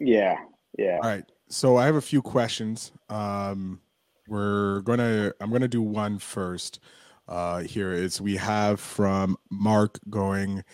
Yeah, 0.00 0.36
yeah. 0.76 0.98
All 1.02 1.08
right. 1.08 1.24
So 1.48 1.76
I 1.76 1.86
have 1.86 1.96
a 1.96 2.00
few 2.00 2.20
questions. 2.20 2.92
Um, 3.08 3.80
we're 4.28 4.80
gonna 4.82 5.32
i'm 5.40 5.50
gonna 5.50 5.68
do 5.68 5.82
one 5.82 6.18
first. 6.18 6.80
Uh 7.26 7.60
here 7.60 7.92
is 7.92 8.20
we 8.20 8.36
have 8.36 8.80
from 8.80 9.36
mark 9.50 9.98
going 10.08 10.64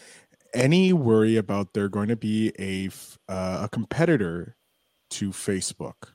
any 0.54 0.92
worry 0.92 1.36
about 1.36 1.72
there 1.74 1.88
going 1.88 2.08
to 2.08 2.16
be 2.16 2.52
a 2.58 2.88
uh, 3.30 3.62
a 3.64 3.68
competitor 3.70 4.56
to 5.10 5.30
facebook? 5.30 6.12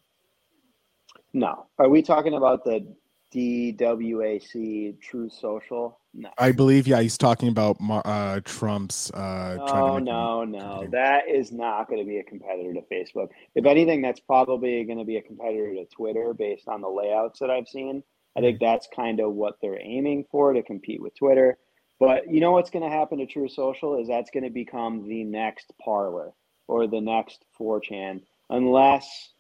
No. 1.34 1.67
Are 1.78 1.89
we 1.89 2.02
talking 2.02 2.34
about 2.34 2.63
the 2.63 2.86
DWAC 3.34 5.00
Truth 5.00 5.34
Social? 5.34 6.00
No. 6.13 6.30
I 6.38 6.52
believe, 6.52 6.88
yeah, 6.88 7.02
he's 7.02 7.18
talking 7.18 7.50
about 7.50 7.78
uh, 7.80 8.39
Trump's. 8.44 9.12
Uh, 9.12 9.58
no, 9.58 10.00
no, 10.00 10.44
no. 10.44 10.88
That 10.92 11.30
is 11.30 11.52
not 11.52 11.88
going 11.88 12.02
to 12.02 12.08
be 12.08 12.18
a 12.18 12.24
competitor 12.24 12.74
to 12.74 12.82
Facebook. 12.92 13.30
If 13.54 13.65
anything, 13.65 14.02
that's 14.02 14.20
probably 14.20 14.84
going 14.86 14.98
to 14.98 15.06
be 15.06 15.18
a 15.18 15.22
competitor 15.22 15.76
to 15.76 15.86
Twitter 15.86 16.34
based 16.34 16.68
on 16.68 16.82
the 16.82 16.89
layouts 16.89 17.39
that 17.39 17.52
I've 17.52 17.68
seen. 17.68 18.04
I 18.36 18.42
think 18.42 18.60
that's 18.60 18.88
kind 18.96 19.20
of 19.20 19.34
what 19.34 19.58
they're 19.62 19.82
aiming 19.82 20.26
for 20.32 20.54
to 20.54 20.63
compete 20.63 21.02
with 21.02 21.15
Twitter. 21.15 21.58
But 22.00 22.32
you 22.32 22.39
know 22.39 22.52
what's 22.54 22.70
going 22.70 22.89
to 22.89 22.96
happen 22.96 23.20
to 23.20 23.26
Truth 23.26 23.52
Social 23.52 24.00
is 24.00 24.08
that's 24.08 24.32
going 24.32 24.46
to 24.46 24.50
become 24.50 25.08
the 25.08 25.24
next 25.24 25.72
Parler 25.84 26.32
or 26.68 26.88
the 26.88 27.02
next 27.02 27.44
4chan, 27.60 28.22
unless, 28.50 29.32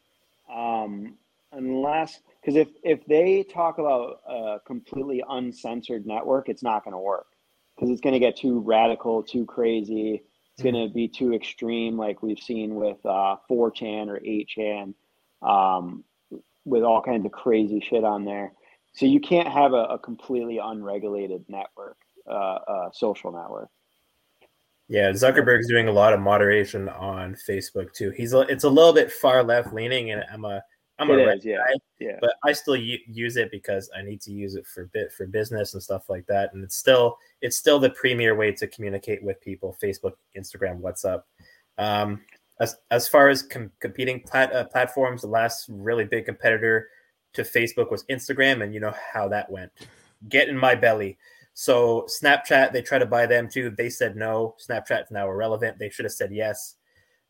um, 0.53 1.15
unless 1.51 2.19
because 2.41 2.55
if 2.55 2.69
if 2.83 3.05
they 3.05 3.43
talk 3.43 3.77
about 3.77 4.21
a 4.27 4.57
completely 4.65 5.23
uncensored 5.29 6.05
network, 6.05 6.49
it's 6.49 6.63
not 6.63 6.83
going 6.83 6.93
to 6.93 6.99
work 6.99 7.27
because 7.75 7.91
it's 7.91 8.01
going 8.01 8.13
to 8.13 8.19
get 8.19 8.35
too 8.35 8.59
radical, 8.59 9.23
too 9.23 9.45
crazy. 9.45 10.23
It's 10.53 10.63
going 10.63 10.75
to 10.75 10.93
be 10.93 11.07
too 11.07 11.33
extreme, 11.33 11.97
like 11.97 12.21
we've 12.21 12.39
seen 12.39 12.75
with 12.75 12.97
uh, 13.05 13.37
4chan 13.49 14.07
or 14.09 14.19
8chan, 14.19 14.93
um, 15.41 16.03
with 16.65 16.83
all 16.83 17.01
kinds 17.01 17.25
of 17.25 17.31
crazy 17.31 17.79
shit 17.79 18.03
on 18.03 18.25
there. 18.25 18.51
So 18.93 19.05
you 19.05 19.21
can't 19.21 19.47
have 19.47 19.71
a, 19.73 19.85
a 19.85 19.99
completely 19.99 20.57
unregulated 20.57 21.45
network, 21.47 21.97
uh, 22.29 22.59
uh, 22.67 22.89
social 22.91 23.31
network. 23.31 23.69
Yeah, 24.89 25.11
Zuckerberg's 25.11 25.67
doing 25.67 25.87
a 25.87 25.93
lot 25.93 26.13
of 26.13 26.19
moderation 26.19 26.89
on 26.89 27.37
Facebook 27.47 27.93
too. 27.93 28.09
He's 28.09 28.33
a, 28.33 28.39
it's 28.41 28.63
a 28.63 28.69
little 28.69 28.91
bit 28.91 29.11
far 29.11 29.43
left 29.43 29.71
leaning, 29.71 30.11
and 30.11 30.25
I'm 30.33 30.43
a 30.43 30.61
I'm 30.99 31.09
it 31.11 31.19
a 31.19 31.31
is, 31.33 31.45
yeah. 31.45 31.57
guy, 31.57 31.73
yeah. 31.99 32.17
but 32.19 32.33
I 32.43 32.51
still 32.51 32.75
u- 32.75 32.99
use 33.07 33.37
it 33.37 33.51
because 33.51 33.89
I 33.95 34.01
need 34.01 34.21
to 34.21 34.31
use 34.31 34.55
it 34.55 34.67
for 34.67 34.85
bit 34.87 35.11
for 35.11 35.25
business 35.25 35.73
and 35.73 35.81
stuff 35.81 36.09
like 36.09 36.25
that. 36.27 36.53
And 36.53 36.63
it's 36.63 36.75
still 36.75 37.17
it's 37.41 37.57
still 37.57 37.79
the 37.79 37.89
premier 37.91 38.35
way 38.35 38.51
to 38.51 38.67
communicate 38.67 39.23
with 39.23 39.39
people: 39.41 39.77
Facebook, 39.81 40.13
Instagram, 40.37 40.81
WhatsApp. 40.81 41.23
Um, 41.77 42.21
as 42.59 42.75
as 42.91 43.07
far 43.07 43.29
as 43.29 43.41
com- 43.43 43.71
competing 43.79 44.19
plat- 44.21 44.53
uh, 44.53 44.65
platforms, 44.65 45.21
the 45.21 45.27
last 45.27 45.67
really 45.69 46.03
big 46.05 46.25
competitor 46.25 46.89
to 47.33 47.43
Facebook 47.43 47.91
was 47.91 48.03
Instagram, 48.05 48.63
and 48.63 48.73
you 48.73 48.79
know 48.79 48.93
how 49.13 49.27
that 49.29 49.49
went. 49.49 49.71
Get 50.27 50.49
in 50.49 50.57
my 50.57 50.75
belly. 50.75 51.17
So 51.53 52.07
Snapchat, 52.07 52.71
they 52.71 52.81
tried 52.81 52.99
to 52.99 53.05
buy 53.05 53.25
them 53.25 53.49
too. 53.49 53.69
They 53.69 53.89
said 53.89 54.15
no. 54.15 54.55
Snapchat's 54.65 55.11
now 55.11 55.29
irrelevant. 55.29 55.77
They 55.79 55.89
should 55.89 56.05
have 56.05 56.13
said 56.13 56.31
yes. 56.31 56.75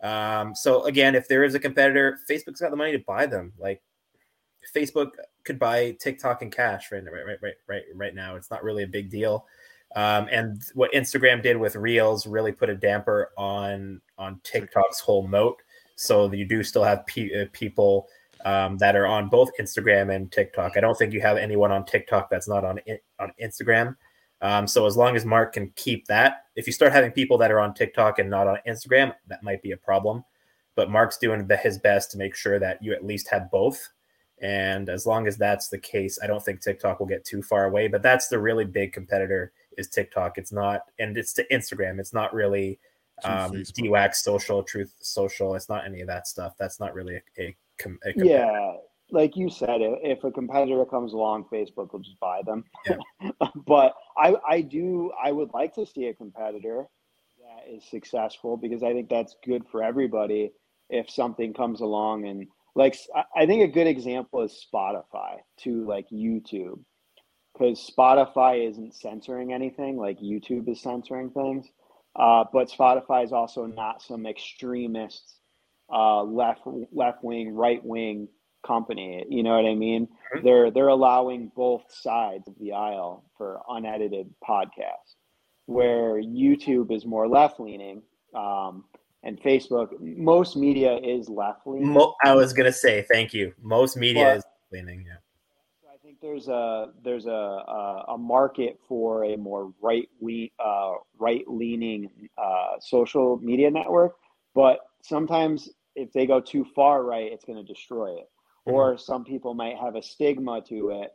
Um, 0.01 0.55
so 0.55 0.83
again, 0.85 1.15
if 1.15 1.27
there 1.27 1.43
is 1.43 1.55
a 1.55 1.59
competitor, 1.59 2.19
Facebook's 2.29 2.62
got 2.62 2.71
the 2.71 2.77
money 2.77 2.93
to 2.93 3.03
buy 3.05 3.25
them. 3.25 3.53
Like 3.57 3.81
Facebook 4.75 5.12
could 5.43 5.59
buy 5.59 5.97
TikTok 5.99 6.41
in 6.41 6.51
cash 6.51 6.91
right, 6.91 7.03
right, 7.03 7.38
right, 7.41 7.53
right, 7.67 7.83
right 7.95 8.15
now. 8.15 8.35
It's 8.35 8.51
not 8.51 8.63
really 8.63 8.83
a 8.83 8.88
big 8.88 9.09
deal. 9.09 9.45
Um, 9.95 10.27
and 10.31 10.62
what 10.75 10.91
Instagram 10.93 11.41
did 11.41 11.57
with 11.57 11.75
Reels 11.75 12.27
really 12.27 12.51
put 12.51 12.69
a 12.69 12.75
damper 12.75 13.31
on 13.38 14.01
on 14.17 14.39
TikTok's 14.43 14.99
whole 14.99 15.28
moat. 15.28 15.57
So 15.95 16.32
you 16.32 16.45
do 16.45 16.63
still 16.63 16.84
have 16.84 17.05
pe- 17.07 17.41
uh, 17.41 17.45
people 17.51 18.07
um, 18.45 18.78
that 18.78 18.95
are 18.95 19.07
on 19.07 19.30
both 19.30 19.49
Instagram 19.59 20.13
and 20.15 20.32
TikTok. 20.32 20.78
I 20.78 20.80
don't 20.80 20.97
think 20.97 21.11
you 21.11 21.21
have 21.21 21.38
anyone 21.38 21.71
on 21.71 21.86
TikTok 21.86 22.30
that's 22.30 22.47
not 22.47 22.63
on 22.63 22.80
on 23.19 23.32
Instagram. 23.41 23.95
Um, 24.41 24.67
so 24.67 24.85
as 24.85 24.95
long 24.95 25.15
as 25.15 25.25
Mark 25.25 25.53
can 25.53 25.71
keep 25.75 26.07
that, 26.07 26.45
if 26.55 26.65
you 26.65 26.73
start 26.73 26.93
having 26.93 27.11
people 27.11 27.37
that 27.39 27.51
are 27.51 27.59
on 27.59 27.73
TikTok 27.73 28.19
and 28.19 28.29
not 28.29 28.47
on 28.47 28.57
Instagram, 28.67 29.13
that 29.27 29.43
might 29.43 29.61
be 29.61 29.71
a 29.71 29.77
problem. 29.77 30.23
But 30.75 30.89
Mark's 30.89 31.17
doing 31.17 31.45
the, 31.45 31.57
his 31.57 31.77
best 31.77 32.11
to 32.11 32.17
make 32.17 32.35
sure 32.35 32.57
that 32.59 32.81
you 32.81 32.93
at 32.93 33.05
least 33.05 33.29
have 33.29 33.51
both. 33.51 33.89
And 34.41 34.87
as 34.87 35.05
long 35.05 35.27
as 35.27 35.35
that's 35.35 35.67
the 35.67 35.77
case, 35.77 36.17
I 36.23 36.27
don't 36.27 36.43
think 36.43 36.61
TikTok 36.61 36.99
will 36.99 37.07
get 37.07 37.25
too 37.25 37.41
far 37.41 37.65
away. 37.65 37.89
But 37.89 38.01
that's 38.01 38.29
the 38.29 38.39
really 38.39 38.63
big 38.63 38.93
competitor 38.93 39.51
is 39.77 39.89
TikTok. 39.89 40.37
It's 40.37 40.53
not, 40.53 40.83
and 40.99 41.17
it's 41.17 41.33
to 41.33 41.45
Instagram. 41.51 41.99
It's 41.99 42.13
not 42.13 42.33
really 42.33 42.79
um, 43.25 43.51
DWAC 43.51 44.15
social, 44.15 44.63
Truth 44.63 44.95
Social. 45.01 45.55
It's 45.55 45.67
not 45.67 45.85
any 45.85 45.99
of 45.99 46.07
that 46.07 46.27
stuff. 46.27 46.53
That's 46.57 46.79
not 46.79 46.93
really 46.93 47.21
a, 47.37 47.41
a, 47.41 47.55
a 48.05 48.13
yeah. 48.15 48.75
Like 49.12 49.36
you 49.36 49.49
said, 49.49 49.78
if 49.82 50.24
a 50.24 50.32
competitor 50.32 50.86
comes 50.86 51.14
along, 51.14 51.45
Facebook 51.51 51.91
will 51.91 51.99
just 51.99 52.20
buy 52.20 52.41
them. 52.45 52.64
Yeah. 52.88 53.32
but 53.68 53.95
I, 54.18 54.36
I 54.47 54.62
do, 54.62 55.12
I 55.22 55.32
would 55.32 55.49
like 55.53 55.76
to 55.76 55.86
see 55.86 56.05
a 56.05 56.14
competitor 56.14 56.86
that 57.41 57.74
is 57.74 57.84
successful 57.89 58.57
because 58.57 58.84
I 58.84 58.93
think 58.93 59.10
that's 59.10 59.36
good 59.45 59.64
for 59.72 59.84
everybody. 59.84 60.51
If 60.89 61.10
something 61.10 61.53
comes 61.53 61.82
along 61.82 62.26
and 62.26 62.47
like, 62.76 62.97
I 63.36 63.45
think 63.45 63.64
a 63.64 63.74
good 63.74 63.88
example 63.88 64.41
is 64.41 64.66
Spotify 64.74 65.38
to 65.62 65.86
like 65.86 66.07
YouTube, 66.10 66.80
because 67.53 67.91
Spotify 67.95 68.68
isn't 68.70 68.95
censoring 68.95 69.53
anything 69.53 69.97
like 69.97 70.20
YouTube 70.20 70.70
is 70.70 70.82
censoring 70.82 71.32
things. 71.32 71.68
Uh, 72.16 72.43
but 72.51 72.70
Spotify 72.70 73.24
is 73.24 73.32
also 73.32 73.66
not 73.66 74.01
some 74.01 74.26
extremist 74.26 75.36
uh, 75.91 76.24
left 76.24 76.62
left 76.91 77.24
wing, 77.24 77.53
right 77.53 77.84
wing 77.84 78.28
company. 78.66 79.26
You 79.30 79.43
know 79.43 79.55
what 79.55 79.70
I 79.70 79.76
mean? 79.76 80.07
Mm-hmm. 80.07 80.45
They're 80.45 80.72
they're 80.72 80.88
allowing 80.88 81.51
both 81.55 81.84
sides 81.89 82.47
of 82.47 82.55
the 82.60 82.74
aisle 82.74 83.26
for 83.38 83.62
unedited 83.70 84.34
podcasts, 84.47 85.16
where 85.66 86.22
YouTube 86.22 86.91
is 86.91 87.05
more 87.05 87.28
left 87.28 87.60
leaning. 87.60 88.01
Um, 88.34 88.86
and 89.24 89.41
Facebook, 89.41 89.89
most 89.99 90.55
media 90.55 90.97
is 90.97 91.28
left 91.28 91.68
leaning. 91.68 91.93
Mo- 91.93 92.16
I 92.24 92.36
was 92.36 92.53
gonna 92.53 92.72
say, 92.72 93.05
thank 93.12 93.34
you. 93.34 93.53
Most 93.62 93.97
media 93.97 94.26
but, 94.26 94.38
is 94.38 94.43
leaning. 94.72 95.05
Yeah. 95.05 95.16
I 95.91 95.97
think 96.01 96.22
there's 96.22 96.47
a 96.47 96.91
there's 97.03 97.26
a 97.26 97.30
a, 97.30 98.05
a 98.10 98.18
market 98.18 98.80
for 98.88 99.26
a 99.26 99.36
more 99.36 99.74
right 99.82 100.07
we 100.20 100.51
uh, 100.64 100.93
right 101.18 101.43
leaning 101.47 102.10
uh, 102.38 102.80
social 102.80 103.38
media 103.38 103.70
network, 103.70 104.16
but 104.55 104.80
sometimes 105.01 105.70
if 105.95 106.12
they 106.14 106.26
go 106.26 106.39
too 106.39 106.66
far 106.76 107.03
right, 107.03 107.32
it's 107.32 107.45
going 107.45 107.57
to 107.57 107.74
destroy 107.74 108.14
it. 108.14 108.30
Mm-hmm. 108.68 108.72
Or 108.72 108.97
some 108.97 109.24
people 109.24 109.53
might 109.53 109.78
have 109.78 109.95
a 109.95 110.03
stigma 110.03 110.62
to 110.70 111.01
it 111.01 111.12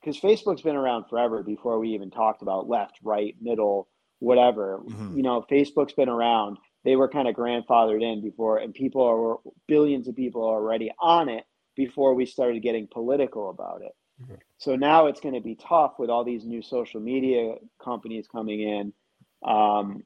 because 0.00 0.20
Facebook's 0.20 0.62
been 0.62 0.76
around 0.76 1.04
forever 1.08 1.42
before 1.42 1.78
we 1.78 1.90
even 1.90 2.10
talked 2.10 2.42
about 2.42 2.68
left, 2.68 2.98
right, 3.02 3.34
middle, 3.40 3.88
whatever. 4.20 4.80
Mm-hmm. 4.84 5.16
You 5.16 5.22
know, 5.22 5.44
Facebook's 5.50 5.92
been 5.92 6.08
around. 6.08 6.58
They 6.84 6.96
were 6.96 7.08
kind 7.08 7.28
of 7.28 7.34
grandfathered 7.34 8.02
in 8.02 8.22
before, 8.22 8.58
and 8.58 8.72
people 8.72 9.02
are 9.02 9.52
billions 9.66 10.08
of 10.08 10.16
people 10.16 10.44
are 10.44 10.56
already 10.56 10.92
on 11.00 11.28
it 11.28 11.44
before 11.76 12.14
we 12.14 12.26
started 12.26 12.62
getting 12.62 12.88
political 12.90 13.50
about 13.50 13.82
it. 13.82 13.92
Mm-hmm. 14.22 14.34
So 14.58 14.76
now 14.76 15.06
it's 15.06 15.20
going 15.20 15.34
to 15.34 15.40
be 15.40 15.54
tough 15.56 15.94
with 15.98 16.10
all 16.10 16.24
these 16.24 16.44
new 16.44 16.62
social 16.62 17.00
media 17.00 17.54
companies 17.82 18.26
coming 18.26 18.60
in. 18.60 18.92
Um, 19.48 20.04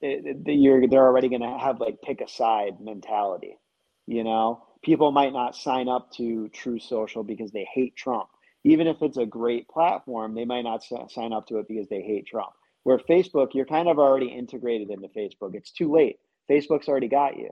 it, 0.00 0.38
it, 0.46 0.52
you're, 0.52 0.86
they're 0.88 1.04
already 1.04 1.28
going 1.28 1.42
to 1.42 1.58
have 1.58 1.80
like 1.80 2.00
pick 2.02 2.20
a 2.20 2.28
side 2.28 2.80
mentality. 2.80 3.58
You 4.06 4.24
know, 4.24 4.64
people 4.82 5.12
might 5.12 5.32
not 5.32 5.56
sign 5.56 5.88
up 5.88 6.10
to 6.12 6.48
Truth 6.48 6.82
Social 6.82 7.22
because 7.22 7.50
they 7.52 7.66
hate 7.72 7.96
Trump. 7.96 8.28
Even 8.64 8.86
if 8.86 9.02
it's 9.02 9.16
a 9.16 9.26
great 9.26 9.68
platform, 9.68 10.34
they 10.34 10.44
might 10.44 10.62
not 10.62 10.84
sign 10.84 11.32
up 11.32 11.46
to 11.48 11.58
it 11.58 11.68
because 11.68 11.88
they 11.88 12.02
hate 12.02 12.26
Trump. 12.26 12.50
Where 12.84 12.98
Facebook, 12.98 13.54
you're 13.54 13.66
kind 13.66 13.88
of 13.88 13.98
already 13.98 14.26
integrated 14.26 14.90
into 14.90 15.08
Facebook. 15.08 15.54
It's 15.54 15.72
too 15.72 15.92
late. 15.92 16.18
Facebook's 16.50 16.88
already 16.88 17.08
got 17.08 17.36
you, 17.36 17.50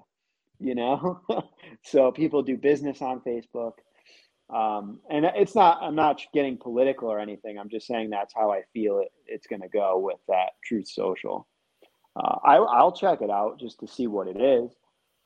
you 0.58 0.74
know? 0.74 1.20
so 1.82 2.12
people 2.12 2.42
do 2.42 2.56
business 2.56 3.00
on 3.00 3.20
Facebook. 3.20 3.74
Um, 4.52 4.98
and 5.08 5.24
it's 5.24 5.54
not, 5.54 5.80
I'm 5.82 5.94
not 5.94 6.20
getting 6.34 6.56
political 6.56 7.08
or 7.08 7.20
anything. 7.20 7.58
I'm 7.58 7.68
just 7.68 7.86
saying 7.86 8.10
that's 8.10 8.34
how 8.34 8.50
I 8.52 8.62
feel 8.72 8.98
it, 8.98 9.12
it's 9.26 9.46
going 9.46 9.62
to 9.62 9.68
go 9.68 9.98
with 9.98 10.18
that 10.26 10.50
Truth 10.64 10.88
Social. 10.88 11.46
Uh, 12.16 12.36
I, 12.44 12.56
I'll 12.56 12.92
check 12.92 13.22
it 13.22 13.30
out 13.30 13.60
just 13.60 13.78
to 13.80 13.86
see 13.86 14.08
what 14.08 14.26
it 14.26 14.40
is. 14.40 14.72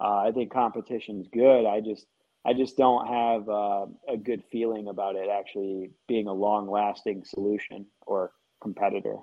Uh, 0.01 0.17
I 0.17 0.33
think 0.33 0.53
competition 0.53 1.21
is 1.21 1.29
good. 1.33 1.67
I 1.67 1.81
just 1.81 2.07
I 2.45 2.53
just 2.53 2.77
don't 2.77 3.07
have 3.07 3.49
uh, 3.49 3.87
a 4.09 4.17
good 4.17 4.43
feeling 4.51 4.89
about 4.89 5.17
it 5.17 5.29
actually 5.31 5.91
being 6.09 6.27
a 6.27 6.33
long 6.33 6.69
lasting 6.69 7.25
solution 7.25 7.87
or 8.07 8.33
competitor. 8.63 9.17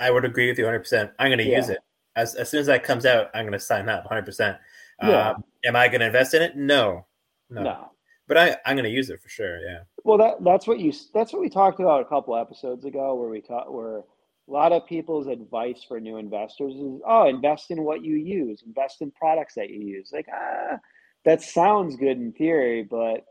I 0.00 0.10
would 0.10 0.24
agree 0.24 0.48
with 0.48 0.58
you 0.58 0.64
100. 0.64 0.80
percent 0.80 1.10
I'm 1.18 1.28
going 1.28 1.38
to 1.38 1.44
yeah. 1.44 1.56
use 1.56 1.68
it 1.68 1.78
as 2.14 2.34
as 2.34 2.48
soon 2.48 2.60
as 2.60 2.66
that 2.66 2.84
comes 2.84 3.04
out. 3.04 3.30
I'm 3.34 3.44
going 3.44 3.52
to 3.52 3.60
sign 3.60 3.88
up 3.88 4.04
100. 4.04 4.22
percent 4.24 4.56
yeah. 5.02 5.30
Um, 5.30 5.44
am 5.64 5.76
I 5.76 5.88
going 5.88 6.00
to 6.00 6.06
invest 6.06 6.34
in 6.34 6.42
it? 6.42 6.56
No, 6.56 7.06
no. 7.50 7.62
no. 7.62 7.90
But 8.28 8.38
I 8.38 8.56
I'm 8.64 8.76
going 8.76 8.84
to 8.84 8.90
use 8.90 9.10
it 9.10 9.22
for 9.22 9.28
sure. 9.28 9.58
Yeah. 9.60 9.80
Well, 10.04 10.18
that 10.18 10.42
that's 10.42 10.66
what 10.66 10.78
you 10.78 10.92
that's 11.12 11.32
what 11.32 11.42
we 11.42 11.48
talked 11.48 11.80
about 11.80 12.00
a 12.00 12.04
couple 12.04 12.36
episodes 12.36 12.84
ago, 12.84 13.14
where 13.14 13.28
we 13.28 13.40
talked 13.40 13.70
where 13.70 14.02
a 14.48 14.52
lot 14.52 14.72
of 14.72 14.86
people's 14.86 15.26
advice 15.26 15.84
for 15.86 16.00
new 16.00 16.16
investors 16.18 16.74
is 16.74 17.00
oh 17.06 17.28
invest 17.28 17.70
in 17.70 17.82
what 17.82 18.04
you 18.04 18.16
use 18.16 18.62
invest 18.66 19.02
in 19.02 19.10
products 19.12 19.54
that 19.54 19.70
you 19.70 19.80
use 19.80 20.10
like 20.12 20.26
ah 20.32 20.76
that 21.24 21.42
sounds 21.42 21.96
good 21.96 22.16
in 22.18 22.32
theory 22.32 22.82
but 22.82 23.24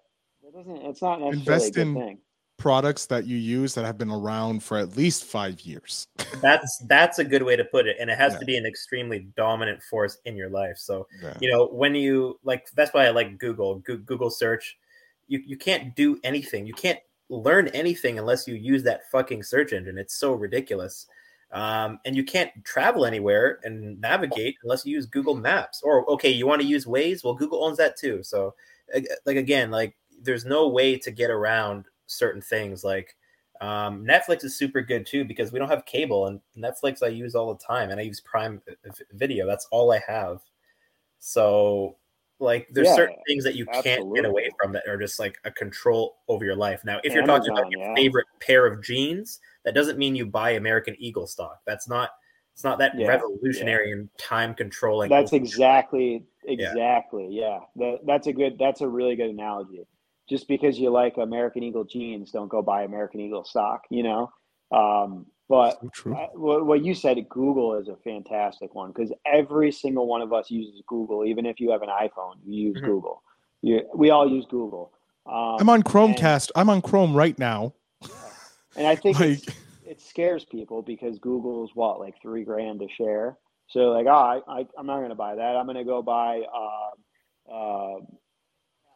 it 0.43 0.53
doesn't 0.53 0.77
it's 0.77 1.01
not 1.01 1.21
necessarily 1.21 1.39
invest 1.39 1.77
in 1.77 1.93
thing. 1.95 2.17
products 2.57 3.05
that 3.05 3.25
you 3.25 3.37
use 3.37 3.73
that 3.73 3.85
have 3.85 3.97
been 3.97 4.11
around 4.11 4.61
for 4.61 4.77
at 4.77 4.97
least 4.97 5.23
five 5.23 5.59
years 5.61 6.07
that's 6.41 6.83
that's 6.87 7.19
a 7.19 7.23
good 7.23 7.43
way 7.43 7.55
to 7.55 7.65
put 7.65 7.87
it 7.87 7.97
and 7.99 8.09
it 8.09 8.17
has 8.17 8.33
yeah. 8.33 8.39
to 8.39 8.45
be 8.45 8.57
an 8.57 8.65
extremely 8.65 9.27
dominant 9.37 9.81
force 9.83 10.17
in 10.25 10.35
your 10.35 10.49
life 10.49 10.77
so 10.77 11.07
yeah. 11.23 11.37
you 11.39 11.49
know 11.49 11.67
when 11.67 11.95
you 11.95 12.37
like 12.43 12.67
that's 12.75 12.93
why 12.93 13.05
i 13.05 13.09
like 13.09 13.37
google 13.37 13.75
google 13.79 14.29
search 14.29 14.77
you, 15.27 15.41
you 15.45 15.57
can't 15.57 15.95
do 15.95 16.19
anything 16.23 16.67
you 16.67 16.73
can't 16.73 16.99
learn 17.29 17.67
anything 17.69 18.19
unless 18.19 18.47
you 18.47 18.55
use 18.55 18.83
that 18.83 19.09
fucking 19.09 19.43
search 19.43 19.73
engine. 19.73 19.97
It's 19.97 20.17
so 20.17 20.33
ridiculous. 20.33 21.07
Um, 21.51 21.99
and 22.05 22.15
you 22.15 22.23
can't 22.23 22.51
travel 22.63 23.05
anywhere 23.05 23.59
and 23.63 23.99
navigate 24.01 24.57
unless 24.63 24.85
you 24.85 24.93
use 24.93 25.05
Google 25.05 25.35
Maps. 25.35 25.81
Or 25.83 26.09
okay, 26.11 26.29
you 26.29 26.47
want 26.47 26.61
to 26.61 26.67
use 26.67 26.85
Waze? 26.85 27.23
Well, 27.23 27.33
Google 27.33 27.63
owns 27.63 27.77
that 27.77 27.97
too. 27.97 28.21
So, 28.23 28.55
like 29.25 29.37
again, 29.37 29.71
like 29.71 29.95
there's 30.21 30.45
no 30.45 30.67
way 30.67 30.97
to 30.97 31.11
get 31.11 31.29
around 31.29 31.85
certain 32.07 32.41
things. 32.41 32.83
Like 32.83 33.15
um, 33.61 34.03
Netflix 34.05 34.43
is 34.43 34.57
super 34.57 34.81
good 34.81 35.05
too 35.05 35.23
because 35.23 35.51
we 35.51 35.59
don't 35.59 35.69
have 35.69 35.85
cable, 35.85 36.27
and 36.27 36.41
Netflix 36.57 37.01
I 37.01 37.07
use 37.07 37.35
all 37.35 37.53
the 37.53 37.63
time, 37.63 37.89
and 37.89 37.99
I 37.99 38.03
use 38.03 38.19
Prime 38.19 38.61
Video. 39.13 39.47
That's 39.47 39.67
all 39.71 39.93
I 39.93 40.01
have. 40.07 40.41
So 41.19 41.95
like 42.39 42.67
there's 42.71 42.87
yeah, 42.87 42.95
certain 42.95 43.15
things 43.27 43.43
that 43.43 43.55
you 43.55 43.65
absolutely. 43.69 43.91
can't 43.91 44.15
get 44.15 44.25
away 44.25 44.49
from 44.61 44.73
that 44.73 44.87
are 44.87 44.97
just 44.97 45.19
like 45.19 45.37
a 45.45 45.51
control 45.51 46.17
over 46.27 46.43
your 46.43 46.55
life. 46.55 46.81
Now, 46.83 46.99
if 47.03 47.13
Amazon, 47.13 47.15
you're 47.15 47.25
talking 47.25 47.51
about 47.51 47.71
your 47.71 47.81
yeah. 47.81 47.95
favorite 47.95 48.25
pair 48.41 48.65
of 48.65 48.83
jeans, 48.83 49.39
that 49.63 49.73
doesn't 49.73 49.97
mean 49.97 50.15
you 50.15 50.25
buy 50.25 50.51
American 50.51 50.95
Eagle 50.99 51.27
stock. 51.27 51.59
That's 51.65 51.87
not 51.87 52.11
it's 52.53 52.63
not 52.63 52.79
that 52.79 52.97
yeah, 52.97 53.07
revolutionary 53.07 53.91
and 53.91 54.09
time 54.17 54.53
controlling. 54.53 55.09
That's 55.09 55.33
exactly 55.33 56.23
exactly 56.45 57.27
yeah. 57.29 57.59
That, 57.75 57.99
that's 58.05 58.27
a 58.27 58.33
good 58.33 58.57
that's 58.57 58.81
a 58.81 58.87
really 58.87 59.15
good 59.15 59.29
analogy. 59.29 59.85
Just 60.29 60.47
because 60.47 60.79
you 60.79 60.89
like 60.89 61.17
American 61.17 61.63
Eagle 61.63 61.83
jeans, 61.83 62.31
don't 62.31 62.47
go 62.47 62.61
buy 62.61 62.83
American 62.83 63.19
Eagle 63.19 63.43
stock. 63.43 63.81
You 63.89 64.03
know, 64.03 64.31
um, 64.71 65.25
but 65.47 65.79
so 65.93 66.11
what 66.33 66.83
you 66.83 66.95
said, 66.95 67.17
Google 67.29 67.75
is 67.75 67.87
a 67.87 67.95
fantastic 67.97 68.73
one 68.73 68.91
because 68.91 69.11
every 69.25 69.71
single 69.71 70.07
one 70.07 70.21
of 70.21 70.33
us 70.33 70.49
uses 70.49 70.81
Google. 70.87 71.23
Even 71.25 71.45
if 71.45 71.59
you 71.59 71.71
have 71.71 71.83
an 71.83 71.89
iPhone, 71.89 72.35
you 72.45 72.69
use 72.69 72.77
mm-hmm. 72.77 72.85
Google. 72.85 73.23
You, 73.61 73.81
we 73.93 74.09
all 74.09 74.27
use 74.29 74.45
Google. 74.49 74.91
Um, 75.27 75.57
I'm 75.59 75.69
on 75.69 75.83
Chromecast. 75.83 76.51
And, 76.55 76.61
I'm 76.61 76.69
on 76.69 76.81
Chrome 76.81 77.15
right 77.15 77.37
now. 77.37 77.73
And 78.75 78.87
I 78.87 78.95
think 78.95 79.19
like, 79.19 79.43
it 79.85 80.01
scares 80.01 80.45
people 80.45 80.81
because 80.81 81.19
Google 81.19 81.63
is 81.63 81.71
what, 81.75 81.99
like 81.99 82.19
three 82.21 82.43
grand 82.43 82.81
a 82.81 82.87
share. 82.89 83.37
So 83.67 83.91
like, 83.91 84.07
oh, 84.07 84.11
I, 84.11 84.41
I 84.47 84.59
am 84.79 84.85
not 84.87 84.97
going 84.97 85.09
to 85.09 85.15
buy 85.15 85.35
that. 85.35 85.55
I'm 85.55 85.65
going 85.65 85.77
to 85.77 85.83
go 85.83 86.01
buy 86.01 86.41
uh, 86.41 87.51
uh, 87.51 87.99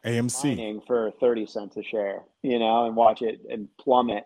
AMC 0.04 0.86
for 0.86 1.12
thirty 1.20 1.46
cents 1.46 1.76
a 1.76 1.82
share. 1.82 2.22
You 2.42 2.58
know, 2.58 2.86
and 2.86 2.96
watch 2.96 3.22
it 3.22 3.40
and 3.50 3.68
plummet. 3.78 4.24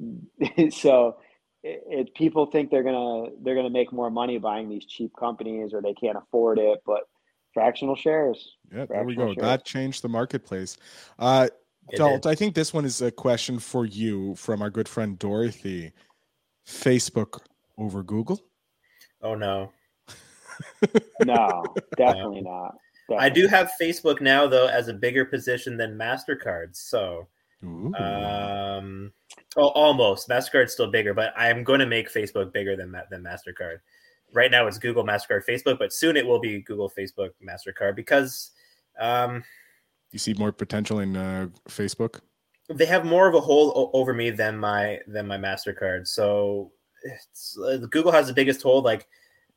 so 0.70 1.16
it, 1.62 1.82
it, 1.86 2.14
people 2.14 2.46
think 2.46 2.70
they're 2.70 2.82
gonna 2.82 3.30
they're 3.42 3.54
gonna 3.54 3.70
make 3.70 3.92
more 3.92 4.10
money 4.10 4.38
buying 4.38 4.68
these 4.68 4.84
cheap 4.86 5.12
companies 5.18 5.72
or 5.72 5.82
they 5.82 5.94
can't 5.94 6.16
afford 6.16 6.58
it, 6.58 6.80
but 6.86 7.08
fractional 7.52 7.96
shares. 7.96 8.56
Yeah, 8.72 8.86
there 8.86 9.04
we 9.04 9.14
go. 9.14 9.34
Shares. 9.34 9.36
That 9.40 9.64
changed 9.64 10.02
the 10.02 10.08
marketplace. 10.08 10.76
Uh, 11.18 11.48
Dalt, 11.96 12.26
I 12.26 12.34
think 12.34 12.54
this 12.54 12.74
one 12.74 12.84
is 12.84 13.00
a 13.00 13.10
question 13.10 13.58
for 13.58 13.86
you 13.86 14.34
from 14.34 14.62
our 14.62 14.70
good 14.70 14.88
friend 14.88 15.18
Dorothy. 15.18 15.92
Facebook 16.66 17.40
over 17.78 18.02
Google? 18.02 18.40
Oh 19.22 19.34
no. 19.34 19.72
no, 21.24 21.64
definitely 21.96 22.42
no. 22.42 22.50
not. 22.50 22.74
Definitely. 23.08 23.26
I 23.26 23.28
do 23.30 23.46
have 23.46 23.72
Facebook 23.80 24.20
now 24.20 24.46
though 24.46 24.66
as 24.66 24.88
a 24.88 24.94
bigger 24.94 25.24
position 25.24 25.76
than 25.76 25.96
Mastercard. 25.96 26.76
So 26.76 27.26
Ooh. 27.64 27.94
um 27.94 29.12
Oh, 29.56 29.68
almost. 29.68 30.28
Mastercard's 30.28 30.72
still 30.72 30.90
bigger, 30.90 31.14
but 31.14 31.32
I 31.36 31.48
am 31.48 31.64
going 31.64 31.80
to 31.80 31.86
make 31.86 32.12
Facebook 32.12 32.52
bigger 32.52 32.76
than 32.76 32.94
than 33.10 33.22
Mastercard. 33.22 33.78
Right 34.32 34.50
now, 34.50 34.66
it's 34.66 34.78
Google, 34.78 35.04
Mastercard, 35.04 35.42
Facebook, 35.48 35.78
but 35.78 35.92
soon 35.92 36.16
it 36.16 36.26
will 36.26 36.38
be 36.38 36.60
Google, 36.60 36.90
Facebook, 36.90 37.30
Mastercard 37.42 37.96
because 37.96 38.50
um, 38.98 39.42
you 40.12 40.18
see 40.18 40.34
more 40.34 40.52
potential 40.52 41.00
in 41.00 41.16
uh, 41.16 41.48
Facebook. 41.68 42.20
They 42.68 42.86
have 42.86 43.04
more 43.04 43.26
of 43.26 43.34
a 43.34 43.40
hold 43.40 43.90
over 43.94 44.12
me 44.12 44.30
than 44.30 44.58
my 44.58 44.98
than 45.06 45.26
my 45.26 45.38
Mastercard. 45.38 46.06
So 46.06 46.72
uh, 47.64 47.78
Google 47.90 48.12
has 48.12 48.26
the 48.26 48.34
biggest 48.34 48.62
hold. 48.62 48.84
Like 48.84 49.06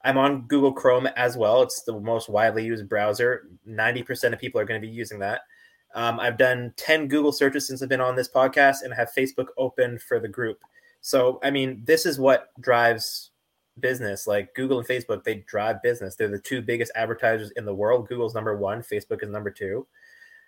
I'm 0.04 0.18
on 0.18 0.48
Google 0.48 0.72
Chrome 0.72 1.08
as 1.16 1.38
well. 1.38 1.62
It's 1.62 1.84
the 1.84 2.00
most 2.00 2.30
widely 2.30 2.64
used 2.64 2.88
browser. 2.88 3.50
Ninety 3.66 4.04
percent 4.04 4.34
of 4.34 4.40
people 4.40 4.62
are 4.62 4.66
going 4.66 4.82
to 4.82 4.88
be 4.88 4.94
using 4.94 5.20
that. 5.20 5.42
Um, 5.96 6.20
I've 6.20 6.38
done 6.38 6.74
10 6.78 7.08
Google 7.08 7.32
searches 7.32 7.68
since 7.68 7.82
I've 7.82 7.90
been 7.90 8.02
on 8.02 8.16
this 8.16 8.30
podcast 8.30 8.84
and 8.84 8.94
have 8.94 9.12
Facebook 9.18 9.48
open 9.58 10.00
for 10.00 10.20
the 10.20 10.28
group. 10.28 10.64
So, 11.02 11.40
I 11.44 11.52
mean, 11.52 11.82
this 11.84 12.06
is 12.06 12.20
what 12.20 12.50
drives 12.60 13.32
business. 13.80 14.28
Like 14.28 14.54
Google 14.54 14.80
and 14.80 14.88
Facebook, 14.88 15.24
they 15.24 15.44
drive 15.48 15.82
business. 15.82 16.16
They're 16.16 16.28
the 16.28 16.40
two 16.40 16.62
biggest 16.62 16.92
advertisers 16.96 17.52
in 17.52 17.66
the 17.66 17.74
world. 17.74 18.08
Google's 18.08 18.36
number 18.36 18.56
one, 18.56 18.82
Facebook 18.82 19.24
is 19.24 19.30
number 19.30 19.52
two. 19.52 19.88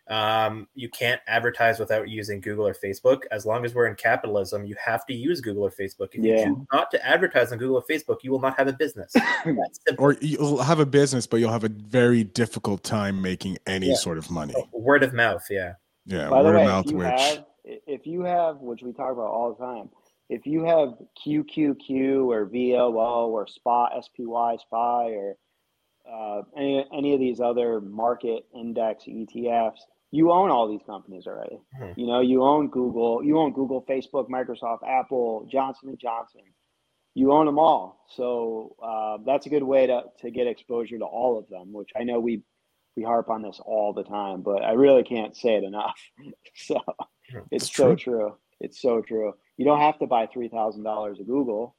Um, 0.09 0.67
you 0.75 0.89
can't 0.89 1.21
advertise 1.27 1.79
without 1.79 2.09
using 2.09 2.41
Google 2.41 2.67
or 2.67 2.73
Facebook. 2.73 3.21
As 3.31 3.45
long 3.45 3.63
as 3.63 3.73
we're 3.73 3.87
in 3.87 3.95
capitalism, 3.95 4.65
you 4.65 4.75
have 4.83 5.05
to 5.05 5.13
use 5.13 5.39
Google 5.39 5.63
or 5.63 5.71
Facebook. 5.71 6.09
If 6.13 6.23
Yeah. 6.23 6.39
you 6.39 6.45
choose 6.55 6.67
not 6.73 6.91
to 6.91 7.05
advertise 7.05 7.51
on 7.53 7.57
Google 7.57 7.77
or 7.77 7.83
Facebook, 7.83 8.17
you 8.21 8.31
will 8.31 8.41
not 8.41 8.57
have 8.57 8.67
a 8.67 8.73
business. 8.73 9.13
Or 9.97 10.13
you'll 10.21 10.61
have 10.61 10.79
a 10.79 10.85
business, 10.85 11.25
but 11.27 11.37
you'll 11.37 11.51
have 11.51 11.63
a 11.63 11.69
very 11.69 12.23
difficult 12.23 12.83
time 12.83 13.21
making 13.21 13.57
any 13.67 13.89
Yeah. 13.89 13.95
sort 13.95 14.17
of 14.17 14.29
money. 14.29 14.53
Word 14.71 15.03
of 15.03 15.13
mouth, 15.13 15.45
yeah. 15.49 15.75
Yeah, 16.05 16.29
By 16.29 16.39
the 16.43 16.49
word 16.49 16.55
way, 16.55 16.61
of 16.63 16.67
mouth, 16.67 16.85
if 16.85 16.91
you 16.91 16.97
which 16.97 17.07
have, 17.07 17.45
if 17.63 18.07
you 18.07 18.21
have, 18.23 18.57
which 18.57 18.81
we 18.83 18.91
talk 18.91 19.11
about 19.13 19.27
all 19.31 19.53
the 19.53 19.63
time, 19.63 19.89
if 20.29 20.45
you 20.45 20.63
have 20.65 20.95
QQQ 21.25 22.25
or 22.27 22.45
VOO 22.45 22.91
or 23.31 23.47
SPY, 23.47 24.01
SPY, 24.01 24.57
SPY, 24.57 25.11
or 25.11 25.37
uh, 26.11 26.41
any 26.57 26.85
any 26.93 27.13
of 27.13 27.19
these 27.19 27.39
other 27.39 27.81
market 27.81 28.45
index 28.55 29.05
ETFs, 29.05 29.79
you 30.11 30.31
own 30.31 30.49
all 30.51 30.67
these 30.67 30.81
companies 30.85 31.25
already. 31.27 31.59
Mhm. 31.79 31.97
You 31.97 32.07
know, 32.07 32.19
you 32.21 32.43
own 32.43 32.67
Google, 32.69 33.23
you 33.23 33.37
own 33.39 33.53
Google, 33.53 33.83
Facebook, 33.83 34.29
Microsoft, 34.29 34.79
Apple, 34.87 35.47
Johnson 35.51 35.89
and 35.89 35.99
Johnson. 35.99 36.41
You 37.15 37.31
own 37.31 37.45
them 37.45 37.59
all, 37.59 38.05
so 38.09 38.75
uh, 38.81 39.17
that's 39.25 39.45
a 39.45 39.49
good 39.49 39.63
way 39.63 39.85
to 39.87 40.03
to 40.19 40.31
get 40.31 40.47
exposure 40.47 40.97
to 40.97 41.05
all 41.05 41.37
of 41.37 41.47
them. 41.49 41.71
Which 41.71 41.91
I 41.95 42.03
know 42.03 42.19
we 42.19 42.41
we 42.95 43.03
harp 43.03 43.29
on 43.29 43.41
this 43.41 43.59
all 43.65 43.93
the 43.93 44.03
time, 44.03 44.41
but 44.41 44.63
I 44.63 44.71
really 44.73 45.03
can't 45.03 45.35
say 45.35 45.55
it 45.55 45.63
enough. 45.63 45.99
so 46.55 46.79
it's, 47.51 47.65
It's 47.65 47.75
so 47.75 47.95
true. 47.95 48.17
true. 48.17 48.37
It's 48.59 48.81
so 48.81 49.01
true. 49.01 49.33
You 49.57 49.65
don't 49.65 49.79
have 49.79 49.99
to 49.99 50.07
buy 50.07 50.25
three 50.27 50.47
thousand 50.49 50.83
dollars 50.83 51.19
of 51.19 51.27
Google. 51.27 51.75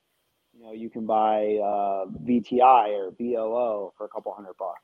You 0.65 0.71
know, 0.71 0.75
you 0.75 0.89
can 0.89 1.05
buy 1.05 1.59
uh, 1.63 2.07
VTI 2.25 2.89
or 2.97 3.11
VOO 3.19 3.93
for 3.99 4.07
a 4.07 4.09
couple 4.09 4.33
hundred 4.33 4.55
bucks. 4.59 4.81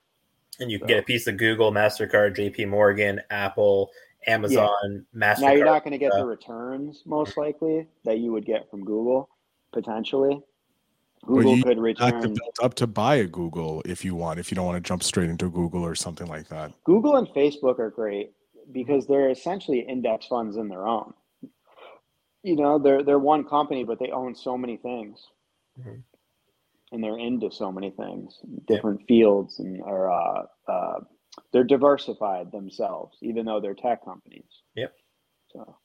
And 0.59 0.70
you 0.70 0.78
can 0.78 0.89
get 0.89 0.99
a 0.99 1.03
piece 1.03 1.26
of 1.26 1.39
Google, 1.39 1.72
MasterCard, 1.72 2.37
JP 2.37 2.68
Morgan, 2.68 3.18
Apple, 3.31 3.91
Amazon, 4.26 5.07
MasterCard. 5.16 5.41
Now 5.41 5.53
you're 5.53 5.64
not 5.64 5.83
going 5.83 5.93
to 5.93 5.99
get 5.99 6.12
uh, 6.12 6.18
the 6.18 6.26
returns 6.26 7.03
most 7.07 7.39
likely 7.39 7.87
that 8.05 8.18
you 8.18 8.31
would 8.31 8.45
get 8.45 8.70
from 8.70 8.85
Google 8.85 9.31
potentially. 9.72 10.43
Google 11.24 11.57
you 11.57 11.62
could 11.62 11.76
have 11.76 11.76
to 11.76 11.83
return. 11.83 12.20
build 12.35 12.59
up 12.62 12.74
to 12.74 12.87
buy 12.87 13.16
a 13.16 13.26
Google 13.26 13.83
if 13.87 14.05
you 14.05 14.14
want, 14.14 14.39
if 14.39 14.51
you 14.51 14.57
don't 14.57 14.66
want 14.66 14.76
to 14.76 14.87
jump 14.87 15.03
straight 15.03 15.31
into 15.31 15.51
Google 15.51 15.83
or 15.83 15.95
something 15.95 16.26
like 16.26 16.49
that. 16.49 16.72
Google 16.85 17.16
and 17.16 17.26
Facebook 17.28 17.78
are 17.78 17.91
great 17.91 18.33
because 18.72 19.07
they're 19.07 19.31
essentially 19.31 19.81
index 19.81 20.26
funds 20.26 20.57
in 20.57 20.68
their 20.68 20.87
own. 20.87 21.14
You 22.43 22.57
know, 22.57 22.78
they're 22.78 23.03
they're 23.03 23.18
one 23.18 23.45
company, 23.45 23.85
but 23.85 23.99
they 23.99 24.11
own 24.11 24.35
so 24.35 24.59
many 24.59 24.76
things, 24.76 25.26
Mhm. 25.81 26.05
and 26.93 27.03
they're 27.05 27.18
into 27.18 27.51
so 27.53 27.70
many 27.72 27.91
things, 27.91 28.41
different 28.66 29.07
fields, 29.07 29.61
and 29.61 29.83
are 29.83 30.11
uh, 30.11 30.47
uh, 30.68 31.01
they're 31.53 31.64
diversified 31.64 32.51
themselves, 32.53 33.16
even 33.22 33.47
though 33.47 33.61
they're 33.61 33.74
tech 33.74 34.05
companies. 34.05 34.62
Yep. 34.74 34.93
So 35.53 35.76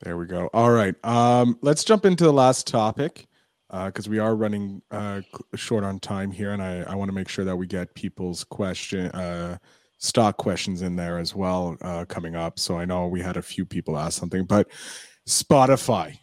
There 0.00 0.16
we 0.16 0.26
go. 0.26 0.48
All 0.54 0.70
right. 0.72 0.94
Um, 1.04 1.58
let's 1.62 1.84
jump 1.84 2.04
into 2.06 2.24
the 2.24 2.32
last 2.32 2.66
topic 2.66 3.26
because 3.70 4.08
we 4.08 4.18
are 4.18 4.34
running 4.36 4.82
uh, 4.90 5.22
short 5.54 5.84
on 5.84 6.00
time 6.00 6.30
here, 6.30 6.52
and 6.52 6.62
I, 6.62 6.82
I 6.82 6.94
want 6.94 7.08
to 7.10 7.14
make 7.14 7.28
sure 7.28 7.44
that 7.44 7.56
we 7.56 7.66
get 7.66 7.94
people's 7.94 8.44
question, 8.44 9.06
uh, 9.12 9.58
stock 9.98 10.36
questions 10.38 10.82
in 10.82 10.96
there 10.96 11.18
as 11.18 11.34
well 11.34 11.76
uh, 11.82 12.04
coming 12.06 12.36
up. 12.36 12.58
So 12.58 12.78
I 12.78 12.84
know 12.84 13.08
we 13.08 13.20
had 13.22 13.36
a 13.36 13.42
few 13.42 13.64
people 13.66 13.98
ask 13.98 14.18
something, 14.18 14.44
but 14.44 14.68
Spotify, 15.28 16.18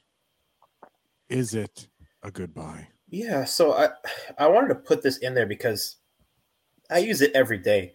is 1.29 1.53
it 1.55 1.88
a 2.23 2.31
good 2.31 2.53
buy? 2.53 2.87
Yeah, 3.09 3.45
so 3.45 3.73
I 3.73 3.89
I 4.37 4.47
wanted 4.47 4.69
to 4.69 4.75
put 4.75 5.01
this 5.01 5.17
in 5.17 5.33
there 5.33 5.45
because 5.47 5.97
I 6.91 6.99
use 6.99 7.21
it 7.21 7.31
every 7.33 7.57
day, 7.57 7.93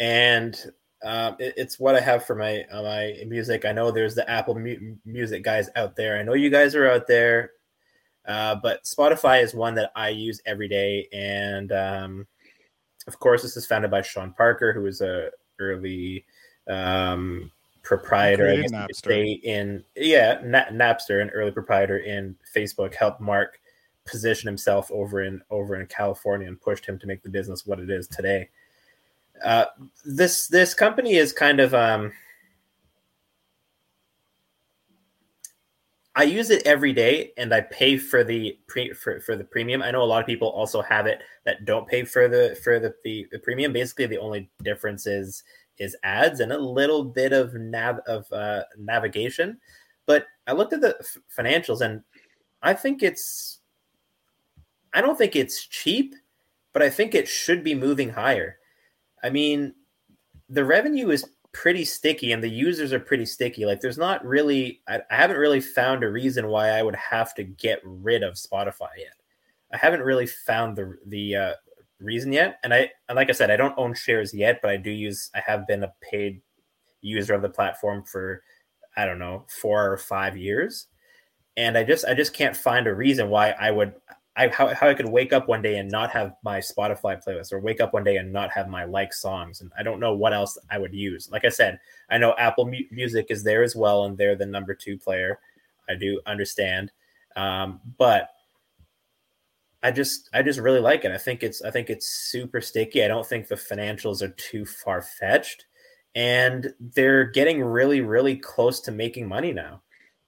and 0.00 0.56
um, 1.02 1.36
it- 1.38 1.54
it's 1.56 1.78
what 1.78 1.94
I 1.94 2.00
have 2.00 2.24
for 2.24 2.34
my 2.34 2.64
uh, 2.70 2.82
my 2.82 3.22
music. 3.26 3.64
I 3.64 3.72
know 3.72 3.90
there's 3.90 4.14
the 4.14 4.28
Apple 4.28 4.54
mu- 4.54 4.96
Music 5.04 5.42
guys 5.42 5.68
out 5.76 5.96
there. 5.96 6.18
I 6.18 6.22
know 6.22 6.34
you 6.34 6.50
guys 6.50 6.74
are 6.74 6.88
out 6.88 7.06
there, 7.06 7.52
uh, 8.26 8.54
but 8.54 8.84
Spotify 8.84 9.42
is 9.42 9.54
one 9.54 9.74
that 9.74 9.92
I 9.94 10.08
use 10.10 10.40
every 10.46 10.68
day, 10.68 11.08
and 11.12 11.70
um, 11.72 12.26
of 13.06 13.18
course, 13.18 13.42
this 13.42 13.56
is 13.56 13.66
founded 13.66 13.90
by 13.90 14.00
Sean 14.00 14.32
Parker, 14.32 14.72
who 14.72 14.86
is 14.86 15.02
a 15.02 15.30
early 15.58 16.24
um, 16.68 17.50
proprietor. 17.82 18.48
I 18.48 18.56
guess 18.56 18.72
Napster. 18.72 19.40
in 19.42 19.84
yeah, 19.94 20.40
Na- 20.42 20.70
Napster, 20.70 21.20
an 21.20 21.28
early 21.30 21.50
proprietor 21.50 21.98
in 21.98 22.34
Facebook, 22.56 22.94
helped 22.94 23.20
Mark 23.20 23.60
position 24.06 24.46
himself 24.46 24.90
over 24.90 25.22
in 25.22 25.40
over 25.50 25.80
in 25.80 25.86
California 25.86 26.48
and 26.48 26.60
pushed 26.60 26.86
him 26.86 26.98
to 26.98 27.06
make 27.06 27.22
the 27.22 27.28
business 27.30 27.66
what 27.66 27.80
it 27.80 27.90
is 27.90 28.06
today. 28.06 28.48
Uh, 29.42 29.66
this 30.04 30.46
this 30.48 30.74
company 30.74 31.14
is 31.14 31.32
kind 31.32 31.60
of 31.60 31.74
um, 31.74 32.12
I 36.16 36.22
use 36.24 36.50
it 36.50 36.64
every 36.64 36.92
day 36.92 37.32
and 37.36 37.52
I 37.52 37.62
pay 37.62 37.98
for 37.98 38.22
the 38.22 38.56
pre 38.68 38.92
for, 38.92 39.20
for 39.20 39.34
the 39.34 39.44
premium. 39.44 39.82
I 39.82 39.90
know 39.90 40.02
a 40.02 40.04
lot 40.04 40.20
of 40.20 40.26
people 40.26 40.48
also 40.48 40.80
have 40.82 41.06
it 41.06 41.22
that 41.44 41.64
don't 41.64 41.88
pay 41.88 42.04
for 42.04 42.28
the 42.28 42.56
for 42.62 42.78
the, 42.78 42.94
the, 43.02 43.26
the 43.32 43.38
premium. 43.40 43.72
Basically, 43.72 44.06
the 44.06 44.18
only 44.18 44.48
difference 44.62 45.06
is 45.06 45.42
is 45.78 45.96
ads 46.04 46.38
and 46.38 46.52
a 46.52 46.58
little 46.58 47.04
bit 47.04 47.32
of 47.32 47.54
nav 47.54 47.98
of 48.06 48.30
uh, 48.32 48.62
navigation. 48.78 49.58
But 50.06 50.26
I 50.46 50.52
looked 50.52 50.72
at 50.72 50.80
the 50.80 50.96
f- 51.00 51.18
financials 51.36 51.80
and 51.80 52.02
I 52.62 52.74
think 52.74 53.02
it's 53.02 53.58
I 54.94 55.00
don't 55.00 55.18
think 55.18 55.36
it's 55.36 55.66
cheap, 55.66 56.14
but 56.72 56.82
I 56.82 56.88
think 56.88 57.14
it 57.14 57.28
should 57.28 57.62
be 57.62 57.74
moving 57.74 58.10
higher. 58.10 58.58
I 59.22 59.30
mean, 59.30 59.74
the 60.48 60.64
revenue 60.64 61.10
is 61.10 61.28
pretty 61.52 61.84
sticky 61.84 62.32
and 62.32 62.42
the 62.42 62.48
users 62.48 62.92
are 62.92 63.00
pretty 63.00 63.26
sticky. 63.26 63.66
Like, 63.66 63.80
there's 63.80 63.98
not 63.98 64.24
really, 64.24 64.80
I, 64.88 65.00
I 65.10 65.16
haven't 65.16 65.36
really 65.36 65.60
found 65.60 66.02
a 66.02 66.10
reason 66.10 66.48
why 66.48 66.70
I 66.70 66.82
would 66.82 66.96
have 66.96 67.34
to 67.34 67.44
get 67.44 67.80
rid 67.84 68.22
of 68.22 68.34
Spotify 68.34 68.88
yet. 68.96 69.14
I 69.72 69.76
haven't 69.76 70.02
really 70.02 70.26
found 70.26 70.76
the 70.76 70.96
the 71.06 71.36
uh, 71.36 71.52
reason 71.98 72.32
yet. 72.32 72.58
And 72.62 72.72
I, 72.72 72.90
and 73.08 73.16
like 73.16 73.28
I 73.28 73.32
said, 73.32 73.50
I 73.50 73.56
don't 73.56 73.76
own 73.76 73.94
shares 73.94 74.32
yet, 74.32 74.60
but 74.62 74.70
I 74.70 74.76
do 74.76 74.90
use. 74.90 75.30
I 75.34 75.42
have 75.44 75.66
been 75.66 75.82
a 75.82 75.92
paid 76.00 76.40
user 77.00 77.34
of 77.34 77.42
the 77.42 77.48
platform 77.48 78.04
for, 78.04 78.42
I 78.96 79.04
don't 79.04 79.18
know, 79.18 79.44
four 79.48 79.90
or 79.90 79.96
five 79.96 80.36
years, 80.36 80.86
and 81.56 81.76
I 81.76 81.84
just, 81.84 82.04
I 82.04 82.14
just 82.14 82.32
can't 82.32 82.56
find 82.56 82.86
a 82.86 82.94
reason 82.94 83.28
why 83.30 83.50
I 83.50 83.70
would 83.72 83.94
I 84.36 84.48
how, 84.48 84.74
how 84.74 84.88
I 84.88 84.94
could 84.94 85.08
wake 85.08 85.32
up 85.32 85.46
one 85.48 85.62
day 85.62 85.76
and 85.78 85.90
not 85.90 86.10
have 86.10 86.34
my 86.42 86.58
Spotify 86.58 87.22
playlist 87.22 87.52
or 87.52 87.60
wake 87.60 87.80
up 87.80 87.94
one 87.94 88.02
day 88.02 88.16
and 88.16 88.32
not 88.32 88.50
have 88.50 88.68
my 88.68 88.84
like 88.84 89.12
songs 89.12 89.60
and 89.60 89.70
I 89.78 89.82
don't 89.82 90.00
know 90.00 90.14
what 90.14 90.32
else 90.32 90.58
I 90.70 90.78
would 90.78 90.92
use. 90.92 91.30
Like 91.30 91.44
I 91.44 91.50
said, 91.50 91.78
I 92.10 92.18
know 92.18 92.34
Apple 92.36 92.66
Mu- 92.66 92.88
Music 92.90 93.26
is 93.30 93.44
there 93.44 93.62
as 93.62 93.76
well 93.76 94.04
and 94.04 94.18
they're 94.18 94.34
the 94.36 94.46
number 94.46 94.74
2 94.74 94.98
player. 94.98 95.38
I 95.88 95.94
do 95.94 96.20
understand. 96.26 96.90
Um, 97.36 97.80
but 97.96 98.30
I 99.84 99.90
just 99.90 100.30
I 100.32 100.42
just 100.42 100.58
really 100.58 100.80
like 100.80 101.04
it. 101.04 101.12
I 101.12 101.18
think 101.18 101.42
it's 101.42 101.62
I 101.62 101.70
think 101.70 101.90
it's 101.90 102.08
super 102.08 102.60
sticky. 102.60 103.04
I 103.04 103.08
don't 103.08 103.26
think 103.26 103.46
the 103.46 103.54
financials 103.54 104.22
are 104.22 104.30
too 104.30 104.64
far 104.64 105.02
fetched 105.02 105.66
and 106.14 106.72
they're 106.80 107.24
getting 107.24 107.62
really 107.62 108.00
really 108.00 108.36
close 108.36 108.80
to 108.80 108.92
making 108.92 109.28
money 109.28 109.52
now. 109.52 109.82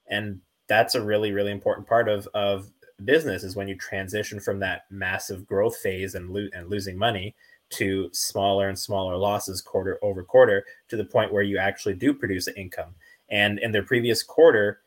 And 0.09 0.41
that's 0.69 0.95
a 0.95 1.03
really 1.03 1.33
really 1.33 1.53
important 1.53 1.87
part 1.89 2.09
of 2.09 2.29
of 2.35 2.71
business 3.05 3.43
is 3.45 3.57
when 3.57 3.69
you 3.69 3.77
transition 3.77 4.41
from 4.41 4.59
that 4.61 4.83
massive 4.91 5.47
growth 5.47 5.77
phase 5.77 6.15
and 6.15 6.31
lo- 6.31 6.49
and 6.53 6.71
losing 6.71 6.97
money 6.97 7.35
to 7.69 8.09
smaller 8.13 8.69
and 8.69 8.79
smaller 8.79 9.17
losses 9.17 9.61
quarter 9.61 9.99
over 10.03 10.23
quarter 10.23 10.65
to 10.89 10.97
the 10.97 11.05
point 11.05 11.33
where 11.33 11.43
you 11.43 11.59
actually 11.59 11.95
do 11.95 12.15
produce 12.15 12.47
an 12.47 12.55
income. 12.57 12.95
And 13.29 13.59
in 13.59 13.73
their 13.73 13.83
previous 13.83 14.23
quarter, 14.23 14.81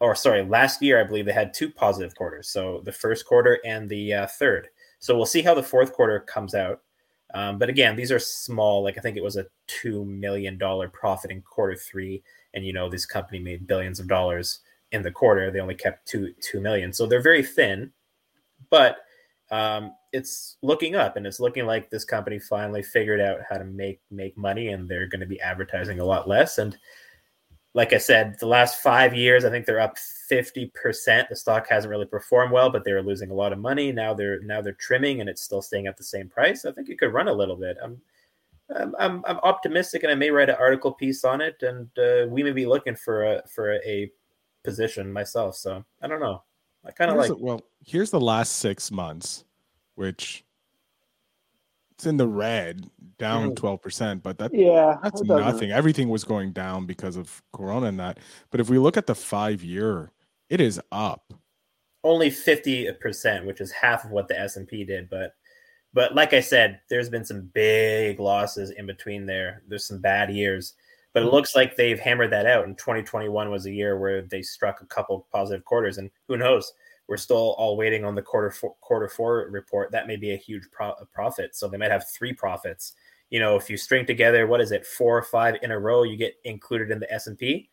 or 0.00 0.14
sorry, 0.14 0.44
last 0.44 0.82
year 0.82 1.00
I 1.00 1.04
believe 1.04 1.24
they 1.24 1.32
had 1.32 1.54
two 1.54 1.70
positive 1.70 2.14
quarters. 2.14 2.48
So 2.48 2.82
the 2.84 2.92
first 2.92 3.26
quarter 3.26 3.58
and 3.64 3.88
the 3.88 4.12
uh, 4.12 4.26
third. 4.26 4.68
So 4.98 5.16
we'll 5.16 5.26
see 5.26 5.42
how 5.42 5.54
the 5.54 5.62
fourth 5.62 5.92
quarter 5.92 6.20
comes 6.20 6.54
out. 6.54 6.82
Um, 7.32 7.58
but 7.58 7.68
again, 7.68 7.96
these 7.96 8.12
are 8.12 8.18
small. 8.18 8.82
Like 8.84 8.96
I 8.96 9.00
think 9.00 9.16
it 9.16 9.22
was 9.22 9.36
a 9.36 9.46
two 9.66 10.04
million 10.04 10.56
dollar 10.56 10.88
profit 10.88 11.30
in 11.30 11.42
quarter 11.42 11.74
three, 11.74 12.22
and 12.52 12.64
you 12.64 12.72
know 12.72 12.88
this 12.88 13.06
company 13.06 13.38
made 13.40 13.66
billions 13.66 13.98
of 13.98 14.06
dollars 14.06 14.60
in 14.94 15.02
the 15.02 15.10
quarter. 15.10 15.50
They 15.50 15.60
only 15.60 15.74
kept 15.74 16.08
two 16.08 16.32
two 16.40 16.60
million, 16.60 16.92
so 16.92 17.06
they're 17.06 17.20
very 17.20 17.42
thin. 17.42 17.92
But 18.70 18.98
um, 19.50 19.92
it's 20.12 20.56
looking 20.62 20.96
up, 20.96 21.16
and 21.16 21.26
it's 21.26 21.40
looking 21.40 21.66
like 21.66 21.90
this 21.90 22.04
company 22.04 22.38
finally 22.38 22.82
figured 22.82 23.20
out 23.20 23.40
how 23.48 23.58
to 23.58 23.64
make 23.64 24.00
make 24.10 24.36
money, 24.38 24.68
and 24.68 24.88
they're 24.88 25.08
going 25.08 25.20
to 25.20 25.26
be 25.26 25.40
advertising 25.40 26.00
a 26.00 26.04
lot 26.04 26.26
less. 26.26 26.58
And 26.58 26.76
like 27.74 27.92
I 27.92 27.98
said, 27.98 28.36
the 28.38 28.46
last 28.46 28.80
five 28.80 29.14
years, 29.14 29.44
I 29.44 29.50
think 29.50 29.66
they're 29.66 29.80
up 29.80 29.98
fifty 30.28 30.72
percent. 30.74 31.28
The 31.28 31.36
stock 31.36 31.68
hasn't 31.68 31.90
really 31.90 32.06
performed 32.06 32.52
well, 32.52 32.70
but 32.70 32.84
they 32.84 32.92
were 32.92 33.02
losing 33.02 33.30
a 33.30 33.34
lot 33.34 33.52
of 33.52 33.58
money. 33.58 33.92
Now 33.92 34.14
they're 34.14 34.40
now 34.42 34.62
they're 34.62 34.72
trimming, 34.74 35.20
and 35.20 35.28
it's 35.28 35.42
still 35.42 35.60
staying 35.60 35.88
at 35.88 35.96
the 35.96 36.04
same 36.04 36.28
price. 36.28 36.64
I 36.64 36.72
think 36.72 36.88
it 36.88 36.98
could 36.98 37.12
run 37.12 37.28
a 37.28 37.32
little 37.32 37.56
bit. 37.56 37.76
I'm 37.82 38.00
I'm, 38.74 38.94
I'm, 38.98 39.22
I'm 39.26 39.36
optimistic, 39.38 40.04
and 40.04 40.12
I 40.12 40.14
may 40.14 40.30
write 40.30 40.48
an 40.48 40.56
article 40.58 40.92
piece 40.92 41.24
on 41.24 41.40
it, 41.42 41.62
and 41.62 41.88
uh, 41.98 42.26
we 42.28 42.42
may 42.42 42.52
be 42.52 42.64
looking 42.64 42.96
for 42.96 43.24
a 43.24 43.42
for 43.46 43.74
a 43.84 44.10
position 44.64 45.12
myself. 45.12 45.56
So 45.56 45.84
I 46.02 46.08
don't 46.08 46.20
know. 46.20 46.42
I 46.84 46.90
kind 46.90 47.10
of 47.10 47.16
like. 47.16 47.28
The, 47.28 47.36
well, 47.36 47.60
here's 47.84 48.10
the 48.10 48.20
last 48.20 48.56
six 48.56 48.90
months, 48.90 49.44
which 49.94 50.44
it's 51.92 52.06
in 52.06 52.16
the 52.16 52.26
red, 52.26 52.90
down 53.18 53.50
mm. 53.50 53.56
twelve 53.56 53.80
percent, 53.80 54.22
but 54.22 54.38
that 54.38 54.52
yeah, 54.52 54.96
that's 55.02 55.22
nothing. 55.22 55.70
Everything 55.70 56.08
was 56.08 56.24
going 56.24 56.52
down 56.52 56.86
because 56.86 57.16
of 57.16 57.42
Corona 57.52 57.86
and 57.86 58.00
that. 58.00 58.18
But 58.50 58.60
if 58.60 58.68
we 58.68 58.78
look 58.78 58.96
at 58.96 59.06
the 59.06 59.14
five 59.14 59.62
year, 59.62 60.10
it 60.48 60.60
is 60.60 60.80
up. 60.90 61.32
Only 62.02 62.30
fifty 62.30 62.90
percent, 63.00 63.46
which 63.46 63.60
is 63.60 63.70
half 63.70 64.04
of 64.04 64.10
what 64.10 64.28
the 64.28 64.38
S 64.38 64.56
and 64.56 64.66
P 64.66 64.84
did, 64.84 65.08
but 65.08 65.34
but 65.94 66.14
like 66.14 66.32
I 66.32 66.40
said, 66.40 66.80
there's 66.90 67.08
been 67.08 67.24
some 67.24 67.50
big 67.54 68.18
losses 68.18 68.70
in 68.70 68.84
between 68.84 69.26
there. 69.26 69.62
There's 69.68 69.86
some 69.86 70.00
bad 70.00 70.30
years, 70.30 70.74
but 71.14 71.22
it 71.22 71.32
looks 71.32 71.54
like 71.54 71.76
they've 71.76 71.98
hammered 71.98 72.32
that 72.32 72.44
out. 72.44 72.66
And 72.66 72.76
2021 72.76 73.48
was 73.48 73.66
a 73.66 73.72
year 73.72 73.98
where 73.98 74.22
they 74.22 74.42
struck 74.42 74.82
a 74.82 74.86
couple 74.86 75.26
positive 75.32 75.64
quarters, 75.64 75.98
and 75.98 76.10
who 76.28 76.36
knows? 76.36 76.72
We're 77.06 77.16
still 77.16 77.54
all 77.56 77.76
waiting 77.76 78.04
on 78.04 78.14
the 78.14 78.22
quarter 78.22 78.50
four, 78.50 78.74
quarter 78.80 79.08
four 79.08 79.46
report. 79.50 79.92
That 79.92 80.08
may 80.08 80.16
be 80.16 80.32
a 80.32 80.36
huge 80.36 80.64
pro- 80.72 80.94
profit. 81.12 81.54
So 81.54 81.68
they 81.68 81.76
might 81.76 81.90
have 81.90 82.08
three 82.08 82.32
profits. 82.32 82.94
You 83.30 83.40
know, 83.40 83.56
if 83.56 83.70
you 83.70 83.76
string 83.76 84.06
together, 84.06 84.46
what 84.46 84.60
is 84.60 84.72
it, 84.72 84.86
four 84.86 85.16
or 85.16 85.22
five 85.22 85.56
in 85.62 85.70
a 85.70 85.78
row, 85.78 86.02
you 86.02 86.16
get 86.16 86.34
included 86.44 86.90
in 86.90 86.98
the 86.98 87.12
S 87.12 87.26
and 87.26 87.38
P. 87.38 87.68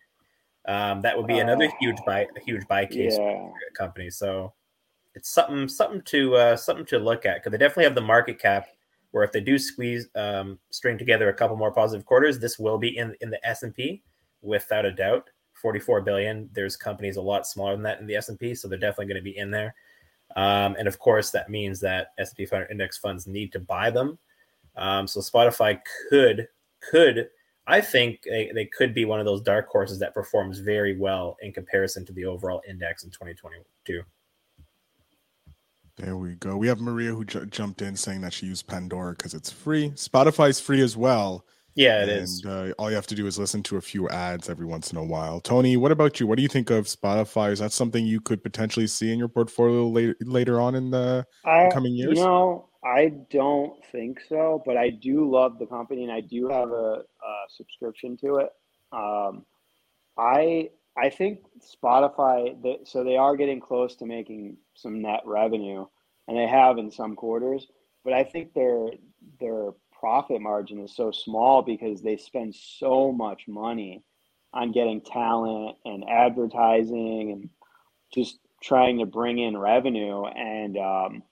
Um, 0.67 1.01
that 1.01 1.17
would 1.17 1.27
be 1.27 1.39
another 1.39 1.65
uh, 1.65 1.71
huge 1.79 1.97
buy, 2.05 2.27
a 2.35 2.39
huge 2.41 2.67
buy 2.67 2.85
case 2.85 3.17
yeah. 3.17 3.49
company. 3.75 4.11
So 4.11 4.53
it's 5.15 5.29
something 5.29 5.67
something 5.67 6.01
to 6.03 6.35
uh, 6.35 6.55
something 6.55 6.85
to 6.87 6.99
look 6.99 7.25
at 7.25 7.37
because 7.37 7.51
they 7.51 7.57
definitely 7.57 7.85
have 7.85 7.95
the 7.95 8.01
market 8.01 8.39
cap 8.39 8.67
where 9.11 9.23
if 9.23 9.31
they 9.31 9.41
do 9.41 9.57
squeeze 9.57 10.07
um, 10.15 10.59
string 10.69 10.97
together 10.97 11.29
a 11.29 11.33
couple 11.33 11.55
more 11.55 11.71
positive 11.71 12.05
quarters, 12.05 12.39
this 12.39 12.57
will 12.57 12.77
be 12.77 12.97
in 12.97 13.15
in 13.21 13.29
the 13.29 13.45
S 13.47 13.63
and 13.63 13.75
P 13.75 14.01
without 14.41 14.85
a 14.85 14.91
doubt. 14.91 15.29
44 15.53 16.01
billion. 16.01 16.49
There's 16.53 16.75
companies 16.75 17.17
a 17.17 17.21
lot 17.21 17.45
smaller 17.45 17.73
than 17.73 17.83
that 17.83 17.99
in 17.99 18.07
the 18.07 18.15
S 18.15 18.29
and 18.29 18.39
P, 18.39 18.55
so 18.55 18.67
they're 18.67 18.79
definitely 18.79 19.13
going 19.13 19.23
to 19.23 19.31
be 19.31 19.37
in 19.37 19.51
there. 19.51 19.75
Um, 20.35 20.75
and 20.79 20.87
of 20.87 20.97
course, 20.99 21.29
that 21.31 21.49
means 21.49 21.79
that 21.81 22.13
S&P 22.17 22.45
500 22.45 22.71
index 22.71 22.97
funds 22.97 23.27
need 23.27 23.51
to 23.51 23.59
buy 23.59 23.89
them. 23.89 24.17
Um, 24.75 25.07
so 25.07 25.19
Spotify 25.19 25.79
could 26.09 26.47
could 26.79 27.29
I 27.67 27.79
think 27.79 28.23
they, 28.23 28.51
they 28.53 28.65
could 28.65 28.93
be 28.93 29.05
one 29.05 29.19
of 29.19 29.25
those 29.25 29.41
dark 29.41 29.67
horses 29.67 29.99
that 29.99 30.13
performs 30.13 30.59
very 30.59 30.97
well 30.97 31.37
in 31.41 31.53
comparison 31.53 32.05
to 32.05 32.13
the 32.13 32.25
overall 32.25 32.61
index 32.67 33.03
in 33.03 33.11
2022. 33.11 34.01
There 35.97 36.17
we 36.17 36.35
go. 36.35 36.57
We 36.57 36.67
have 36.67 36.79
Maria 36.79 37.13
who 37.13 37.25
j- 37.25 37.45
jumped 37.45 37.81
in 37.81 37.95
saying 37.95 38.21
that 38.21 38.33
she 38.33 38.45
used 38.45 38.67
Pandora 38.67 39.11
because 39.11 39.33
it's 39.33 39.51
free. 39.51 39.91
Spotify's 39.91 40.59
free 40.59 40.81
as 40.81 40.97
well. 40.97 41.45
Yeah, 41.75 42.03
it 42.03 42.09
and, 42.09 42.23
is. 42.23 42.45
Uh, 42.45 42.73
all 42.77 42.89
you 42.89 42.95
have 42.95 43.07
to 43.07 43.15
do 43.15 43.27
is 43.27 43.39
listen 43.39 43.63
to 43.63 43.77
a 43.77 43.81
few 43.81 44.09
ads 44.09 44.49
every 44.49 44.65
once 44.65 44.91
in 44.91 44.97
a 44.97 45.03
while. 45.03 45.39
Tony, 45.39 45.77
what 45.77 45.91
about 45.91 46.19
you? 46.19 46.27
What 46.27 46.35
do 46.35 46.41
you 46.41 46.49
think 46.49 46.69
of 46.69 46.85
Spotify? 46.85 47.51
Is 47.51 47.59
that 47.59 47.71
something 47.71 48.05
you 48.05 48.19
could 48.19 48.43
potentially 48.43 48.87
see 48.87 49.11
in 49.11 49.19
your 49.19 49.29
portfolio 49.29 49.87
later 49.87 50.15
later 50.21 50.59
on 50.59 50.75
in 50.75 50.91
the 50.91 51.25
I, 51.45 51.69
coming 51.71 51.93
years? 51.93 52.17
You 52.17 52.25
know, 52.25 52.69
I 52.83 53.13
don't 53.29 53.73
think 53.91 54.19
so, 54.27 54.61
but 54.65 54.75
I 54.75 54.89
do 54.89 55.29
love 55.29 55.59
the 55.59 55.65
company 55.65 56.03
and 56.03 56.11
I 56.11 56.21
do 56.21 56.49
have 56.49 56.71
a, 56.71 57.03
a 57.03 57.03
subscription 57.55 58.17
to 58.17 58.37
it. 58.37 58.49
Um, 58.91 59.45
I 60.17 60.71
I 60.97 61.09
think 61.09 61.39
Spotify, 61.59 62.55
so 62.85 63.03
they 63.03 63.17
are 63.17 63.37
getting 63.37 63.59
close 63.59 63.95
to 63.97 64.05
making 64.05 64.57
some 64.75 65.01
net 65.01 65.21
revenue, 65.25 65.85
and 66.27 66.37
they 66.37 66.47
have 66.47 66.77
in 66.77 66.91
some 66.91 67.15
quarters. 67.15 67.67
But 68.03 68.13
I 68.13 68.23
think 68.23 68.53
their 68.53 68.89
their 69.39 69.71
profit 69.97 70.41
margin 70.41 70.79
is 70.79 70.95
so 70.95 71.11
small 71.11 71.61
because 71.61 72.01
they 72.01 72.17
spend 72.17 72.55
so 72.55 73.11
much 73.11 73.47
money 73.47 74.03
on 74.53 74.71
getting 74.71 74.99
talent 75.01 75.77
and 75.85 76.03
advertising 76.09 77.31
and 77.31 77.49
just 78.13 78.39
trying 78.61 78.99
to 78.99 79.05
bring 79.05 79.39
in 79.39 79.57
revenue. 79.57 80.25
And 80.25 80.77
um, 80.77 81.23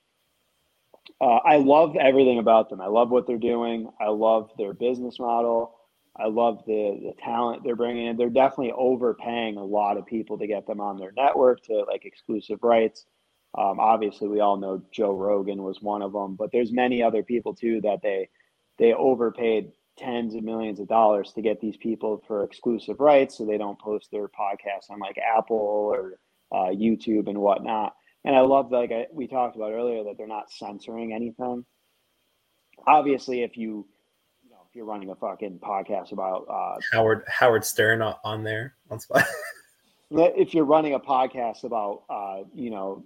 uh, 1.20 1.40
I 1.46 1.58
love 1.58 1.96
everything 1.98 2.40
about 2.40 2.70
them. 2.70 2.80
I 2.80 2.88
love 2.88 3.10
what 3.10 3.28
they're 3.28 3.38
doing. 3.38 3.90
I 4.00 4.08
love 4.08 4.52
their 4.58 4.74
business 4.74 5.20
model. 5.20 5.79
I 6.20 6.28
love 6.28 6.64
the 6.66 7.00
the 7.02 7.14
talent 7.24 7.64
they're 7.64 7.76
bringing 7.76 8.08
in. 8.08 8.18
They're 8.18 8.30
definitely 8.30 8.74
overpaying 8.76 9.58
a 9.58 9.64
lot 9.64 9.98
of 9.98 10.06
people 10.06 10.38
to 10.40 10.48
get 10.48 10.68
them 10.68 10.82
on 10.82 10.98
their 10.98 11.14
network 11.16 11.64
to 11.64 11.86
like 11.88 12.06
exclusive 12.06 12.60
rights. 12.64 13.06
Um, 13.58 13.80
obviously, 13.80 14.28
we 14.28 14.42
all 14.42 14.58
know 14.58 14.84
Joe 14.92 15.14
Rogan 15.14 15.64
was 15.64 15.82
one 15.82 16.02
of 16.02 16.14
them, 16.14 16.36
but 16.36 16.52
there's 16.52 16.72
many 16.72 17.02
other 17.02 17.24
people 17.24 17.56
too 17.56 17.82
that 17.82 18.02
they 18.04 18.30
they 18.78 18.94
overpaid 18.94 19.72
tens 19.98 20.36
of 20.36 20.44
millions 20.44 20.80
of 20.80 20.88
dollars 20.88 21.34
to 21.34 21.42
get 21.42 21.60
these 21.60 21.78
people 21.78 22.24
for 22.28 22.44
exclusive 22.44 23.00
rights, 23.00 23.38
so 23.38 23.46
they 23.46 23.58
don't 23.58 23.80
post 23.80 24.10
their 24.12 24.28
podcasts 24.28 24.90
on 24.90 25.00
like 25.00 25.18
Apple 25.18 25.58
or 25.58 26.20
uh, 26.52 26.70
YouTube 26.72 27.28
and 27.28 27.40
whatnot. 27.40 27.94
And 28.26 28.36
I 28.36 28.42
love 28.42 28.72
like 28.72 28.92
I, 28.92 29.08
we 29.14 29.28
talked 29.28 29.56
about 29.56 29.72
earlier 29.72 30.04
that 30.04 30.18
they're 30.18 30.28
not 30.28 30.52
censoring 30.52 31.14
anything. 31.14 31.66
Obviously, 32.88 33.44
if 33.44 33.58
you 33.58 33.88
if 34.70 34.76
you're 34.76 34.86
running 34.86 35.10
a 35.10 35.16
fucking 35.16 35.60
podcast 35.60 36.12
about 36.12 36.46
uh, 36.48 36.80
Howard 36.92 37.24
Howard 37.28 37.66
Stern 37.66 38.02
on 38.02 38.44
there 38.44 38.76
on 38.92 39.00
spot. 39.00 39.26
if 40.12 40.54
you're 40.54 40.66
running 40.66 40.94
a 40.94 41.00
podcast 41.00 41.64
about 41.64 42.04
uh, 42.10 42.44
you 42.54 42.70
know 42.70 43.04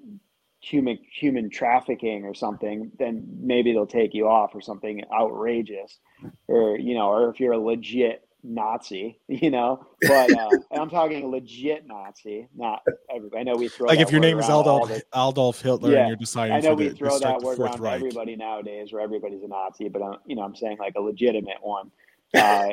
human 0.60 1.00
human 1.14 1.50
trafficking 1.50 2.26
or 2.26 2.34
something, 2.34 2.92
then 3.00 3.26
maybe 3.40 3.72
they'll 3.72 3.86
take 3.86 4.14
you 4.14 4.28
off 4.28 4.54
or 4.54 4.60
something 4.60 5.04
outrageous, 5.14 6.00
or 6.48 6.78
you 6.78 6.96
know, 6.96 7.08
or 7.08 7.30
if 7.30 7.40
you're 7.40 7.54
a 7.54 7.60
legit 7.60 8.28
Nazi, 8.44 9.20
you 9.28 9.50
know. 9.50 9.88
But 10.02 10.32
uh, 10.38 10.50
I'm 10.72 10.90
talking 10.90 11.30
legit 11.32 11.88
Nazi, 11.88 12.48
not 12.56 12.84
everybody. 13.14 13.42
I 13.42 13.44
know 13.44 13.56
we 13.56 13.70
throw 13.70 13.88
like 13.88 14.00
if 14.00 14.12
your 14.12 14.22
name 14.22 14.40
is 14.40 14.46
Adolf 14.46 14.92
Adolf 15.14 15.62
Hitler 15.62 15.92
yeah, 15.92 16.00
and 16.00 16.08
you're 16.10 16.18
deciding. 16.18 16.56
I 16.56 16.60
know 16.60 16.76
we 16.76 16.90
the, 16.90 16.96
throw 16.96 17.18
that 17.20 17.42
word 17.42 17.60
around 17.60 17.80
right. 17.80 17.96
everybody 17.96 18.36
nowadays, 18.36 18.92
where 18.92 19.02
everybody's 19.02 19.44
a 19.44 19.48
Nazi. 19.48 19.90
But 19.90 20.02
I'm, 20.02 20.18
you 20.26 20.36
know, 20.36 20.44
I'm 20.44 20.56
saying 20.56 20.78
like 20.80 20.96
a 20.96 21.02
legitimate 21.02 21.58
one. 21.62 21.92
Uh, 22.36 22.70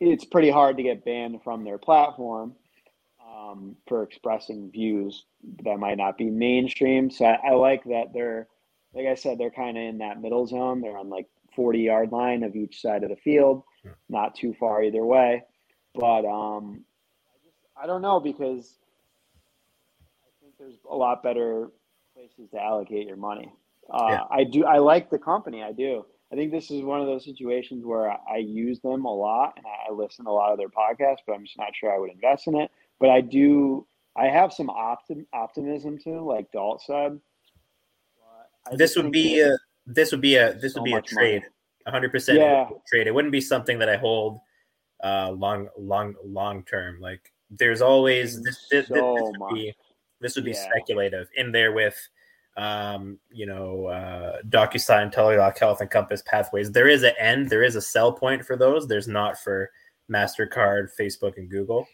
it's 0.00 0.26
pretty 0.26 0.50
hard 0.50 0.76
to 0.76 0.82
get 0.82 1.02
banned 1.02 1.42
from 1.42 1.64
their 1.64 1.78
platform 1.78 2.54
um, 3.26 3.76
for 3.88 4.02
expressing 4.02 4.70
views 4.70 5.24
that 5.64 5.78
might 5.78 5.96
not 5.96 6.18
be 6.18 6.28
mainstream. 6.28 7.10
So 7.10 7.24
I, 7.24 7.38
I 7.48 7.50
like 7.52 7.84
that 7.84 8.12
they're, 8.12 8.48
like 8.94 9.06
I 9.06 9.14
said, 9.14 9.38
they're 9.38 9.50
kind 9.50 9.76
of 9.76 9.82
in 9.82 9.98
that 9.98 10.20
middle 10.20 10.46
zone. 10.46 10.80
They're 10.80 10.98
on 10.98 11.08
like 11.08 11.26
40 11.54 11.80
yard 11.80 12.12
line 12.12 12.42
of 12.42 12.54
each 12.54 12.80
side 12.80 13.02
of 13.02 13.10
the 13.10 13.16
field 13.16 13.62
not 14.08 14.34
too 14.34 14.54
far 14.58 14.82
either 14.82 15.04
way. 15.04 15.44
But 15.94 16.24
um, 16.24 16.84
I 17.80 17.86
don't 17.86 18.02
know 18.02 18.20
because 18.20 18.78
I 20.24 20.30
think 20.42 20.54
there's 20.58 20.78
a 20.90 20.94
lot 20.94 21.22
better 21.22 21.70
places 22.14 22.50
to 22.52 22.60
allocate 22.60 23.06
your 23.06 23.16
money. 23.16 23.52
Uh, 23.90 24.06
yeah. 24.10 24.20
I 24.30 24.44
do 24.44 24.64
I 24.64 24.78
like 24.78 25.10
the 25.10 25.18
company. 25.18 25.62
I 25.62 25.72
do. 25.72 26.04
I 26.32 26.34
think 26.34 26.50
this 26.50 26.70
is 26.70 26.82
one 26.82 27.00
of 27.00 27.06
those 27.06 27.24
situations 27.24 27.84
where 27.84 28.10
I, 28.10 28.18
I 28.34 28.36
use 28.38 28.80
them 28.80 29.04
a 29.04 29.14
lot 29.14 29.54
and 29.56 29.64
I 29.66 29.92
listen 29.92 30.24
to 30.24 30.30
a 30.30 30.32
lot 30.32 30.50
of 30.50 30.58
their 30.58 30.68
podcasts, 30.68 31.18
but 31.26 31.34
I'm 31.34 31.44
just 31.44 31.56
not 31.56 31.68
sure 31.74 31.94
I 31.94 31.98
would 31.98 32.10
invest 32.10 32.48
in 32.48 32.56
it. 32.56 32.70
But 32.98 33.10
I 33.10 33.20
do. 33.20 33.86
I 34.16 34.26
have 34.26 34.52
some 34.52 34.68
optim, 34.68 35.26
optimism 35.32 35.98
too, 35.98 36.26
like 36.26 36.50
Dalt 36.50 36.82
said. 36.82 37.20
This 38.72 38.96
would 38.96 39.12
be 39.12 39.40
a 39.40 39.56
this 39.86 40.10
would 40.10 40.20
be 40.20 40.36
a 40.36 40.54
this 40.54 40.74
so 40.74 40.80
would 40.80 40.86
be 40.86 40.94
a 40.94 41.02
trade. 41.02 41.42
Money. 41.42 41.52
100% 41.86 42.36
yeah. 42.36 42.68
trade. 42.88 43.06
It 43.06 43.14
wouldn't 43.14 43.32
be 43.32 43.40
something 43.40 43.78
that 43.78 43.88
I 43.88 43.96
hold 43.96 44.40
uh, 45.02 45.30
long, 45.30 45.68
long, 45.78 46.14
long 46.24 46.64
term. 46.64 47.00
Like 47.00 47.32
there's 47.50 47.80
always 47.80 48.42
this. 48.42 48.66
This, 48.70 48.88
so 48.88 49.14
this, 49.14 49.38
would 49.38 49.54
be, 49.54 49.74
this 50.20 50.34
would 50.36 50.44
be 50.44 50.52
yeah. 50.52 50.64
speculative 50.70 51.28
in 51.36 51.52
there 51.52 51.72
with, 51.72 51.96
um, 52.56 53.18
you 53.30 53.46
know, 53.46 53.86
uh, 53.86 54.38
DocuSign, 54.48 55.12
Teladoc, 55.12 55.58
Health, 55.58 55.80
and 55.80 55.90
Compass 55.90 56.22
Pathways. 56.26 56.72
There 56.72 56.88
is 56.88 57.02
an 57.02 57.12
end. 57.18 57.50
There 57.50 57.62
is 57.62 57.76
a 57.76 57.82
sell 57.82 58.12
point 58.12 58.44
for 58.44 58.56
those. 58.56 58.88
There's 58.88 59.08
not 59.08 59.38
for 59.38 59.70
Mastercard, 60.10 60.88
Facebook, 60.98 61.36
and 61.36 61.50
Google. 61.50 61.86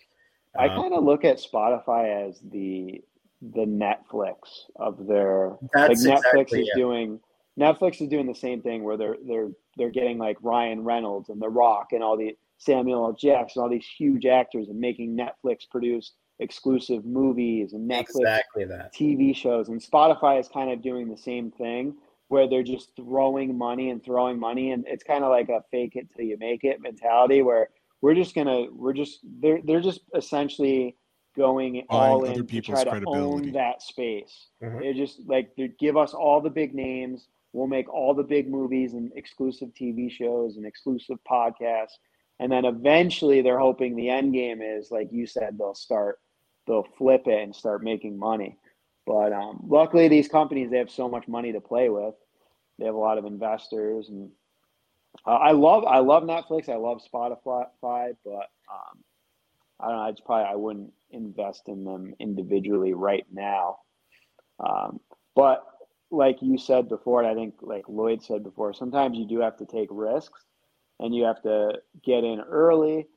I 0.59 0.69
um, 0.69 0.83
kind 0.83 0.95
of 0.95 1.05
look 1.05 1.25
at 1.25 1.39
Spotify 1.39 2.29
as 2.29 2.41
the 2.51 3.03
the 3.41 3.65
Netflix 3.65 4.37
of 4.77 5.07
their 5.07 5.57
That's 5.75 6.05
like 6.05 6.19
Netflix 6.19 6.31
exactly, 6.31 6.63
is 6.63 6.71
doing 6.77 7.21
Netflix 7.59 8.01
is 8.01 8.09
doing 8.09 8.27
the 8.27 8.35
same 8.35 8.63
thing 8.63 8.85
where 8.85 8.97
they're 8.97 9.17
they're 9.27 9.51
they're 9.77 9.91
getting 9.91 10.19
like 10.19 10.37
Ryan 10.43 10.85
Reynolds 10.85 11.29
and 11.29 11.41
The 11.41 11.49
Rock 11.49 11.93
and 11.93 12.03
all 12.03 12.17
the 12.17 12.37
Samuel 12.59 13.07
L. 13.07 13.13
Jackson, 13.13 13.63
all 13.63 13.69
these 13.69 13.87
huge 13.87 14.27
actors, 14.27 14.69
and 14.69 14.79
making 14.79 15.17
Netflix 15.17 15.69
produce 15.69 16.13
exclusive 16.39 17.05
movies 17.05 17.73
and 17.73 17.91
Netflix 17.91 18.21
exactly 18.21 18.65
that. 18.65 18.95
TV 18.95 19.35
shows. 19.35 19.69
And 19.69 19.81
Spotify 19.81 20.39
is 20.39 20.49
kind 20.49 20.71
of 20.71 20.83
doing 20.83 21.09
the 21.09 21.17
same 21.17 21.51
thing 21.51 21.95
where 22.29 22.49
they're 22.49 22.63
just 22.63 22.95
throwing 22.97 23.57
money 23.57 23.91
and 23.91 24.03
throwing 24.03 24.39
money, 24.39 24.73
and 24.73 24.85
it's 24.87 25.05
kind 25.05 25.25
of 25.25 25.31
like 25.31 25.49
a 25.49 25.63
fake 25.71 25.97
it 25.97 26.09
till 26.15 26.25
you 26.25 26.37
make 26.39 26.65
it 26.65 26.81
mentality 26.81 27.43
where 27.43 27.69
we're 28.01 28.15
just 28.15 28.35
gonna 28.35 28.67
we're 28.73 28.93
just 28.93 29.21
they're 29.41 29.61
they're 29.65 29.81
just 29.81 30.01
essentially 30.15 30.97
going 31.37 31.85
all 31.89 32.25
in 32.25 32.47
to 32.47 32.61
try 32.61 32.85
to 32.85 33.03
own 33.07 33.53
that 33.53 33.83
space. 33.83 34.49
Mm-hmm. 34.63 34.81
They 34.81 34.93
just 34.93 35.21
like 35.27 35.55
they 35.57 35.73
give 35.79 35.97
us 35.97 36.15
all 36.15 36.41
the 36.41 36.51
big 36.51 36.75
names 36.75 37.29
we'll 37.53 37.67
make 37.67 37.93
all 37.93 38.15
the 38.15 38.23
big 38.23 38.49
movies 38.49 38.95
and 38.95 39.13
exclusive 39.15 39.71
TV 39.71 40.11
shows 40.11 40.57
and 40.57 40.67
exclusive 40.67 41.19
podcasts. 41.31 41.99
And 42.39 42.51
then 42.51 42.65
eventually 42.65 43.43
they're 43.43 43.59
hoping 43.59 43.95
the 43.95 44.11
end 44.11 44.33
game 44.33 44.63
is, 44.63 44.91
like 44.91 45.09
you 45.13 45.27
said, 45.27 45.59
they'll 45.59 45.75
start, 45.75 46.19
they'll 46.67 46.87
flip 46.99 47.27
it 47.27 47.43
and 47.43 47.55
start 47.55 47.85
making 47.85 48.19
money. 48.19 48.59
But 49.07 49.33
um, 49.33 49.65
luckily, 49.69 50.09
these 50.09 50.29
companies, 50.29 50.71
they 50.71 50.79
have 50.79 50.91
so 50.91 51.09
much 51.09 51.29
money 51.29 51.53
to 51.53 51.61
play 51.61 51.89
with. 51.89 52.15
They 52.79 52.87
have 52.87 52.95
a 52.95 52.99
lot 52.99 53.19
of 53.19 53.27
investors. 53.27 54.09
And 54.09 54.31
uh, 55.27 55.31
I 55.31 55.53
love, 55.53 55.85
I 55.85 55.99
love 55.99 56.23
Netflix. 56.23 56.69
I 56.69 56.77
love 56.77 57.03
Spotify, 57.13 58.17
but 58.25 58.49
um, 58.71 58.99
I 59.79 59.89
don't 59.89 59.97
know. 59.97 60.07
It's 60.07 60.21
probably, 60.21 60.51
I 60.51 60.57
wouldn't 60.57 60.93
invest 61.11 61.69
in 61.69 61.85
them 61.85 62.15
individually 62.19 62.95
right 62.95 63.27
now. 63.31 63.79
Um, 64.59 65.01
but 65.35 65.65
like 66.13 66.37
you 66.43 66.59
said 66.59 66.89
before, 66.89 67.23
and 67.23 67.31
I 67.31 67.35
think 67.35 67.55
like 67.63 67.89
Lloyd 67.89 68.23
said 68.23 68.45
before, 68.45 68.75
sometimes 68.75 69.19
you 69.19 69.27
do 69.27 69.41
have 69.41 69.57
to 69.57 69.67
take 69.67 69.89
risks 69.91 70.45
and 71.01 71.15
you 71.15 71.25
have 71.25 71.43
to 71.43 71.81
get 72.05 72.23
in 72.23 72.41
early. 72.41 73.09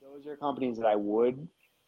Those 0.00 0.26
are 0.26 0.36
companies 0.36 0.78
that 0.78 0.86
I 0.86 0.94
would 0.94 1.46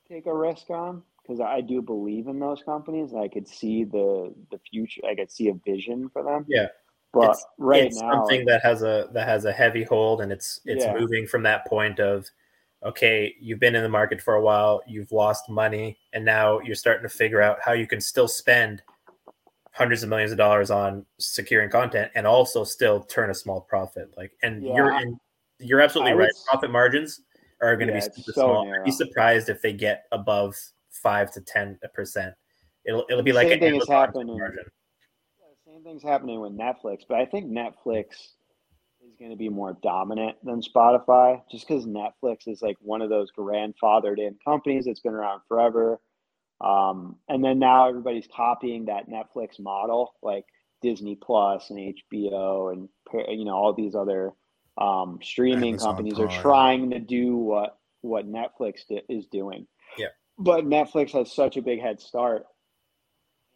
take 0.09 0.27
a 0.27 0.35
risk 0.35 0.71
on 0.71 1.03
because 1.23 1.41
I 1.41 1.61
do 1.61 1.81
believe 1.81 2.27
in 2.27 2.41
those 2.41 2.63
companies. 2.63 3.15
I 3.15 3.29
could 3.29 3.49
see 3.49 3.85
the 3.85 4.35
the 4.51 4.59
future. 4.71 5.03
I 5.09 5.15
could 5.15 5.31
see 5.31 5.49
a 5.49 5.55
vision 5.55 6.11
for 6.13 6.25
them. 6.25 6.45
Yeah, 6.49 6.67
but 7.15 7.31
it's, 7.31 7.47
right 7.59 7.85
it's 7.85 8.01
now, 8.01 8.11
something 8.11 8.45
that 8.47 8.63
has 8.63 8.83
a 8.83 9.09
that 9.13 9.29
has 9.29 9.45
a 9.45 9.53
heavy 9.53 9.85
hold, 9.85 10.21
and 10.21 10.33
it's 10.33 10.61
it's 10.67 10.85
Yeah. 10.85 10.99
moving 10.99 11.27
from 11.27 11.45
that 11.45 11.67
point 11.67 12.01
of 12.01 12.29
okay, 12.85 13.35
you've 13.41 13.59
been 13.59 13.75
in 13.75 13.83
the 13.83 13.89
market 13.89 14.21
for 14.21 14.35
a 14.35 14.41
while, 14.41 14.83
you've 14.87 15.11
lost 15.11 15.49
money, 15.49 15.99
and 16.13 16.25
now 16.25 16.61
you're 16.61 16.77
starting 16.77 17.03
to 17.03 17.09
figure 17.09 17.43
out 17.43 17.59
how 17.61 17.73
you 17.73 17.87
can 17.87 18.01
still 18.01 18.29
spend 18.29 18.83
hundreds 19.79 20.03
of 20.03 20.09
millions 20.09 20.33
of 20.33 20.39
dollars 20.39 20.73
on 20.73 21.07
securing 21.19 21.71
content 21.71 22.11
and 22.17 22.27
also 22.27 22.65
still 22.65 23.01
turn 23.05 23.31
a 23.31 23.35
small 23.35 23.61
profit. 23.61 24.13
Like, 24.17 24.33
and 24.43 24.63
Yeah. 24.65 24.75
you're 24.75 24.91
and 24.91 25.17
you're 25.61 25.81
absolutely 25.81 26.13
I 26.13 26.17
right. 26.17 26.29
s- 26.29 26.45
Profit 26.49 26.71
margins 26.71 27.21
are 27.63 27.77
going 27.77 27.87
to 27.87 27.95
Yeah, 27.95 28.01
be 28.01 28.13
super 28.13 28.33
so 28.33 28.43
small. 28.43 28.73
I'd 28.73 28.85
be 28.85 28.91
surprised 28.91 29.49
if 29.49 29.63
they 29.63 29.73
get 29.73 30.05
above 30.11 30.57
five 30.91 31.31
to 31.33 31.41
ten 31.41 31.79
percent. 31.95 32.35
It'll 32.85 33.05
it'll 33.09 33.23
be 33.23 33.33
like 33.33 33.49
Same 33.49 33.61
thing 33.61 33.77
is 33.77 33.89
happening. 33.89 34.37
margin. 34.37 34.65
Yeah, 35.41 35.73
same 35.73 35.85
thing's 35.85 36.03
happening 36.03 36.41
with 36.41 36.53
Netflix, 36.53 37.03
but 37.09 37.19
I 37.19 37.25
think 37.27 37.47
Netflix 37.47 38.07
is 39.01 39.15
going 39.17 39.31
to 39.31 39.37
be 39.37 39.49
more 39.49 39.77
dominant 39.81 40.37
than 40.43 40.61
Spotify 40.61 41.41
just 41.51 41.69
because 41.69 41.87
Netflix 41.87 42.49
is 42.49 42.63
like 42.63 42.77
one 42.81 43.01
of 43.01 43.11
those 43.11 43.31
grandfathered 43.39 44.19
in 44.19 44.37
companies 44.45 44.87
that's 44.87 45.01
been 45.01 45.15
around 45.15 45.41
forever. 45.47 46.01
Um, 46.61 47.17
and 47.29 47.45
then 47.45 47.59
now 47.59 47.89
everybody's 47.89 48.29
copying 48.35 48.87
that 48.87 49.09
Netflix 49.09 49.61
model, 49.61 50.15
like 50.23 50.45
Disney 50.83 51.17
Plus 51.17 51.71
and 51.71 51.79
HBO 51.79 52.73
and 52.73 52.89
you 53.29 53.45
know 53.45 53.55
all 53.55 53.73
these 53.73 53.95
other 53.95 54.33
um, 54.77 55.19
streaming 55.23 55.75
Amazon 55.75 55.89
companies 55.89 56.19
are 56.19 56.29
trying 56.29 56.91
to 56.91 56.99
do 56.99 57.37
what 57.37 57.79
what 58.01 58.31
Netflix 58.31 58.85
is 59.09 59.27
doing. 59.27 59.67
Yeah. 59.97 60.09
But 60.39 60.65
Netflix 60.65 61.13
has 61.13 61.33
such 61.33 61.57
a 61.57 61.63
big 61.63 61.81
head 61.81 62.01
start. 62.01 62.47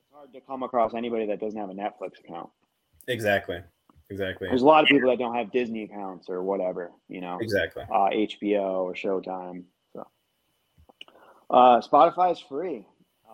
It's 0.00 0.12
hard 0.12 0.32
to 0.32 0.40
come 0.40 0.62
across 0.62 0.94
anybody 0.94 1.26
that 1.26 1.40
doesn't 1.40 1.58
have 1.58 1.70
a 1.70 1.74
Netflix 1.74 2.18
account. 2.24 2.50
Exactly. 3.06 3.60
Exactly. 4.10 4.48
There's 4.48 4.62
a 4.62 4.66
lot 4.66 4.82
of 4.82 4.88
people 4.88 5.08
that 5.08 5.18
don't 5.18 5.34
have 5.34 5.50
Disney 5.52 5.84
accounts 5.84 6.28
or 6.28 6.42
whatever, 6.42 6.90
you 7.08 7.20
know, 7.20 7.38
Exactly. 7.40 7.84
uh, 7.84 8.10
HBO 8.10 8.82
or 8.82 8.94
Showtime. 8.94 9.62
So, 9.94 10.06
uh, 11.48 11.80
Spotify 11.80 12.32
is 12.32 12.40
free. 12.40 12.84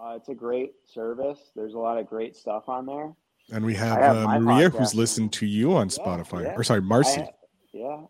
Uh, 0.00 0.14
it's 0.14 0.28
a 0.28 0.34
great 0.34 0.74
service. 0.84 1.50
There's 1.56 1.74
a 1.74 1.78
lot 1.78 1.98
of 1.98 2.06
great 2.06 2.36
stuff 2.36 2.68
on 2.68 2.86
there. 2.86 3.12
And 3.50 3.64
we 3.64 3.74
have, 3.74 3.98
have 3.98 4.16
uh, 4.16 4.38
Maria, 4.38 4.70
podcast. 4.70 4.78
who's 4.78 4.94
listened 4.94 5.32
to 5.34 5.46
you 5.46 5.74
on 5.74 5.88
Yeah, 5.88 5.96
Spotify. 6.04 6.42
yeah. 6.44 6.54
Or 6.54 6.62
sorry, 6.62 6.82
Marcy. 6.82 7.22
ha- 7.22 7.26
yeah. 7.72 7.84
Uh, 7.86 8.06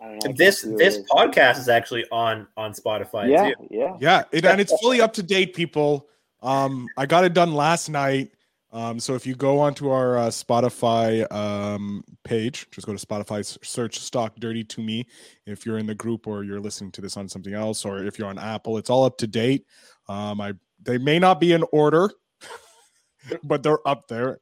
I 0.00 0.04
don't 0.08 0.24
know. 0.24 0.30
I 0.30 0.32
This 0.36 0.62
see 0.62 0.68
who 0.68 0.74
it 0.74 0.78
this 0.78 0.96
is. 0.96 1.06
podcast 1.10 1.58
is 1.58 1.68
actually 1.68 2.04
on 2.10 2.46
on 2.56 2.72
Spotify 2.72 3.28
Yeah, 3.30 3.50
too. 3.50 3.68
yeah. 3.70 3.96
Yeah, 4.00 4.24
it, 4.32 4.44
and 4.44 4.60
it's 4.60 4.72
fully 4.80 5.00
up 5.00 5.12
to 5.14 5.22
date, 5.22 5.54
people. 5.54 6.08
Um, 6.42 6.86
I 6.96 7.06
got 7.06 7.24
it 7.24 7.32
done 7.34 7.54
last 7.54 7.88
night. 7.88 8.30
Um, 8.74 8.98
so 8.98 9.14
if 9.14 9.24
you 9.24 9.36
go 9.36 9.60
onto 9.60 9.88
our 9.90 10.18
uh, 10.18 10.26
Spotify 10.26 11.30
um, 11.32 12.02
page, 12.24 12.66
just 12.72 12.86
go 12.88 12.92
to 12.94 13.06
Spotify, 13.06 13.44
search 13.64 14.00
"Stock 14.00 14.34
Dirty 14.40 14.64
to 14.64 14.82
Me." 14.82 15.06
If 15.46 15.64
you're 15.64 15.78
in 15.78 15.86
the 15.86 15.94
group 15.94 16.26
or 16.26 16.42
you're 16.42 16.58
listening 16.60 16.90
to 16.92 17.00
this 17.00 17.16
on 17.16 17.28
something 17.28 17.54
else, 17.54 17.84
or 17.84 18.04
if 18.04 18.18
you're 18.18 18.26
on 18.28 18.36
Apple, 18.38 18.76
it's 18.76 18.90
all 18.90 19.04
up 19.04 19.16
to 19.18 19.28
date. 19.28 19.64
Um, 20.08 20.40
I 20.40 20.54
they 20.82 20.98
may 20.98 21.20
not 21.20 21.38
be 21.38 21.52
in 21.52 21.64
order, 21.70 22.10
but 23.44 23.62
they're 23.62 23.86
up 23.86 24.08
there. 24.08 24.38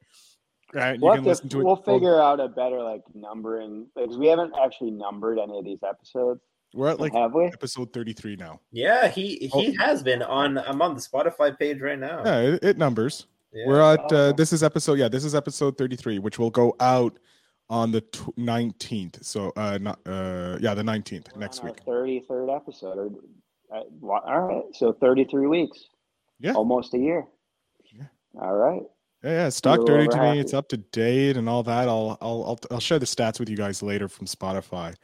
Right, 0.74 0.94
you 0.94 1.02
We'll, 1.02 1.12
can 1.16 1.24
have 1.24 1.26
listen 1.26 1.48
to, 1.50 1.56
to 1.56 1.60
it. 1.60 1.64
we'll 1.64 1.74
all- 1.76 1.82
figure 1.82 2.18
out 2.18 2.40
a 2.40 2.48
better 2.48 2.82
like 2.82 3.02
numbering 3.14 3.86
because 3.94 4.16
we 4.16 4.28
haven't 4.28 4.54
actually 4.58 4.92
numbered 4.92 5.38
any 5.38 5.58
of 5.58 5.66
these 5.66 5.82
episodes, 5.86 6.40
We're 6.72 6.88
at 6.88 6.98
like 7.00 7.12
have 7.12 7.34
we? 7.34 7.44
episode 7.44 7.92
33 7.92 8.36
now. 8.36 8.60
Yeah, 8.72 9.08
he 9.08 9.50
he 9.52 9.76
Oh. 9.78 9.84
has 9.84 10.02
been 10.02 10.22
on. 10.22 10.56
I'm 10.56 10.80
on 10.80 10.94
the 10.94 11.02
Spotify 11.02 11.58
page 11.58 11.82
right 11.82 11.98
now. 11.98 12.22
Yeah, 12.24 12.40
it, 12.54 12.64
it 12.64 12.78
numbers. 12.78 13.26
Yeah. 13.52 13.64
We're 13.66 13.80
at 13.80 14.12
uh, 14.12 14.32
this 14.32 14.52
is 14.52 14.62
episode 14.62 14.98
yeah 14.98 15.08
this 15.08 15.24
is 15.24 15.34
episode 15.34 15.76
33 15.76 16.18
which 16.18 16.38
will 16.38 16.50
go 16.50 16.74
out 16.80 17.18
on 17.68 17.90
the 17.92 18.00
tw- 18.00 18.34
19th 18.36 19.24
so 19.24 19.52
uh 19.56 19.78
not 19.80 19.98
uh 20.06 20.58
yeah 20.60 20.74
the 20.74 20.82
19th 20.82 21.32
We're 21.34 21.40
next 21.40 21.62
week 21.62 21.76
33rd 21.86 22.54
episode. 22.56 23.14
Uh, 23.72 23.80
all 24.06 24.40
right, 24.42 24.64
so 24.74 24.92
33 24.92 25.46
weeks. 25.46 25.84
Yeah. 26.38 26.52
almost 26.52 26.92
a 26.94 26.98
year. 26.98 27.24
Yeah. 27.94 28.04
All 28.40 28.54
right. 28.54 28.82
yeah, 29.22 29.30
yeah 29.30 29.48
stock 29.48 29.84
dirty 29.86 30.08
to 30.08 30.16
me 30.18 30.26
happy. 30.26 30.40
it's 30.40 30.54
up 30.54 30.68
to 30.68 30.76
date 30.76 31.36
and 31.36 31.48
all 31.48 31.62
that 31.62 31.88
I'll, 31.88 32.18
I'll 32.20 32.44
I'll 32.44 32.58
I'll 32.72 32.80
share 32.80 32.98
the 32.98 33.06
stats 33.06 33.38
with 33.38 33.48
you 33.48 33.56
guys 33.56 33.82
later 33.82 34.08
from 34.08 34.26
Spotify 34.26 34.94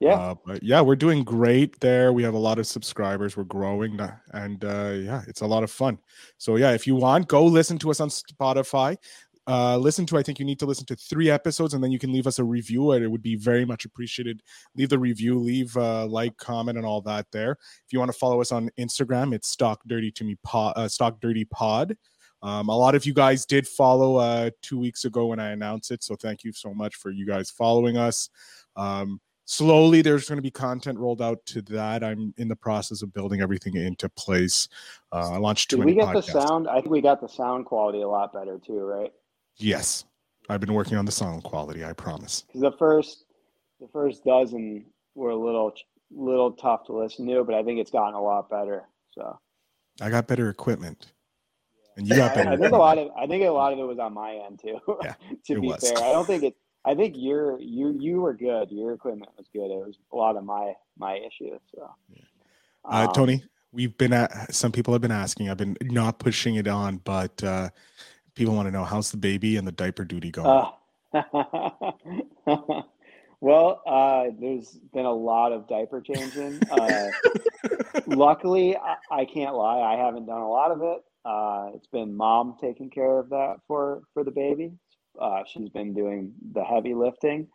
Yeah. 0.00 0.34
uh, 0.48 0.58
yeah 0.62 0.80
we're 0.80 0.94
doing 0.94 1.24
great 1.24 1.80
there 1.80 2.12
we 2.12 2.22
have 2.22 2.34
a 2.34 2.38
lot 2.38 2.60
of 2.60 2.68
subscribers 2.68 3.36
we're 3.36 3.42
growing 3.42 3.98
and 4.32 4.64
uh 4.64 4.92
yeah 4.94 5.22
it's 5.26 5.40
a 5.40 5.46
lot 5.46 5.64
of 5.64 5.72
fun 5.72 5.98
so 6.36 6.54
yeah 6.54 6.70
if 6.70 6.86
you 6.86 6.94
want 6.94 7.26
go 7.26 7.44
listen 7.44 7.78
to 7.78 7.90
us 7.90 7.98
on 7.98 8.08
Spotify 8.08 8.96
uh, 9.48 9.78
listen 9.78 10.04
to. 10.04 10.18
I 10.18 10.22
think 10.22 10.38
you 10.38 10.44
need 10.44 10.58
to 10.58 10.66
listen 10.66 10.84
to 10.86 10.96
three 10.96 11.30
episodes, 11.30 11.72
and 11.72 11.82
then 11.82 11.90
you 11.90 11.98
can 11.98 12.12
leave 12.12 12.26
us 12.26 12.38
a 12.38 12.44
review. 12.44 12.90
and 12.92 13.02
It 13.02 13.08
would 13.08 13.22
be 13.22 13.34
very 13.34 13.64
much 13.64 13.86
appreciated. 13.86 14.42
Leave 14.76 14.90
the 14.90 14.98
review, 14.98 15.38
leave 15.38 15.74
uh, 15.74 16.06
like, 16.06 16.36
comment, 16.36 16.76
and 16.76 16.86
all 16.86 17.00
that 17.02 17.26
there. 17.32 17.52
If 17.52 17.92
you 17.92 17.98
want 17.98 18.12
to 18.12 18.18
follow 18.18 18.42
us 18.42 18.52
on 18.52 18.68
Instagram, 18.78 19.34
it's 19.34 19.48
Stock 19.48 19.80
Dirty 19.86 20.10
to 20.12 20.24
Me 20.24 20.36
Pod. 20.42 20.74
Uh, 20.76 20.86
Stock 20.86 21.18
Dirty 21.20 21.46
Pod. 21.46 21.96
Um, 22.42 22.68
a 22.68 22.76
lot 22.76 22.94
of 22.94 23.06
you 23.06 23.14
guys 23.14 23.46
did 23.46 23.66
follow 23.66 24.16
uh, 24.16 24.50
two 24.60 24.78
weeks 24.78 25.06
ago 25.06 25.26
when 25.26 25.40
I 25.40 25.50
announced 25.52 25.90
it, 25.90 26.04
so 26.04 26.14
thank 26.14 26.44
you 26.44 26.52
so 26.52 26.74
much 26.74 26.96
for 26.96 27.10
you 27.10 27.26
guys 27.26 27.50
following 27.50 27.96
us. 27.96 28.28
Um, 28.76 29.18
slowly, 29.48 30.02
there's 30.02 30.28
going 30.28 30.36
to 30.36 30.42
be 30.42 30.50
content 30.50 30.98
rolled 30.98 31.22
out 31.22 31.44
to 31.46 31.62
that. 31.62 32.04
I'm 32.04 32.34
in 32.36 32.48
the 32.48 32.56
process 32.56 33.00
of 33.02 33.12
building 33.14 33.40
everything 33.40 33.74
into 33.76 34.08
place. 34.10 34.68
Uh, 35.10 35.32
I 35.32 35.38
launched 35.38 35.74
many 35.76 35.94
we 35.94 35.98
get 35.98 36.12
the 36.12 36.20
sound? 36.20 36.68
I 36.68 36.74
think 36.74 36.90
we 36.90 37.00
got 37.00 37.20
the 37.20 37.28
sound 37.28 37.64
quality 37.64 38.02
a 38.02 38.08
lot 38.08 38.32
better 38.32 38.58
too, 38.58 38.80
right? 38.80 39.12
Yes, 39.56 40.04
I've 40.48 40.60
been 40.60 40.74
working 40.74 40.98
on 40.98 41.06
the 41.06 41.12
sound 41.12 41.42
quality. 41.42 41.84
I 41.84 41.94
promise. 41.94 42.44
Because 42.46 42.60
the 42.60 42.72
first, 42.72 43.24
the 43.80 43.88
first 43.88 44.22
dozen 44.22 44.84
were 45.14 45.30
a 45.30 45.36
little, 45.36 45.72
little 46.14 46.52
tough 46.52 46.84
to 46.86 46.92
listen 46.92 47.26
to, 47.26 47.42
but 47.42 47.54
I 47.54 47.62
think 47.62 47.80
it's 47.80 47.90
gotten 47.90 48.14
a 48.14 48.22
lot 48.22 48.50
better. 48.50 48.84
So 49.12 49.38
I 50.00 50.10
got 50.10 50.28
better 50.28 50.50
equipment, 50.50 51.12
and 51.96 52.06
you 52.06 52.14
got 52.14 52.34
better. 52.34 52.50
I 52.50 52.56
think 52.58 52.72
a 52.72 52.76
lot 52.76 52.98
of, 52.98 53.10
I 53.18 53.26
think 53.26 53.44
a 53.44 53.48
lot 53.48 53.72
of 53.72 53.78
it 53.78 53.84
was 53.84 53.98
on 53.98 54.12
my 54.12 54.34
end 54.34 54.60
too. 54.60 54.78
Yeah, 55.02 55.14
to 55.46 55.60
be 55.60 55.68
was. 55.68 55.90
fair, 55.90 55.96
I 56.04 56.12
don't 56.12 56.26
think 56.26 56.44
it. 56.44 56.54
I 56.84 56.94
think 56.94 57.14
you're 57.16 57.58
you 57.60 57.96
you 57.98 58.20
were 58.20 58.34
good. 58.34 58.70
Your 58.70 58.92
equipment 58.92 59.30
was 59.36 59.46
good. 59.52 59.70
It 59.70 59.86
was 59.86 59.98
a 60.12 60.16
lot 60.16 60.36
of 60.36 60.44
my 60.44 60.74
my 60.98 61.16
issues. 61.16 61.60
So, 61.74 61.90
Uh, 62.84 63.06
Um, 63.06 63.12
Tony, 63.12 63.44
we've 63.72 63.96
been 63.98 64.12
at 64.12 64.54
some 64.54 64.72
people 64.72 64.92
have 64.94 65.02
been 65.02 65.10
asking. 65.10 65.50
I've 65.50 65.56
been 65.56 65.76
not 65.82 66.18
pushing 66.18 66.54
it 66.54 66.68
on, 66.68 66.98
but 66.98 67.42
uh, 67.44 67.70
people 68.34 68.54
want 68.54 68.66
to 68.68 68.72
know 68.72 68.84
how's 68.84 69.10
the 69.10 69.16
baby 69.16 69.56
and 69.56 69.66
the 69.66 69.72
diaper 69.72 70.04
duty 70.04 70.30
going. 70.30 70.46
Uh, 70.46 70.70
well, 73.40 73.82
uh, 73.86 74.26
there's 74.38 74.78
been 74.92 75.06
a 75.06 75.12
lot 75.12 75.52
of 75.52 75.68
diaper 75.68 76.00
changing. 76.00 76.60
Uh, 76.70 77.10
luckily, 78.06 78.76
I, 78.76 78.96
I 79.10 79.24
can't 79.24 79.54
lie. 79.54 79.80
I 79.80 79.96
haven't 79.96 80.26
done 80.26 80.40
a 80.40 80.48
lot 80.48 80.70
of 80.70 80.82
it. 80.82 81.02
Uh, 81.24 81.70
it's 81.74 81.86
been 81.88 82.16
mom 82.16 82.56
taking 82.60 82.88
care 82.90 83.18
of 83.18 83.28
that 83.30 83.56
for 83.66 84.02
for 84.14 84.22
the 84.24 84.30
baby. 84.30 84.72
Uh, 85.20 85.42
she's 85.46 85.68
been 85.68 85.94
doing 85.94 86.32
the 86.52 86.62
heavy 86.64 86.94
lifting, 86.94 87.48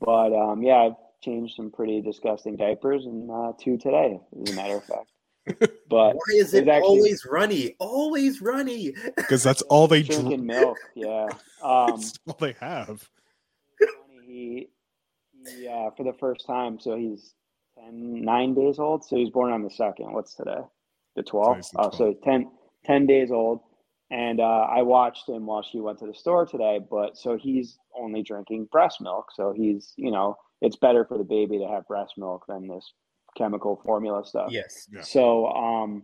but 0.00 0.32
um, 0.32 0.62
yeah, 0.62 0.76
I've 0.76 0.96
changed 1.22 1.54
some 1.56 1.70
pretty 1.70 2.00
disgusting 2.00 2.56
diapers 2.56 3.04
and 3.06 3.30
uh, 3.30 3.52
two 3.58 3.78
today, 3.78 4.18
as 4.44 4.52
a 4.52 4.56
matter 4.56 4.76
of 4.76 4.84
fact. 4.84 5.10
But 5.88 6.14
Why 6.14 6.22
is 6.36 6.54
it 6.54 6.68
actually- 6.68 6.88
always 6.88 7.26
runny? 7.26 7.74
Always 7.78 8.40
runny. 8.40 8.94
Because 9.16 9.42
that's 9.42 9.60
all 9.62 9.86
they 9.88 10.02
dr- 10.02 10.20
drinking 10.20 10.46
milk. 10.46 10.78
Yeah. 10.94 11.26
Um, 11.62 11.90
that's 12.00 12.18
all 12.26 12.36
they 12.40 12.54
have. 12.60 13.08
funny, 13.78 14.26
he, 14.26 14.68
he 15.58 15.68
uh, 15.68 15.90
for 15.96 16.04
the 16.04 16.14
first 16.18 16.46
time, 16.46 16.78
so 16.80 16.96
he's 16.96 17.34
10, 17.78 18.24
nine 18.24 18.54
days 18.54 18.78
old. 18.78 19.04
So 19.04 19.16
he's 19.16 19.30
born 19.30 19.52
on 19.52 19.62
the 19.62 19.70
second. 19.70 20.12
What's 20.12 20.34
today? 20.34 20.60
The 21.16 21.22
12th. 21.24 21.48
Today's 21.56 21.70
the 21.70 21.80
Oh, 21.80 21.90
so 21.90 22.14
10, 22.24 22.50
10 22.86 23.06
days 23.06 23.30
old. 23.30 23.60
And 24.12 24.40
uh, 24.40 24.66
I 24.70 24.82
watched 24.82 25.28
him 25.28 25.46
while 25.46 25.62
she 25.62 25.80
went 25.80 25.98
to 26.00 26.06
the 26.06 26.14
store 26.14 26.46
today. 26.46 26.78
But 26.88 27.16
so 27.16 27.36
he's 27.36 27.78
only 27.98 28.22
drinking 28.22 28.68
breast 28.70 29.00
milk. 29.00 29.30
So 29.34 29.52
he's, 29.56 29.94
you 29.96 30.10
know, 30.10 30.36
it's 30.60 30.76
better 30.76 31.04
for 31.04 31.16
the 31.16 31.24
baby 31.24 31.58
to 31.58 31.66
have 31.66 31.88
breast 31.88 32.14
milk 32.18 32.44
than 32.46 32.68
this 32.68 32.92
chemical 33.36 33.80
formula 33.84 34.22
stuff. 34.24 34.50
Yes. 34.50 34.86
Yeah. 34.92 35.00
So, 35.00 35.46
um, 35.46 36.02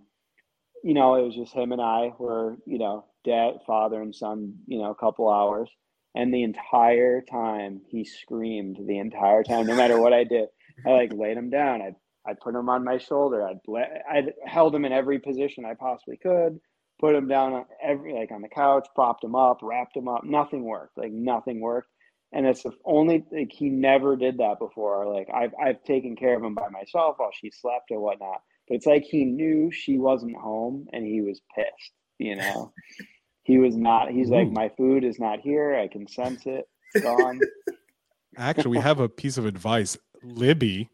you 0.83 0.95
know, 0.95 1.17
it 1.17 1.23
was 1.23 1.35
just 1.35 1.53
him 1.53 1.73
and 1.73 1.83
I 1.83 2.13
were, 2.19 2.57
you 2.65 2.79
know, 2.79 3.05
dad, 3.25 3.59
father, 3.67 4.01
and 4.01 4.15
son, 4.15 4.55
you 4.67 4.79
know, 4.79 4.91
a 4.91 4.95
couple 4.95 5.29
hours. 5.29 5.71
And 6.15 6.33
the 6.33 6.43
entire 6.43 7.21
time 7.21 7.83
he 7.91 8.05
screamed 8.05 8.79
the 8.87 8.99
entire 8.99 9.45
time, 9.45 9.67
no 9.67 9.77
matter 9.77 10.01
what 10.01 10.13
I 10.13 10.25
did. 10.25 10.49
I 10.87 10.91
like 10.91 11.13
laid 11.13 11.37
him 11.37 11.51
down. 11.51 11.83
I'd, 11.83 11.97
I'd 12.27 12.41
put 12.41 12.55
him 12.55 12.69
on 12.69 12.85
my 12.85 12.99
shoulder. 12.99 13.47
I'd, 13.47 13.59
let, 13.67 14.03
I'd 14.11 14.33
held 14.47 14.75
him 14.75 14.85
in 14.85 14.93
every 14.93 15.19
position 15.19 15.65
I 15.65 15.75
possibly 15.75 16.17
could, 16.17 16.61
put 16.99 17.15
him 17.15 17.29
down 17.29 17.53
on 17.53 17.65
every, 17.83 18.15
like 18.15 18.31
on 18.31 18.43
the 18.43 18.49
couch, 18.49 18.87
propped 18.95 19.25
him 19.25 19.35
up, 19.35 19.59
wrapped 19.63 19.97
him 19.97 20.09
up. 20.09 20.25
Nothing 20.25 20.65
worked. 20.65 20.97
Like 20.99 21.13
nothing 21.13 21.61
worked. 21.61 21.89
And 22.33 22.47
it's 22.47 22.63
the 22.63 22.73
only, 22.85 23.25
like 23.33 23.53
he 23.53 23.71
never 23.71 24.17
did 24.17 24.39
that 24.39 24.59
before. 24.59 25.13
Like 25.13 25.29
I've, 25.33 25.53
I've 25.63 25.83
taken 25.85 26.17
care 26.17 26.37
of 26.37 26.43
him 26.43 26.55
by 26.55 26.69
myself 26.69 27.17
while 27.19 27.31
she 27.33 27.51
slept 27.51 27.91
or 27.91 28.01
whatnot. 28.01 28.43
But 28.69 28.77
it's 28.77 28.87
like 28.87 29.05
he 29.05 29.25
knew 29.25 29.71
she 29.71 29.99
wasn't 29.99 30.37
home 30.37 30.87
and 30.93 31.07
he 31.07 31.23
was 31.23 31.41
pissed, 31.55 31.93
you 32.19 32.37
know? 32.37 32.73
he 33.45 33.59
was 33.59 33.77
not, 33.77 34.11
he's 34.11 34.29
like, 34.29 34.51
my 34.51 34.69
food 34.77 35.05
is 35.05 35.19
not 35.19 35.41
here. 35.41 35.75
I 35.75 35.89
can 35.89 36.07
sense 36.07 36.45
it. 36.45 36.69
It's 36.95 37.05
gone. 37.05 37.41
Actually, 38.37 38.77
we 38.77 38.83
have 38.83 39.01
a 39.01 39.09
piece 39.09 39.39
of 39.39 39.47
advice. 39.47 39.97
Libby 40.23 40.91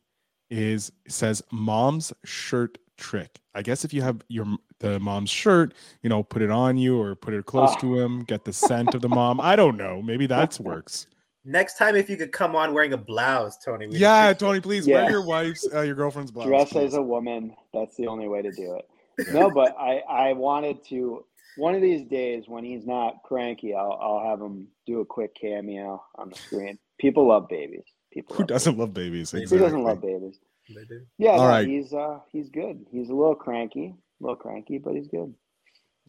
is 0.50 0.92
says 1.08 1.42
mom's 1.50 2.12
shirt 2.24 2.78
trick. 2.96 3.40
I 3.54 3.62
guess 3.62 3.84
if 3.84 3.92
you 3.94 4.02
have 4.02 4.22
your 4.28 4.46
the 4.80 4.98
mom's 5.00 5.30
shirt, 5.30 5.74
you 6.02 6.08
know, 6.10 6.22
put 6.22 6.42
it 6.42 6.50
on 6.50 6.76
you 6.76 7.00
or 7.00 7.14
put 7.14 7.34
it 7.34 7.46
close 7.46 7.70
Ah. 7.72 7.80
to 7.80 7.98
him, 7.98 8.24
get 8.24 8.44
the 8.44 8.52
scent 8.52 8.94
of 8.94 9.00
the 9.02 9.08
mom. 9.08 9.40
I 9.40 9.56
don't 9.56 9.76
know. 9.76 10.02
Maybe 10.02 10.26
that 10.34 10.58
works. 10.60 11.06
Next 11.46 11.76
time, 11.76 11.94
if 11.94 12.08
you 12.08 12.16
could 12.16 12.32
come 12.32 12.56
on 12.56 12.72
wearing 12.72 12.94
a 12.94 12.96
blouse, 12.96 13.58
Tony. 13.58 13.86
Yeah, 13.90 14.32
Tony, 14.32 14.60
please 14.60 14.86
Yeah. 14.88 15.02
wear 15.02 15.10
your 15.10 15.26
wife's 15.26 15.66
uh, 15.74 15.82
your 15.82 15.94
girlfriend's 15.94 16.30
blouse. 16.30 16.46
dress 16.48 16.72
please. 16.72 16.86
as 16.88 16.94
a 16.94 17.02
woman 17.02 17.54
that's 17.72 17.96
the 17.96 18.06
only 18.06 18.28
way 18.28 18.40
to 18.42 18.50
do 18.52 18.76
it 18.76 18.88
no 19.32 19.48
but 19.50 19.76
i 19.78 19.98
i 20.08 20.32
wanted 20.32 20.82
to 20.84 21.24
one 21.56 21.74
of 21.74 21.80
these 21.82 22.02
days 22.08 22.44
when 22.48 22.64
he's 22.64 22.84
not 22.86 23.22
cranky 23.24 23.72
i'll, 23.74 23.96
I'll 24.02 24.28
have 24.28 24.40
him 24.40 24.66
do 24.86 25.00
a 25.00 25.04
quick 25.04 25.34
cameo 25.36 26.02
on 26.16 26.30
the 26.30 26.34
screen 26.36 26.78
people 26.98 27.28
love 27.28 27.46
babies 27.48 27.84
people 28.12 28.34
Who 28.34 28.42
love 28.42 28.48
doesn't 28.48 28.76
love 28.78 28.92
babies? 28.94 29.30
Who 29.30 29.36
babies. 29.38 29.52
Exactly. 29.52 29.58
who 29.58 29.64
doesn't 29.64 29.84
love 29.84 30.00
babies 30.00 30.36
it. 30.42 30.46
They 30.68 30.84
do. 30.84 31.02
yeah 31.18 31.30
All 31.30 31.38
no, 31.42 31.48
right. 31.48 31.66
he's 31.68 31.92
uh 31.92 32.20
he's 32.32 32.48
good 32.48 32.86
he's 32.90 33.10
a 33.10 33.14
little 33.14 33.34
cranky 33.34 33.94
a 34.20 34.22
little 34.22 34.36
cranky 34.36 34.78
but 34.78 34.94
he's 34.94 35.08
good 35.08 35.34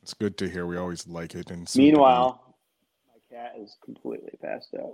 It's 0.01 0.13
good 0.13 0.37
to 0.37 0.47
hear. 0.49 0.65
We 0.65 0.77
always 0.77 1.07
like 1.07 1.35
it. 1.35 1.49
And 1.51 1.67
soon 1.67 1.81
to 1.85 1.91
meanwhile 1.91 2.55
my 3.11 3.35
cat 3.37 3.53
is 3.61 3.75
completely 3.83 4.31
passed 4.41 4.73
out 4.79 4.93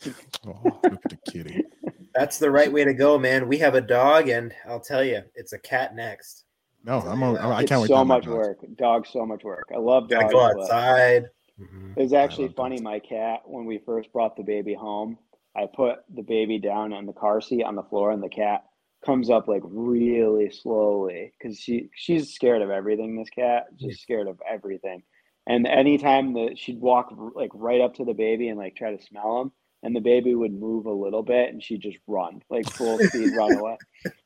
oh, 0.46 0.60
look 0.64 0.84
at 0.84 1.02
the 1.10 1.18
kitty. 1.30 1.64
That's 2.14 2.38
the 2.38 2.50
right 2.50 2.72
way 2.72 2.84
to 2.84 2.94
go, 2.94 3.18
man. 3.18 3.48
We 3.48 3.58
have 3.58 3.74
a 3.74 3.80
dog, 3.80 4.28
and 4.28 4.52
I'll 4.68 4.78
tell 4.80 5.02
you, 5.04 5.22
it's 5.34 5.52
a 5.54 5.58
cat 5.58 5.94
next. 5.96 6.44
No, 6.84 7.00
I'm. 7.00 7.20
a- 7.22 7.34
I 7.34 7.60
it's 7.62 7.68
can't 7.68 7.80
wait. 7.80 7.88
so 7.88 7.94
to 7.94 7.98
have 7.98 8.06
my 8.06 8.14
much 8.16 8.24
dogs. 8.26 8.36
work 8.36 8.58
dog. 8.76 9.06
so 9.08 9.26
much 9.26 9.42
work 9.42 9.66
i 9.74 9.76
love 9.76 10.08
Gotta 10.08 10.22
dogs 10.28 10.32
go 10.32 10.38
but- 10.54 10.62
outside. 10.62 11.24
Mhm. 11.60 11.96
It 11.96 12.02
was 12.02 12.12
actually 12.12 12.48
funny. 12.56 12.76
dogs. 12.76 12.84
My 12.84 12.98
cat, 13.00 13.40
when 13.44 13.64
we 13.66 13.78
first 13.78 14.12
brought 14.12 14.36
the 14.36 14.44
baby 14.44 14.72
home, 14.74 15.18
I 15.56 15.66
put 15.66 15.98
the 16.14 16.22
baby 16.22 16.60
down 16.60 16.92
on 16.92 17.04
the 17.04 17.12
car 17.12 17.40
seat 17.40 17.64
on 17.64 17.74
the 17.74 17.82
floor, 17.82 18.12
and 18.12 18.22
the 18.22 18.28
cat 18.28 18.66
comes 19.04 19.30
up 19.30 19.48
like 19.48 19.62
really 19.64 20.50
slowly 20.50 21.32
because 21.38 21.58
she 21.58 21.88
she's 21.94 22.34
scared 22.34 22.62
of 22.62 22.70
everything. 22.70 23.16
This 23.16 23.30
cat 23.30 23.66
just 23.76 24.02
scared 24.02 24.28
of 24.28 24.40
everything. 24.48 25.02
And 25.46 25.66
anytime 25.66 26.34
that 26.34 26.58
she'd 26.58 26.80
walk 26.80 27.14
like 27.34 27.50
right 27.54 27.80
up 27.80 27.94
to 27.94 28.04
the 28.04 28.14
baby 28.14 28.48
and 28.48 28.58
like 28.58 28.76
try 28.76 28.94
to 28.94 29.02
smell 29.02 29.40
him, 29.40 29.52
and 29.82 29.94
the 29.94 30.00
baby 30.00 30.34
would 30.34 30.52
move 30.52 30.86
a 30.86 30.92
little 30.92 31.22
bit, 31.22 31.50
and 31.50 31.62
she'd 31.62 31.80
just 31.80 31.98
run 32.06 32.42
like 32.50 32.68
full 32.70 32.98
speed 33.08 33.34
run 33.36 33.56
away. 33.56 33.78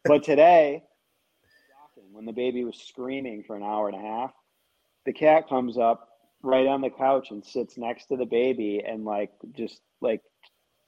But 0.05 0.23
today, 0.23 0.83
when 2.11 2.25
the 2.25 2.33
baby 2.33 2.65
was 2.65 2.77
screaming 2.77 3.45
for 3.45 3.57
an 3.57 3.63
hour 3.63 3.89
and 3.89 3.97
a 3.97 4.01
half, 4.01 4.33
the 5.05 5.13
cat 5.13 5.49
comes 5.49 5.79
up 5.79 6.09
right 6.43 6.67
on 6.67 6.81
the 6.81 6.91
couch 6.91 7.31
and 7.31 7.45
sits 7.45 7.79
next 7.79 8.07
to 8.07 8.17
the 8.17 8.27
baby 8.27 8.83
and 8.87 9.05
like 9.05 9.31
just 9.53 9.81
like 10.01 10.23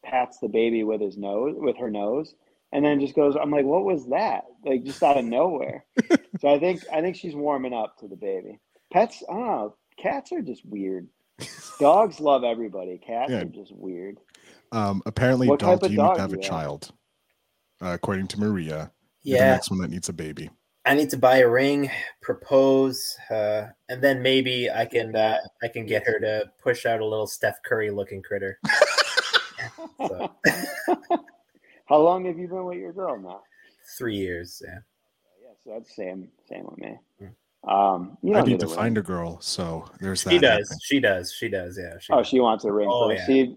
pats 0.05 0.39
the 0.39 0.49
baby 0.49 0.85
with 0.85 1.01
his 1.01 1.16
nose 1.16 1.55
with 1.57 1.76
her 1.76 1.91
nose 1.91 2.35
and 2.74 2.84
then 2.84 3.00
just 3.00 3.14
goes 3.14 3.34
i'm 3.40 3.50
like 3.50 3.64
what 3.64 3.84
was 3.84 4.06
that 4.10 4.44
like 4.66 4.84
just 4.84 5.02
out 5.02 5.16
of 5.16 5.24
nowhere 5.24 5.86
so 6.40 6.48
i 6.48 6.58
think 6.58 6.82
i 6.92 7.00
think 7.00 7.16
she's 7.16 7.34
warming 7.34 7.72
up 7.72 7.96
to 7.98 8.06
the 8.08 8.16
baby 8.16 8.60
pets 8.92 9.22
i 9.30 9.32
don't 9.32 9.46
know 9.46 9.76
cats 9.96 10.30
are 10.32 10.42
just 10.42 10.64
weird 10.66 11.08
dogs 11.80 12.20
love 12.20 12.44
everybody 12.44 12.98
cats 12.98 13.30
Yeah. 13.30 13.40
are 13.42 13.44
just 13.46 13.72
weird 13.74 14.18
Um, 14.72 15.02
apparently, 15.06 15.46
What 15.48 15.60
type 15.60 15.82
of 15.84 15.90
you 15.92 15.98
need 15.98 16.04
dog 16.04 16.16
to 16.16 16.20
have 16.22 16.32
a 16.32 16.36
have? 16.36 16.42
child. 16.44 16.92
Uh, 17.80 17.92
according 17.94 18.26
to 18.28 18.40
Maria, 18.40 18.90
you're 19.22 19.38
the 19.38 19.44
Yeah, 19.44 19.52
next 19.52 19.70
one 19.70 19.78
that 19.80 19.90
needs 19.90 20.08
a 20.08 20.12
baby. 20.12 20.50
I 20.84 20.94
need 20.94 21.10
to 21.10 21.16
buy 21.16 21.38
a 21.38 21.48
ring, 21.48 21.88
propose, 22.22 23.16
uh, 23.30 23.68
and 23.88 24.02
then 24.02 24.20
maybe 24.20 24.68
I 24.68 24.84
can 24.84 25.14
uh, 25.14 25.38
I 25.62 25.68
can 25.68 25.86
get 25.86 26.04
her 26.06 26.18
to 26.18 26.50
push 26.60 26.86
out 26.86 26.98
a 27.00 27.06
little 27.06 27.26
Steph 27.28 27.62
Curry 27.64 27.90
looking 27.92 28.20
critter. 28.20 28.58
so, 30.08 30.30
how 31.87 31.99
long 31.99 32.24
have 32.26 32.39
you 32.39 32.49
been 32.49 32.64
with 32.64 32.78
your 32.78 32.93
girl 32.93 33.18
now 33.18 33.43
three 33.99 34.16
years. 34.16 34.62
Yeah. 34.64 34.78
yeah 35.43 35.51
so 35.62 35.70
that's 35.74 35.95
same 35.95 36.28
same 36.49 36.64
with 36.64 36.78
me 36.78 36.99
um 37.66 38.18
you 38.22 38.35
I 38.37 38.43
need 38.43 38.61
to 38.61 38.68
find 38.68 38.99
a 38.99 39.03
girl, 39.03 39.41
so 39.41 39.89
there's 40.01 40.22
that. 40.24 40.30
She 40.32 40.39
does. 40.39 40.68
happening. 40.68 40.78
She 40.82 41.01
does. 41.01 41.32
She 41.32 41.49
does. 41.49 41.78
Yeah. 41.82 41.99
She 41.99 42.12
Oh, 42.12 42.18
does. 42.18 42.26
she 42.28 42.41
wants 42.41 42.64
a 42.66 42.72
ring 42.72 42.89
Oh, 42.91 43.09
first. 43.09 43.20
yeah. 43.20 43.26
See, 43.26 43.57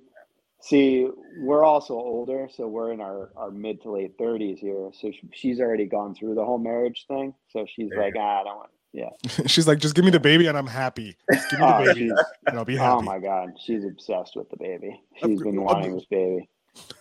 see, 0.61 1.09
we're 1.39 1.65
also 1.65 1.93
older, 1.95 2.47
so 2.49 2.67
we're 2.69 2.93
in 2.93 3.01
our, 3.01 3.31
our 3.35 3.51
mid 3.51 3.81
to 3.81 3.91
late 3.91 4.13
thirties 4.17 4.59
here. 4.59 4.91
So 4.93 5.11
sh- 5.11 5.25
she's 5.33 5.59
already 5.59 5.85
gone 5.87 6.15
through 6.15 6.35
the 6.35 6.45
whole 6.45 6.57
marriage 6.57 7.03
thing. 7.09 7.33
So 7.49 7.65
she's 7.67 7.89
There 7.89 8.01
like, 8.01 8.13
ah, 8.17 8.39
I 8.39 8.43
don't 8.45 8.55
want. 8.55 8.69
Yeah. 8.93 9.09
She's 9.45 9.67
like, 9.67 9.79
just 9.79 9.93
give 9.93 10.05
me 10.05 10.11
the 10.11 10.19
baby 10.21 10.47
and 10.47 10.57
I'm 10.57 10.65
happy. 10.67 11.17
Just 11.33 11.49
give 11.51 11.59
me 11.59 11.65
Oh, 11.67 11.83
the 11.83 11.93
baby 11.93 12.09
and 12.47 12.57
I'll 12.57 12.63
be 12.65 12.77
happy. 12.77 12.97
oh 12.97 13.01
my 13.01 13.19
god, 13.19 13.49
she's 13.59 13.83
obsessed 13.83 14.37
with 14.37 14.49
the 14.49 14.57
baby. 14.57 14.99
She's 15.21 15.41
been 15.41 15.61
wanting 15.61 15.93
this 15.93 16.05
baby, 16.05 16.49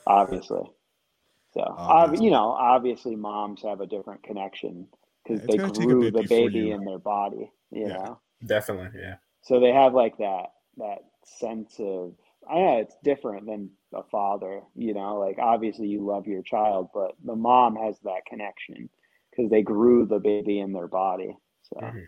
obviously. 0.09 0.63
So, 1.57 1.63
ob- 1.63 1.77
Obviously. 1.79 2.27
you 2.27 2.31
know, 2.33 2.51
obviously, 2.51 3.17
moms 3.17 3.63
have 3.63 3.81
a 3.81 3.87
different 3.87 4.23
connection 4.23 4.87
because 5.25 5.41
Yeah, 5.41 5.47
they 5.49 5.57
gonna 5.57 5.73
take 5.73 5.83
a 5.83 5.87
grew 5.87 6.11
the 6.11 6.23
baby 6.29 6.59
you- 6.59 6.75
in 6.75 6.85
their 6.85 6.99
body. 6.99 7.51
You 7.71 7.87
Yeah. 7.89 7.95
know. 7.95 8.21
Definitely. 8.45 9.01
Yeah. 9.01 9.17
so 9.41 9.59
they 9.61 9.73
have 9.73 9.95
like 9.95 10.19
that 10.19 10.53
that 10.77 10.99
sense 11.25 11.81
of 11.81 12.15
I 12.49 12.55
know 12.61 12.79
it's 12.79 12.97
different 13.03 13.47
than 13.47 13.71
a 13.95 14.03
father 14.05 14.61
you 14.75 14.93
know 14.93 15.19
like 15.19 15.39
obviously 15.39 15.87
you 15.89 16.05
love 16.05 16.27
your 16.27 16.43
child 16.43 16.91
but 16.93 17.13
the 17.25 17.35
mom 17.35 17.77
has 17.77 17.99
that 18.01 18.27
connection 18.27 18.91
because 19.31 19.49
they 19.51 19.63
grew 19.63 20.05
the 20.05 20.19
baby 20.19 20.59
in 20.61 20.73
their 20.73 20.87
body 20.89 21.35
so 21.63 21.81
Mhm. 21.81 22.07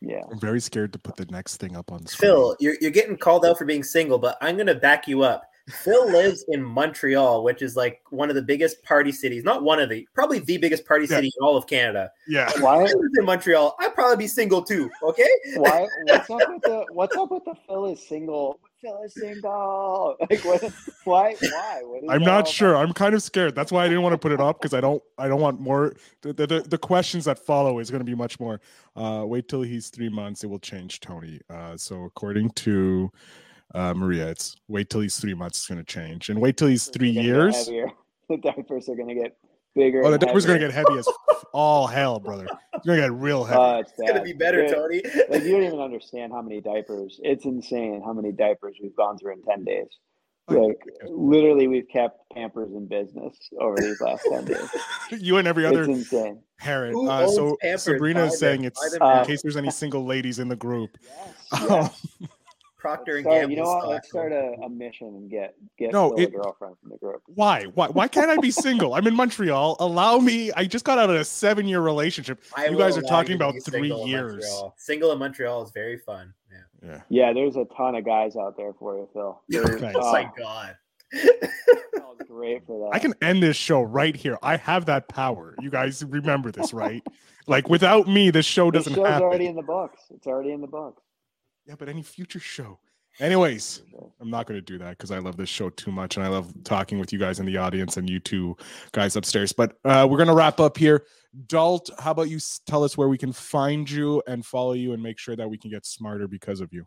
yeah 0.00 0.22
I'm 0.30 0.38
very 0.40 0.60
scared 0.60 0.92
to 0.94 0.98
put 0.98 1.16
the 1.16 1.26
next 1.26 1.58
thing 1.58 1.76
up 1.76 1.92
on 1.92 2.06
screen. 2.06 2.30
Phil, 2.30 2.56
you're, 2.60 2.76
you're 2.80 2.90
getting 2.92 3.16
called 3.18 3.44
out 3.44 3.58
for 3.58 3.64
being 3.66 3.82
single, 3.84 4.18
but 4.18 4.38
I'm 4.40 4.54
going 4.56 4.66
to 4.68 4.74
back 4.76 5.06
you 5.08 5.22
up. 5.22 5.42
Phil 5.82 6.10
lives 6.10 6.44
in 6.48 6.62
Montreal, 6.62 7.44
which 7.44 7.62
is 7.62 7.76
like 7.76 8.00
one 8.10 8.28
of 8.30 8.34
the 8.36 8.42
biggest 8.42 8.82
party 8.82 9.12
cities. 9.12 9.44
Not 9.44 9.62
one 9.62 9.80
of 9.80 9.88
the, 9.88 10.06
probably 10.14 10.38
the 10.38 10.56
biggest 10.58 10.86
party 10.86 11.04
Yeah. 11.08 11.16
city 11.16 11.26
in 11.38 11.44
all 11.46 11.56
of 11.56 11.66
Canada. 11.66 12.10
Yeah. 12.26 12.50
why 12.60 12.76
If 12.84 12.90
I 12.90 12.92
lived 12.94 13.18
in 13.18 13.24
Montreal, 13.24 13.76
I'd 13.80 13.94
probably 13.94 14.16
be 14.16 14.26
single 14.28 14.62
too. 14.62 14.90
Okay. 15.02 15.28
why 15.56 15.86
what's 16.04 16.30
up 16.30 16.38
with 16.48 16.62
the 16.62 16.84
what's 16.92 17.16
up 17.16 17.30
with 17.30 17.44
the 17.44 17.54
Phil 17.66 17.86
is 17.86 18.06
single 18.06 18.60
Phil 18.80 19.00
is 19.04 19.12
single 19.14 20.16
like 20.30 20.44
what 20.44 20.62
why 21.04 21.34
why 21.40 21.80
what 21.82 22.04
is 22.04 22.08
I'm 22.10 22.22
not 22.22 22.46
sure. 22.46 22.70
about? 22.74 22.86
I'm 22.86 22.92
kind 22.94 23.14
of 23.14 23.22
scared. 23.22 23.54
That's 23.54 23.72
why 23.72 23.84
I 23.84 23.88
didn't 23.88 24.02
want 24.02 24.12
to 24.14 24.18
put 24.18 24.32
it 24.32 24.40
up 24.40 24.60
because 24.60 24.72
I 24.72 24.80
don't. 24.80 25.02
I 25.18 25.26
don't 25.26 25.40
want 25.40 25.60
more. 25.60 25.94
The, 26.22 26.32
the, 26.32 26.46
the, 26.46 26.60
the 26.60 26.78
questions 26.78 27.24
that 27.24 27.38
follow 27.40 27.80
is 27.80 27.90
going 27.90 27.98
to 28.00 28.04
be 28.04 28.14
much 28.14 28.38
more. 28.38 28.60
Uh, 28.94 29.24
wait 29.26 29.48
till 29.48 29.62
he's 29.62 29.88
three 29.90 30.08
months. 30.08 30.44
It 30.44 30.46
will 30.46 30.60
change, 30.60 31.00
Tony. 31.00 31.40
Uh, 31.50 31.76
so 31.76 32.04
according 32.04 32.50
to 32.50 33.10
uh, 33.74 33.94
Maria, 33.94 34.28
it's 34.28 34.56
wait 34.68 34.90
till 34.90 35.00
he's 35.00 35.16
three 35.18 35.34
months. 35.34 35.58
It's 35.60 35.66
going 35.68 35.78
to 35.78 35.84
change, 35.84 36.28
and 36.30 36.40
wait 36.40 36.56
till 36.56 36.68
he's 36.68 36.86
three 36.86 37.12
They're 37.14 37.22
gonna 37.24 37.50
get 37.50 37.54
years. 37.54 37.66
heavier. 37.66 37.86
the 38.28 38.36
diapers 38.38 38.88
are 38.88 38.94
gonna 38.96 39.14
get 39.14 39.36
bigger 39.74 40.00
Oh, 40.02 40.08
the 40.08 40.14
and 40.14 40.20
diaper's 40.20 40.44
going 40.46 40.58
to 40.60 40.66
get 40.66 40.74
heavy 40.74 40.98
as 40.98 41.06
all 41.52 41.86
hell, 41.86 42.18
brother. 42.18 42.46
It's 42.74 42.84
going 42.86 43.00
to 43.00 43.04
get 43.06 43.12
real 43.12 43.44
heavy. 43.44 43.60
Uh, 43.60 43.78
it's 43.78 43.92
It's 43.92 44.00
going 44.10 44.14
to 44.14 44.22
be 44.22 44.32
better, 44.32 44.66
Dude, 44.66 44.74
Tony. 44.74 45.02
like 45.30 45.42
you 45.44 45.52
don't 45.52 45.62
even 45.62 45.78
understand 45.80 46.32
how 46.32 46.42
many 46.42 46.60
diapers. 46.60 47.20
It's 47.22 47.44
insane 47.44 48.02
how 48.04 48.12
many 48.12 48.32
diapers 48.32 48.76
we've 48.82 48.96
gone 48.96 49.18
through 49.18 49.34
in 49.34 49.42
ten 49.42 49.64
days. 49.64 49.86
Like 50.48 50.78
literally, 51.06 51.68
we've 51.68 51.88
kept 51.88 52.20
Pampers 52.34 52.72
in 52.72 52.88
business 52.88 53.36
over 53.60 53.76
these 53.78 54.00
last 54.00 54.26
ten 54.30 54.46
days. 54.46 54.68
you 55.10 55.36
and 55.36 55.46
every 55.46 55.64
other 55.66 55.82
It's 55.82 55.90
insane. 56.10 56.40
parent. 56.58 56.96
Uh, 57.08 57.28
so 57.28 57.56
Pampers? 57.60 57.82
Sabrina 57.82 58.24
is 58.24 58.38
saying 58.38 58.64
it's 58.64 58.80
Buy 58.98 58.98
them 59.10 59.18
in 59.20 59.26
case 59.26 59.42
there's 59.42 59.56
any 59.58 59.70
single 59.70 60.04
ladies 60.06 60.38
in 60.38 60.48
the 60.48 60.56
group. 60.56 60.96
Yes, 61.02 61.68
yes. 61.70 62.28
Procter 62.78 63.16
and 63.16 63.26
Let's 63.26 63.40
Gamble. 63.40 63.50
you 63.50 63.56
know 63.62 63.68
what? 63.68 63.88
Let's 63.88 64.08
start 64.08 64.32
a, 64.32 64.52
a 64.64 64.68
mission 64.68 65.08
and 65.08 65.28
get 65.30 65.54
get 65.78 65.92
No, 65.92 66.12
it- 66.16 66.28
a 66.28 66.30
girlfriend 66.30 66.76
from 66.80 66.90
the 66.90 66.96
group. 66.98 67.22
Why? 67.26 67.64
Why? 67.74 67.88
Why 67.88 68.08
can't 68.08 68.30
I 68.30 68.36
be 68.36 68.50
single? 68.50 68.94
I'm 68.94 69.06
in 69.06 69.14
Montreal. 69.14 69.76
Allow 69.80 70.18
me. 70.18 70.52
I 70.52 70.64
just 70.64 70.84
got 70.84 70.98
out 70.98 71.10
of 71.10 71.16
a 71.16 71.24
seven-year 71.24 71.80
relationship. 71.80 72.40
I 72.56 72.66
You 72.68 72.78
guys 72.78 72.96
are 72.96 73.02
talking 73.02 73.34
about 73.34 73.54
three 73.64 73.82
single 73.88 74.02
in 74.02 74.08
years. 74.08 74.32
Montreal. 74.44 74.74
Single 74.78 75.12
in 75.12 75.18
Montreal 75.18 75.62
is 75.62 75.70
very 75.72 75.98
fun. 75.98 76.32
Yeah. 76.50 76.58
Yeah. 76.88 77.00
Yeah, 77.08 77.32
there's 77.32 77.56
a 77.56 77.64
ton 77.76 77.96
of 77.96 78.04
guys 78.04 78.36
out 78.36 78.56
there 78.56 78.72
for 78.78 78.96
you, 78.96 79.08
Phil. 79.12 79.40
There's, 79.48 79.82
oh 79.82 80.12
my 80.12 80.30
god. 80.38 80.76
Phil's 81.12 82.18
great 82.28 82.64
for 82.66 82.78
that. 82.78 82.90
I 82.94 82.98
can 83.00 83.14
end 83.22 83.42
this 83.42 83.56
show 83.56 83.82
right 83.82 84.14
here. 84.14 84.38
I 84.42 84.56
have 84.56 84.86
that 84.86 85.08
power. 85.08 85.54
You 85.60 85.70
guys 85.70 86.04
remember 86.04 86.50
this, 86.52 86.72
right? 86.72 87.02
like 87.48 87.68
without 87.68 88.06
me, 88.06 88.30
this 88.30 88.46
show 88.46 88.70
This 88.70 88.84
doesn't 88.84 88.94
show's 88.94 89.06
happen. 89.08 89.22
already 89.24 89.46
in 89.46 89.56
the 89.56 89.62
books. 89.62 90.02
It's 90.10 90.26
already 90.26 90.52
in 90.52 90.60
the 90.60 90.66
books. 90.66 91.02
Yeah, 91.68 91.74
but 91.78 91.90
any 91.90 92.02
future 92.02 92.40
show. 92.40 92.78
Anyways, 93.20 93.82
I'm 94.20 94.30
not 94.30 94.46
going 94.46 94.56
to 94.56 94.64
do 94.64 94.78
that 94.78 94.90
because 94.90 95.10
I 95.10 95.18
love 95.18 95.36
this 95.36 95.50
show 95.50 95.68
too 95.68 95.92
much 95.92 96.16
and 96.16 96.24
I 96.24 96.28
love 96.28 96.50
talking 96.64 96.98
with 96.98 97.12
you 97.12 97.18
guys 97.18 97.40
in 97.40 97.46
the 97.46 97.58
audience 97.58 97.98
and 97.98 98.08
you 98.08 98.20
two 98.20 98.56
guys 98.92 99.16
upstairs. 99.16 99.52
But 99.52 99.76
uh, 99.84 100.06
we're 100.08 100.16
going 100.16 100.28
to 100.28 100.34
wrap 100.34 100.60
up 100.60 100.78
here. 100.78 101.04
Dalt, 101.46 101.90
how 101.98 102.12
about 102.12 102.30
you 102.30 102.38
tell 102.66 102.84
us 102.84 102.96
where 102.96 103.08
we 103.08 103.18
can 103.18 103.32
find 103.32 103.90
you 103.90 104.22
and 104.26 104.46
follow 104.46 104.72
you 104.72 104.94
and 104.94 105.02
make 105.02 105.18
sure 105.18 105.36
that 105.36 105.50
we 105.50 105.58
can 105.58 105.70
get 105.70 105.84
smarter 105.84 106.26
because 106.26 106.60
of 106.60 106.72
you? 106.72 106.86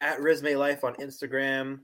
At 0.00 0.20
Resume 0.20 0.54
Life 0.54 0.84
on 0.84 0.94
Instagram. 0.96 1.80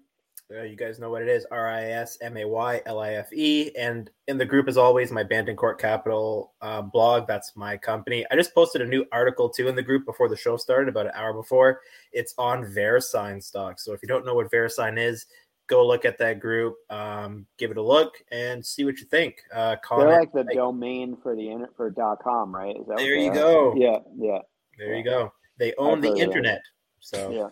Uh, 0.52 0.62
you 0.62 0.74
guys 0.74 0.98
know 0.98 1.10
what 1.10 1.22
it 1.22 1.28
is 1.28 1.46
R 1.52 1.68
I 1.70 1.84
S 1.90 2.18
M 2.20 2.36
A 2.36 2.44
Y 2.44 2.82
L 2.86 2.98
I 2.98 3.12
F 3.14 3.32
E. 3.32 3.70
And 3.78 4.10
in 4.26 4.36
the 4.36 4.44
group, 4.44 4.66
as 4.66 4.76
always, 4.76 5.12
my 5.12 5.22
Banton 5.22 5.56
Court 5.56 5.80
Capital 5.80 6.54
uh, 6.60 6.82
blog. 6.82 7.28
That's 7.28 7.54
my 7.54 7.76
company. 7.76 8.26
I 8.30 8.36
just 8.36 8.52
posted 8.54 8.82
a 8.82 8.86
new 8.86 9.04
article 9.12 9.48
too 9.48 9.68
in 9.68 9.76
the 9.76 9.82
group 9.82 10.04
before 10.06 10.28
the 10.28 10.36
show 10.36 10.56
started, 10.56 10.88
about 10.88 11.06
an 11.06 11.12
hour 11.14 11.32
before. 11.32 11.80
It's 12.12 12.34
on 12.36 12.64
Verisign 12.64 13.40
stock. 13.42 13.78
So 13.78 13.92
if 13.92 14.02
you 14.02 14.08
don't 14.08 14.26
know 14.26 14.34
what 14.34 14.50
Verisign 14.50 14.98
is, 14.98 15.26
go 15.68 15.86
look 15.86 16.04
at 16.04 16.18
that 16.18 16.40
group, 16.40 16.74
um, 16.90 17.46
give 17.56 17.70
it 17.70 17.76
a 17.76 17.82
look, 17.82 18.14
and 18.32 18.64
see 18.66 18.84
what 18.84 18.98
you 18.98 19.06
think. 19.06 19.36
Uh, 19.54 19.76
comment. 19.84 20.08
They're 20.08 20.18
like 20.18 20.32
the 20.32 20.42
like- 20.44 20.56
domain 20.56 21.16
for 21.22 21.36
the 21.36 21.46
internet 21.48 21.76
for 21.76 21.90
.dot 21.90 22.18
.com, 22.24 22.52
right? 22.52 22.74
Is 22.76 22.86
that 22.88 22.94
what 22.94 22.98
There 22.98 23.14
you 23.14 23.30
are? 23.30 23.34
go. 23.34 23.74
Yeah, 23.76 23.98
yeah, 24.18 24.38
there 24.78 24.96
you 24.96 25.04
go. 25.04 25.32
They 25.58 25.74
own 25.78 25.98
I've 25.98 26.02
the 26.02 26.08
heard 26.08 26.14
of 26.14 26.18
that. 26.18 26.24
internet. 26.24 26.62
So 26.98 27.30
yeah. 27.30 27.48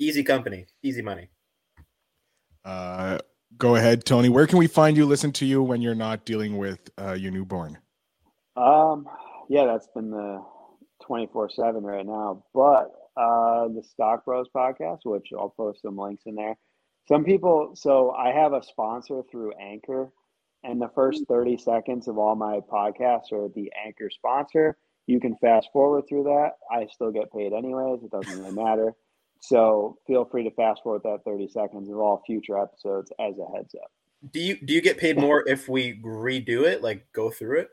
easy 0.00 0.24
company, 0.24 0.66
easy 0.82 1.02
money. 1.02 1.28
Uh, 2.66 3.18
go 3.56 3.76
ahead, 3.76 4.04
Tony. 4.04 4.28
Where 4.28 4.46
can 4.46 4.58
we 4.58 4.66
find 4.66 4.96
you, 4.96 5.06
listen 5.06 5.30
to 5.32 5.46
you 5.46 5.62
when 5.62 5.80
you're 5.80 5.94
not 5.94 6.24
dealing 6.24 6.58
with 6.58 6.90
uh, 7.00 7.12
your 7.12 7.30
newborn? 7.30 7.78
Um, 8.56 9.08
yeah, 9.48 9.66
that's 9.66 9.86
been 9.94 10.10
the 10.10 10.44
twenty 11.00 11.28
four 11.32 11.48
seven 11.48 11.84
right 11.84 12.04
now. 12.04 12.42
But 12.52 12.92
uh, 13.16 13.68
the 13.68 13.84
Stock 13.88 14.24
Bros 14.24 14.48
podcast, 14.54 15.00
which 15.04 15.28
I'll 15.32 15.54
post 15.56 15.82
some 15.82 15.96
links 15.96 16.24
in 16.26 16.34
there. 16.34 16.56
Some 17.06 17.24
people, 17.24 17.72
so 17.76 18.10
I 18.10 18.32
have 18.32 18.52
a 18.52 18.64
sponsor 18.64 19.22
through 19.30 19.52
Anchor, 19.52 20.10
and 20.64 20.82
the 20.82 20.90
first 20.94 21.24
thirty 21.28 21.56
seconds 21.56 22.08
of 22.08 22.18
all 22.18 22.34
my 22.34 22.58
podcasts 22.68 23.30
are 23.30 23.48
the 23.54 23.70
Anchor 23.86 24.10
sponsor. 24.10 24.76
You 25.06 25.20
can 25.20 25.36
fast 25.36 25.68
forward 25.72 26.08
through 26.08 26.24
that. 26.24 26.54
I 26.68 26.86
still 26.92 27.12
get 27.12 27.32
paid 27.32 27.52
anyways. 27.52 28.02
It 28.02 28.10
doesn't 28.10 28.42
really 28.42 28.56
matter. 28.56 28.92
So 29.46 29.98
feel 30.06 30.24
free 30.24 30.42
to 30.44 30.50
fast 30.50 30.82
forward 30.82 31.02
that 31.04 31.20
30 31.24 31.48
seconds 31.48 31.88
of 31.88 31.96
all 31.98 32.22
future 32.26 32.58
episodes 32.58 33.12
as 33.20 33.34
a 33.38 33.56
heads 33.56 33.74
up. 33.80 33.90
Do 34.32 34.40
you 34.40 34.56
do 34.64 34.74
you 34.74 34.80
get 34.80 34.98
paid 34.98 35.18
more 35.20 35.44
if 35.48 35.68
we 35.68 36.00
redo 36.02 36.64
it, 36.64 36.82
like 36.82 37.06
go 37.12 37.30
through 37.30 37.60
it 37.60 37.68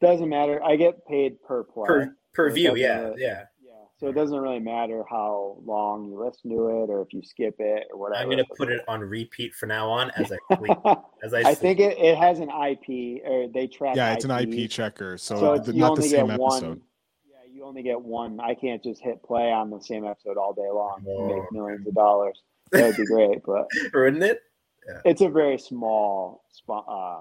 Doesn't 0.00 0.28
matter. 0.28 0.62
I 0.62 0.76
get 0.76 1.04
paid 1.06 1.42
per 1.42 1.64
play. 1.64 1.86
per 1.86 2.16
per 2.34 2.50
So 2.50 2.54
view? 2.54 2.76
Yeah, 2.76 3.00
really- 3.00 3.22
yeah. 3.22 3.44
Yeah. 3.64 3.72
So 3.98 4.08
it 4.08 4.12
doesn't 4.12 4.38
really 4.38 4.60
matter 4.60 5.02
how 5.10 5.56
long 5.64 6.04
you 6.04 6.22
listen 6.22 6.50
to 6.50 6.68
it 6.68 6.90
or 6.90 7.00
if 7.00 7.12
you 7.14 7.22
skip 7.24 7.56
it 7.58 7.88
or 7.90 7.98
whatever. 7.98 8.22
I'm 8.22 8.28
gonna 8.30 8.44
put 8.56 8.70
it 8.70 8.82
on 8.86 9.00
repeat 9.00 9.54
from 9.54 9.70
now 9.70 9.88
on 9.88 10.10
as 10.16 10.30
I 10.30 10.36
sleep. 10.58 10.78
As 11.24 11.32
I, 11.34 11.40
I 11.40 11.54
think 11.54 11.80
it, 11.80 11.98
it 11.98 12.16
has 12.16 12.38
an 12.38 12.50
IP 12.50 13.22
or 13.24 13.48
they 13.52 13.66
track. 13.66 13.96
Yeah, 13.96 14.12
it's 14.12 14.24
an 14.26 14.30
IP 14.30 14.70
checker, 14.70 15.16
so, 15.18 15.36
So 15.36 15.46
th- 15.56 15.58
it's, 15.68 15.68
you 15.74 15.80
not 15.80 15.96
the 15.96 16.02
same 16.02 16.26
get 16.26 16.34
episode. 16.40 16.68
one. 16.68 16.80
Yeah, 17.56 17.62
you 17.62 17.64
only 17.68 17.82
get 17.82 18.00
one. 18.00 18.38
I 18.40 18.54
can't 18.54 18.82
just 18.82 19.02
hit 19.02 19.22
play 19.22 19.50
on 19.52 19.70
the 19.70 19.80
same 19.80 20.04
episode 20.04 20.36
all 20.36 20.52
day 20.52 20.68
long 20.70 20.98
and 21.06 21.08
Oh. 21.08 21.36
make 21.36 21.52
millions 21.52 21.86
of 21.86 21.94
dollars. 21.94 22.42
That 22.72 22.86
would 22.88 22.96
be 22.96 23.04
great, 23.06 23.42
but 23.44 23.66
wouldn't 23.94 24.22
it? 24.22 24.40
it's 25.04 25.20
a 25.20 25.28
very 25.28 25.58
small 25.58 26.44
uh, 26.68 26.72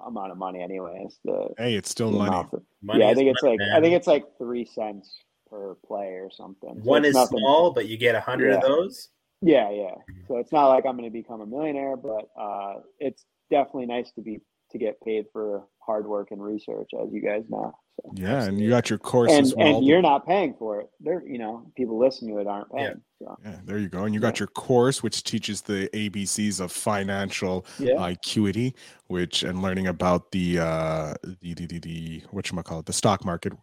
amount 0.06 0.32
of 0.32 0.38
money, 0.38 0.62
anyways. 0.62 1.18
The, 1.26 1.50
Hey, 1.58 1.74
it's 1.76 1.90
still 1.90 2.12
money. 2.12 2.28
amount 2.30 2.52
for- 2.52 2.62
Money 2.84 3.00
yeah, 3.00 3.10
I 3.10 3.16
think 3.16 3.30
it's 3.32 3.42
money, 3.42 3.58
like 3.60 3.68
I 3.76 3.82
think 3.82 3.96
it's 3.96 4.06
like 4.08 4.24
three 4.38 4.66
cents 4.66 5.24
per 5.50 5.76
play 5.86 6.14
or 6.14 6.30
something. 6.32 6.76
So 6.76 6.82
one 6.90 7.06
is 7.06 7.16
nothing- 7.16 7.40
small, 7.40 7.72
but 7.72 7.88
you 7.88 7.98
get 7.98 8.14
a 8.16 8.22
hundred 8.22 8.54
of 8.54 8.62
those. 8.62 9.10
Yeah, 9.42 9.70
yeah. 9.72 9.96
So 10.28 10.38
it's 10.38 10.52
not 10.52 10.68
like 10.70 10.86
I'm 10.86 10.96
going 10.98 11.10
to 11.10 11.14
become 11.14 11.42
a 11.42 11.46
millionaire, 11.46 11.98
but 11.98 12.30
uh, 12.40 12.76
it's 13.00 13.26
definitely 13.50 13.88
nice 13.88 14.12
to 14.14 14.22
be 14.22 14.42
to 14.72 14.78
get 14.78 15.00
paid 15.02 15.26
for 15.32 15.64
hard 15.86 16.08
work 16.08 16.32
and 16.32 16.42
research, 16.44 16.92
as 17.00 17.12
you 17.12 17.22
guys 17.22 17.44
know. 17.50 17.74
So. 18.02 18.12
Yeah, 18.16 18.44
and 18.44 18.60
you 18.60 18.70
got 18.70 18.90
your 18.90 19.00
course 19.00 19.32
And 19.32 19.46
as 19.46 19.56
well. 19.56 19.68
and 19.78 19.86
you're 19.86 20.02
not 20.02 20.26
paying 20.28 20.54
for 20.60 20.82
it. 20.82 20.90
They're 21.00 21.26
you 21.26 21.38
know 21.38 21.72
people 21.78 21.98
listening 21.98 22.36
to 22.36 22.42
it 22.42 22.48
aren't 22.48 22.68
Yeah. 22.74 22.88
paying. 22.88 23.02
So 23.20 23.38
Yeah, 23.44 23.60
there 23.64 23.78
you 23.78 23.88
go. 23.88 24.04
And 24.04 24.14
you 24.14 24.20
got 24.20 24.40
your 24.40 24.48
course, 24.48 25.02
which 25.02 25.24
teaches 25.24 25.62
the 25.62 25.90
ABCs 25.94 26.60
of 26.60 26.72
financial 26.72 27.66
yeah, 27.80 28.06
acuity, 28.06 28.76
which 29.08 29.44
and 29.44 29.62
learning 29.62 29.88
about 29.88 30.32
the 30.32 30.60
uh 30.60 31.14
the 31.42 31.54
the 31.54 31.66
the, 31.68 31.80
the 31.80 32.24
what 32.32 32.52
you 32.52 32.62
call 32.64 32.80
it, 32.80 32.86
the 32.86 32.94
stock 32.94 33.24
market. 33.24 33.54
I'm 33.54 33.60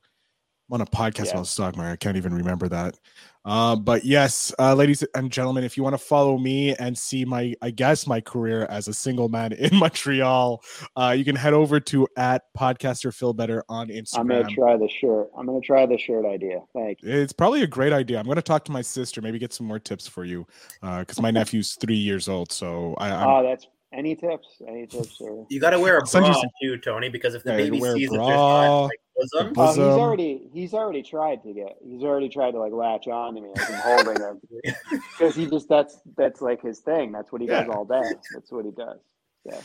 on 0.75 0.81
a 0.81 0.87
podcast 0.87 1.27
Yeah. 1.27 1.33
about 1.33 1.47
stock 1.49 1.77
market. 1.77 1.93
I 1.93 1.97
can't 1.97 2.17
even 2.17 2.33
remember 2.35 2.69
that. 2.69 2.99
Uh, 3.45 3.77
but 3.77 4.05
yes, 4.05 4.55
uh, 4.59 4.75
ladies 4.75 5.03
and 5.15 5.31
gentlemen, 5.31 5.65
if 5.65 5.77
you 5.77 5.83
want 5.83 5.95
to 5.95 5.99
follow 5.99 6.39
me 6.39 6.75
and 6.77 6.97
see 6.97 7.25
my, 7.25 7.55
I 7.61 7.71
guess 7.71 8.07
my 8.07 8.21
career 8.21 8.67
as 8.67 8.89
a 8.89 8.95
single 8.95 9.29
man 9.29 9.53
in 9.53 9.77
Montreal, 9.77 10.63
uh, 10.97 11.15
you 11.17 11.25
can 11.25 11.37
head 11.37 11.53
over 11.53 11.81
to 11.81 12.07
at 12.17 12.45
podcaster 12.57 13.15
Phil 13.15 13.33
Better 13.33 13.65
on 13.69 13.89
Instagram. 13.89 14.19
I'm 14.21 14.29
gonna 14.29 14.45
try 14.45 14.77
the 14.77 14.89
shirt. 14.89 15.31
I'm 15.37 15.47
gonna 15.47 15.61
try 15.61 15.87
the 15.87 15.99
shirt 15.99 16.25
idea. 16.25 16.61
Thank 16.75 17.03
you. 17.03 17.11
It's 17.11 17.33
probably 17.33 17.63
a 17.63 17.67
great 17.67 17.93
idea. 17.93 18.19
I'm 18.19 18.27
going 18.27 18.37
to 18.37 18.43
talk 18.43 18.65
to 18.67 18.73
my 18.73 18.83
sister, 18.83 19.21
maybe 19.21 19.39
get 19.39 19.53
some 19.53 19.67
more 19.67 19.79
tips 19.79 20.07
for 20.07 20.25
you, 20.25 20.47
because 20.81 21.21
my 21.21 21.31
nephew's 21.33 21.75
three 21.75 21.97
years 21.97 22.29
old. 22.29 22.53
So 22.53 22.95
I, 22.99 23.11
I'm, 23.11 23.29
Oh, 23.29 23.43
that's 23.43 23.67
any 23.93 24.15
tips? 24.15 24.49
Any 24.67 24.87
tips? 24.87 25.17
Or 25.21 25.47
You 25.49 25.61
got 25.61 25.71
to 25.71 25.81
wear 25.81 25.99
a 25.99 26.03
bra 26.03 26.43
too, 26.63 26.79
Tony, 26.79 27.09
because 27.09 27.35
if 27.35 27.45
the 27.45 27.51
Yeah, 27.51 27.57
baby 27.57 27.81
wear 27.81 27.93
a 27.93 27.97
sees 27.97 28.11
that 28.11 28.17
there's 28.17 28.29
not 28.29 28.83
like 28.85 29.01
bosom, 29.17 29.53
the 29.55 29.61
oh, 29.61 29.67
um, 29.67 29.69
he's 29.69 29.99
already 29.99 30.51
he's 30.53 30.75
already 30.75 31.03
tried 31.03 31.43
to 31.43 31.53
get. 31.53 31.77
He's 31.85 32.03
already 32.03 32.29
tried 32.29 32.53
to 32.53 32.59
like 32.59 32.73
latch 32.73 33.09
on 33.09 33.35
to 33.35 33.41
me 33.41 33.51
as 33.55 33.69
I'm 33.69 33.81
holding 33.81 34.21
him 34.21 34.41
because 35.19 35.37
he 35.37 35.47
just 35.47 35.69
that's 35.69 35.99
that's 36.17 36.41
like 36.41 36.63
his 36.63 36.81
thing. 36.81 37.13
That's 37.13 37.31
what 37.33 37.41
he 37.41 37.47
does 37.47 37.69
all 37.69 37.85
day. 37.85 38.11
That's 38.33 38.51
what 38.51 38.65
he 38.65 38.71
does. 38.71 38.99
Yeah. 39.45 39.61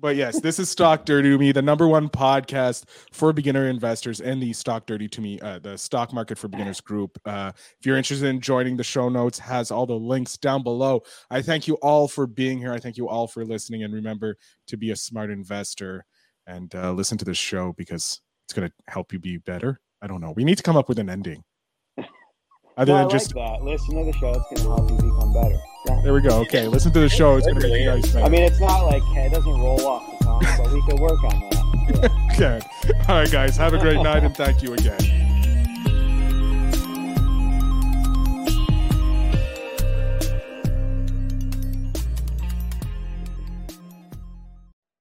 but 0.00 0.14
yes, 0.14 0.40
this 0.40 0.60
is 0.60 0.70
Stock 0.70 1.04
Dirty 1.04 1.30
to 1.30 1.38
Me, 1.38 1.50
the 1.50 1.60
number 1.62 1.88
one 1.88 2.08
podcast 2.08 2.84
for 3.12 3.32
beginner 3.32 3.68
investors 3.68 4.20
and 4.20 4.40
the 4.40 4.52
Stock 4.52 4.86
Dirty 4.86 5.08
to 5.08 5.20
Me, 5.20 5.40
uh, 5.40 5.58
the 5.58 5.76
Stock 5.76 6.12
Market 6.12 6.38
for 6.38 6.46
Beginners 6.46 6.80
group. 6.80 7.18
Uh, 7.24 7.50
if 7.56 7.84
you're 7.84 7.96
interested 7.96 8.28
in 8.28 8.40
joining, 8.40 8.76
the 8.76 8.84
show 8.84 9.08
notes 9.08 9.38
has 9.38 9.72
all 9.72 9.84
the 9.84 9.98
links 9.98 10.36
down 10.36 10.62
below. 10.62 11.02
I 11.30 11.42
thank 11.42 11.66
you 11.66 11.74
all 11.82 12.06
for 12.06 12.26
being 12.28 12.58
here. 12.58 12.72
I 12.72 12.78
thank 12.78 12.96
you 12.96 13.08
all 13.08 13.26
for 13.26 13.44
listening, 13.44 13.82
and 13.82 13.92
remember 13.92 14.36
to 14.68 14.76
be 14.76 14.92
a 14.92 14.96
smart 14.96 15.30
investor 15.30 16.04
and 16.46 16.72
uh, 16.76 16.92
listen 16.92 17.18
to 17.18 17.24
this 17.24 17.38
show 17.38 17.72
because 17.76 18.20
it's 18.44 18.52
going 18.52 18.68
to 18.68 18.74
help 18.86 19.12
you 19.12 19.18
be 19.18 19.38
better. 19.38 19.80
I 20.02 20.06
don't 20.06 20.20
know. 20.20 20.32
We 20.36 20.44
need 20.44 20.58
to 20.58 20.62
come 20.62 20.76
up 20.76 20.88
with 20.88 21.00
an 21.00 21.10
ending. 21.10 21.42
Other 22.76 22.92
No, 22.92 22.98
I 22.98 23.00
than 23.00 23.10
just 23.10 23.34
that. 23.34 23.62
Listen 23.62 23.96
to 23.96 24.04
the 24.04 24.16
show. 24.18 24.30
It's 24.30 24.62
going 24.62 24.76
to 24.76 24.82
help 24.84 24.90
you 24.90 24.96
become 25.10 25.32
better. 25.32 25.56
Yeah. 25.86 26.00
there 26.02 26.12
we 26.12 26.20
go. 26.20 26.40
Okay, 26.40 26.66
listen 26.68 26.92
to 26.92 27.00
the 27.00 27.08
show. 27.08 27.36
It's 27.36 27.46
going 27.46 27.60
to 27.60 27.68
make 27.68 27.80
you 27.80 27.86
guys 27.86 28.12
better. 28.12 28.24
I 28.24 28.28
mean, 28.28 28.42
it's 28.42 28.60
not 28.60 28.82
like 28.86 29.02
it 29.16 29.32
doesn't 29.32 29.50
roll 29.52 29.86
off 29.86 30.18
the 30.18 30.24
tongue, 30.24 30.42
but 30.58 30.72
we 30.72 30.82
could 30.82 30.98
work 31.00 31.22
on 31.24 31.40
that. 31.40 31.52
Yeah. 32.02 32.08
Okay. 32.36 32.60
All 33.08 33.14
right, 33.20 33.30
guys. 33.30 33.56
Have 33.56 33.72
a 33.72 33.78
great 33.78 34.02
night 34.02 34.22
and 34.22 34.36
thank 34.36 34.62
you 34.62 34.74
again. 34.74 35.35